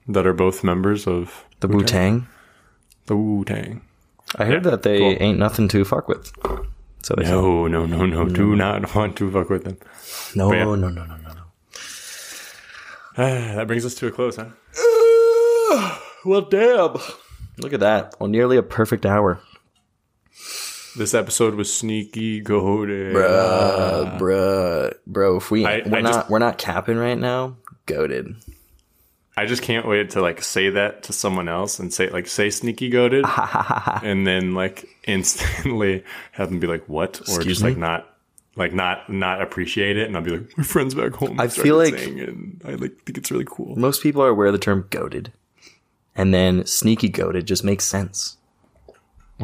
That 0.07 0.25
are 0.27 0.33
both 0.33 0.63
members 0.63 1.07
of 1.07 1.45
The 1.59 1.67
Wu 1.67 1.83
Tang. 1.83 2.27
the 3.07 3.15
Wu 3.17 3.43
Tang. 3.43 3.81
I 4.37 4.45
heard 4.45 4.63
Yeah, 4.65 4.71
that 4.71 4.83
they 4.83 4.99
cool. 4.99 5.17
ain't 5.19 5.37
nothing 5.39 5.67
to 5.69 5.83
fuck 5.85 6.07
with. 6.07 6.31
So 7.03 7.15
say. 7.17 7.29
No, 7.29 7.67
no, 7.67 7.85
no, 7.85 8.05
no. 8.05 8.25
Do 8.29 8.55
not 8.55 8.95
want 8.95 9.15
to 9.17 9.29
fuck 9.31 9.49
with 9.49 9.63
them. 9.65 9.77
no, 10.35 10.51
yeah. 10.53 10.63
no, 10.63 10.75
no, 10.75 10.89
no, 10.89 11.05
no, 11.05 11.17
no. 11.17 11.31
that 13.55 13.67
brings 13.67 13.85
us 13.85 13.95
to 13.95 14.07
a 14.07 14.11
close, 14.11 14.37
huh? 14.37 14.49
Well, 16.25 16.41
damn. 16.41 16.97
Look 17.59 17.73
at 17.73 17.81
that. 17.81 18.15
Well, 18.19 18.27
nearly 18.29 18.57
a 18.57 18.63
perfect 18.63 19.05
hour. 19.05 19.39
This 20.97 21.13
episode 21.13 21.53
was 21.53 21.71
sneaky 21.71 22.41
goated. 22.41 23.13
Bruh, 23.13 24.17
bruh, 24.17 24.93
bro. 25.05 25.37
If 25.37 25.51
we 25.51 25.65
I- 25.67 25.83
we're 25.85 25.97
I 25.97 26.01
not 26.01 26.13
just- 26.13 26.29
we're 26.31 26.39
not 26.39 26.57
capping 26.57 26.97
right 26.97 27.17
now. 27.17 27.57
Goated. 27.85 28.35
I 29.37 29.45
just 29.45 29.61
can't 29.61 29.85
wait 29.87 30.11
to 30.11 30.21
like 30.21 30.41
say 30.41 30.69
that 30.71 31.03
to 31.03 31.13
someone 31.13 31.47
else 31.49 31.77
and 31.77 31.93
say 31.93 32.09
like 32.09 32.25
say 32.27 32.49
sneaky 32.49 32.89
goated, 32.89 33.23
and 34.03 34.25
then 34.25 34.55
like 34.55 34.87
instantly 35.07 36.03
have 36.31 36.49
them 36.49 36.59
be 36.59 36.67
like 36.67 36.87
what 36.89 37.19
or 37.19 37.35
Excuse 37.35 37.45
just 37.45 37.63
me? 37.63 37.69
like 37.71 37.77
not 37.77 38.14
like 38.55 38.73
not 38.73 39.09
not 39.09 39.41
appreciate 39.41 39.97
it, 39.97 40.07
and 40.07 40.15
I'll 40.15 40.23
be 40.23 40.31
like 40.37 40.57
my 40.57 40.63
friends 40.63 40.93
back 40.95 41.13
home. 41.13 41.39
I 41.39 41.47
started 41.47 41.61
feel 41.63 41.77
like- 41.77 41.95
saying 41.97 42.19
and 42.19 42.61
I 42.65 42.71
like 42.75 43.01
think 43.05 43.17
it's 43.17 43.31
really 43.31 43.45
cool. 43.47 43.75
Most 43.75 44.01
people 44.03 44.21
are 44.23 44.29
aware 44.29 44.47
of 44.47 44.53
the 44.53 44.59
term 44.59 44.83
goated, 44.89 45.27
and 46.15 46.33
then 46.33 46.65
sneaky 46.65 47.09
goated 47.09 47.45
just 47.45 47.63
makes 47.63 47.83
sense. 47.85 48.37
I 49.39 49.43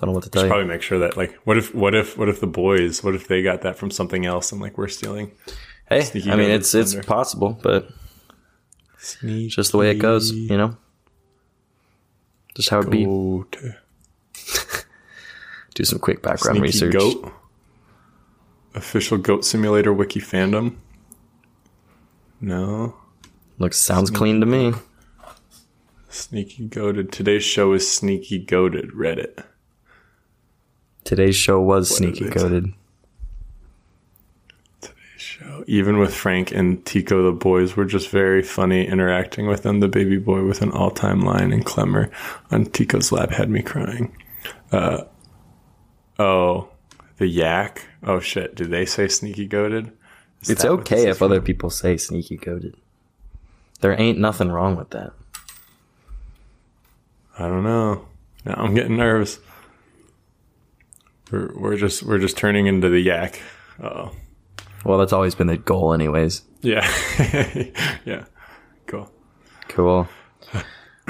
don't 0.00 0.08
know 0.08 0.12
what 0.12 0.24
to 0.24 0.30
tell 0.30 0.42
you. 0.42 0.48
Probably 0.48 0.66
make 0.66 0.82
sure 0.82 0.98
that 0.98 1.16
like 1.16 1.34
what 1.44 1.56
if 1.56 1.74
what 1.74 1.94
if 1.94 2.18
what 2.18 2.28
if 2.28 2.40
the 2.40 2.46
boys 2.48 3.02
what 3.04 3.14
if 3.14 3.28
they 3.28 3.42
got 3.42 3.62
that 3.62 3.76
from 3.78 3.90
something 3.90 4.26
else 4.26 4.50
and 4.52 4.60
like 4.60 4.76
we're 4.76 4.88
stealing 4.88 5.30
Hey, 5.88 6.00
sneaky 6.02 6.30
I 6.30 6.36
mean 6.36 6.48
goated 6.48 6.54
it's 6.54 6.74
it's 6.74 6.92
thunder. 6.92 7.06
possible, 7.06 7.58
but 7.62 7.88
it's 9.22 9.54
just 9.54 9.70
the 9.72 9.78
way 9.78 9.90
it 9.90 9.96
goes, 10.00 10.32
you 10.32 10.56
know. 10.56 10.76
Just 12.54 12.70
how 12.70 12.80
it 12.80 12.90
be. 12.90 13.04
Do 15.74 15.84
some 15.84 15.98
quick 15.98 16.22
background 16.22 16.58
Sneaky 16.58 16.86
research. 16.86 16.92
goat 16.94 17.32
official 18.74 19.18
goat 19.18 19.44
simulator 19.44 19.92
wiki 19.92 20.20
fandom 20.20 20.76
no 22.40 22.96
Looks 23.58 23.78
sounds 23.78 24.10
clean 24.10 24.40
to 24.40 24.46
me. 24.46 24.72
sneaky 26.08 26.68
goated 26.68 27.10
today's 27.12 27.44
show 27.44 27.72
is 27.72 27.90
sneaky 27.90 28.44
goated 28.44 28.90
reddit 28.92 29.44
Today's 31.04 31.36
show 31.36 31.60
was 31.60 31.90
What 31.90 31.98
sneaky 31.98 32.24
goated. 32.26 32.72
show. 35.16 35.64
Even 35.66 35.98
with 35.98 36.14
Frank 36.14 36.50
and 36.52 36.84
Tico, 36.86 37.22
the 37.22 37.32
boys 37.32 37.76
were 37.76 37.84
just 37.84 38.08
very 38.08 38.42
funny 38.42 38.86
interacting 38.86 39.46
with 39.46 39.62
them. 39.64 39.80
The 39.80 39.88
baby 39.88 40.16
boy 40.16 40.44
with 40.46 40.62
an 40.62 40.70
all 40.70 40.90
time 40.90 41.20
line 41.20 41.52
and 41.52 41.64
Clemmer 41.64 42.10
on 42.50 42.64
Tico's 42.66 43.12
lap 43.12 43.30
had 43.30 43.50
me 43.50 43.60
crying. 43.62 44.16
Uh, 44.72 45.04
oh, 46.18 46.68
the 47.18 47.26
yak. 47.26 47.86
Oh 48.02 48.20
shit! 48.20 48.54
Do 48.54 48.64
they 48.64 48.86
say 48.86 49.08
sneaky 49.08 49.48
goated? 49.48 49.92
Is 50.42 50.50
It's 50.50 50.64
okay 50.64 51.08
if 51.08 51.22
other 51.22 51.40
people 51.40 51.70
say 51.70 51.96
sneaky 51.96 52.36
goated. 52.36 52.74
There 53.80 53.98
ain't 53.98 54.18
nothing 54.18 54.50
wrong 54.50 54.76
with 54.76 54.90
that. 54.90 55.12
I 57.38 57.48
don't 57.48 57.64
know. 57.64 58.06
Now 58.44 58.54
I'm 58.56 58.74
getting 58.74 58.96
nervous. 58.96 59.38
We're 61.30 61.52
we're 61.54 61.76
just 61.76 62.02
we're 62.02 62.18
just 62.18 62.36
turning 62.36 62.66
into 62.66 62.88
the 62.88 63.00
yak. 63.00 63.40
Oh 63.82 64.12
Well, 64.84 64.98
that's 64.98 65.12
always 65.12 65.34
been 65.34 65.46
the 65.46 65.56
goal, 65.56 65.92
anyways. 65.92 66.42
yeah, 66.60 66.86
yeah. 68.04 68.26
Cool. 68.86 69.10
Cool. 69.68 70.08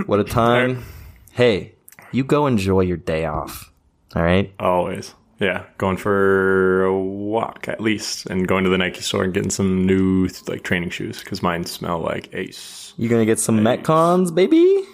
What 0.07 0.21
a 0.21 0.25
time. 0.43 0.85
Hey, 1.33 1.75
you 2.13 2.25
go 2.25 2.47
enjoy 2.47 2.81
your 2.81 2.97
day 2.97 3.25
off. 3.25 3.73
All 4.15 4.23
right? 4.23 4.53
Always. 4.59 5.15
Yeah, 5.41 5.65
going 5.79 5.97
for 5.97 6.85
a 6.85 6.97
walk 6.99 7.67
at 7.69 7.81
least, 7.81 8.27
and 8.27 8.47
going 8.47 8.63
to 8.65 8.71
the 8.71 8.79
Nike 8.79 9.01
store 9.01 9.25
and 9.25 9.35
getting 9.35 9.51
some 9.51 9.85
new 9.85 10.29
like 10.47 10.63
training 10.63 10.91
shoes 10.91 11.19
because 11.21 11.43
mine 11.43 11.65
smell 11.65 11.99
like 12.01 12.33
ace. 12.33 12.95
You 12.97 13.09
gonna 13.09 13.27
get 13.27 13.41
some 13.41 13.59
Metcons, 13.59 14.33
baby? 14.35 14.85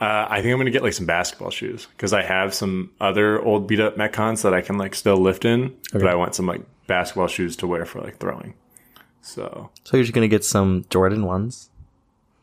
Uh, 0.00 0.26
I 0.28 0.42
think 0.42 0.52
I'm 0.52 0.58
gonna 0.58 0.70
get 0.72 0.82
like 0.82 0.92
some 0.94 1.06
basketball 1.06 1.50
shoes 1.50 1.86
because 1.96 2.12
I 2.12 2.22
have 2.22 2.54
some 2.54 2.90
other 3.00 3.40
old 3.40 3.68
beat 3.68 3.78
up 3.80 3.96
Metcons 3.96 4.42
that 4.42 4.52
I 4.52 4.62
can 4.62 4.78
like 4.78 4.94
still 4.96 5.16
lift 5.16 5.44
in, 5.44 5.74
but 5.92 6.06
I 6.08 6.16
want 6.16 6.34
some 6.34 6.46
like 6.46 6.62
basketball 6.88 7.28
shoes 7.28 7.54
to 7.56 7.66
wear 7.68 7.84
for 7.84 8.00
like 8.00 8.18
throwing. 8.18 8.54
So 9.22 9.70
So 9.84 9.96
you're 9.96 10.04
just 10.04 10.14
gonna 10.14 10.26
get 10.28 10.44
some 10.44 10.84
Jordan 10.90 11.24
ones? 11.24 11.70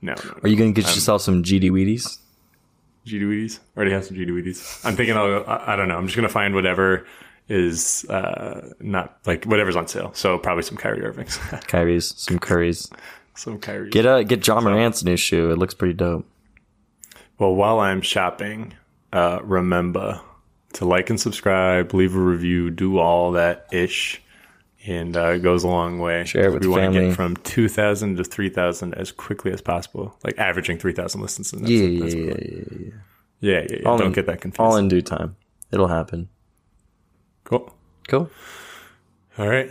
no, 0.02 0.14
no, 0.14 0.24
no. 0.32 0.40
Are 0.44 0.48
you 0.48 0.56
gonna 0.56 0.72
get 0.72 0.86
yourself 0.86 1.22
some 1.22 1.44
GD 1.44 1.70
Wheaties? 1.70 2.18
GD 3.06 3.60
Already 3.76 3.92
have 3.92 4.06
some 4.06 4.18
GD 4.18 4.86
I'm 4.86 4.96
thinking 4.96 5.16
I'll, 5.16 5.44
I, 5.48 5.74
I 5.74 5.76
don't 5.76 5.88
know. 5.88 5.98
I'm 5.98 6.06
just 6.06 6.16
gonna 6.16 6.30
find 6.30 6.56
whatever 6.56 7.06
is 7.48 8.06
uh 8.10 8.70
not 8.80 9.20
like 9.26 9.46
whatever's 9.46 9.76
on 9.76 9.88
sale. 9.88 10.12
So 10.14 10.38
probably 10.38 10.64
some 10.64 10.78
Kyrie 10.78 11.04
Irvings, 11.04 11.38
Kyrie's, 11.68 12.14
some 12.18 12.40
Curries. 12.40 12.90
some 13.36 13.60
Kyrie. 13.60 13.90
Get 13.92 14.06
uh 14.06 14.24
get 14.24 14.46
Ja 14.46 14.60
Morant's 14.60 15.04
new 15.04 15.18
shoe. 15.18 15.52
It 15.52 15.58
looks 15.58 15.74
pretty 15.74 15.94
dope. 15.94 16.26
Well, 17.38 17.54
while 17.54 17.80
I'm 17.80 18.02
shopping, 18.02 18.74
uh, 19.12 19.40
remember 19.44 20.22
to 20.74 20.86
like 20.86 21.10
and 21.10 21.20
subscribe, 21.20 21.94
leave 21.94 22.16
a 22.16 22.20
review, 22.20 22.70
do 22.70 22.98
all 22.98 23.34
that 23.34 23.68
ish, 23.72 24.22
and 24.86 25.16
uh, 25.18 25.30
it 25.32 25.40
goes 25.40 25.64
a 25.64 25.68
long 25.68 26.00
way. 26.00 26.24
Share 26.26 26.48
it 26.48 26.54
with 26.54 26.64
we 26.64 26.70
want 26.70 26.84
family. 26.84 27.00
to 27.00 27.08
get 27.08 27.16
from 27.16 27.36
two 27.38 27.68
thousand 27.68 28.18
to 28.18 28.24
three 28.24 28.50
thousand 28.50 28.94
as 28.96 29.12
quickly 29.12 29.52
as 29.52 29.62
possible, 29.62 30.18
like 30.24 30.38
averaging 30.38 30.78
three 30.78 30.94
thousand 30.94 31.22
listens. 31.22 31.54
And 31.54 31.64
that's, 31.64 31.72
yeah, 31.72 32.00
that's 32.00 32.14
yeah, 32.14 32.22
yeah, 32.22 32.34
yeah, 32.34 32.92
yeah, 33.40 33.62
yeah, 33.62 33.68
yeah. 33.80 33.90
All 33.90 33.98
Don't 33.98 34.08
in, 34.08 34.14
get 34.14 34.26
that 34.28 34.42
confused. 34.42 34.60
All 34.60 34.78
in 34.78 34.88
due 34.88 35.02
time, 35.02 35.36
it'll 35.72 35.88
happen. 35.88 36.30
Cool. 37.44 37.74
Cool. 38.08 38.30
All 39.38 39.48
right. 39.48 39.70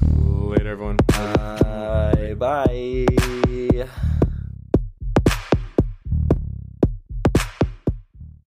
Later, 0.00 0.70
everyone. 0.70 0.96
Bye. 1.08 2.34
Bye. 2.36 3.88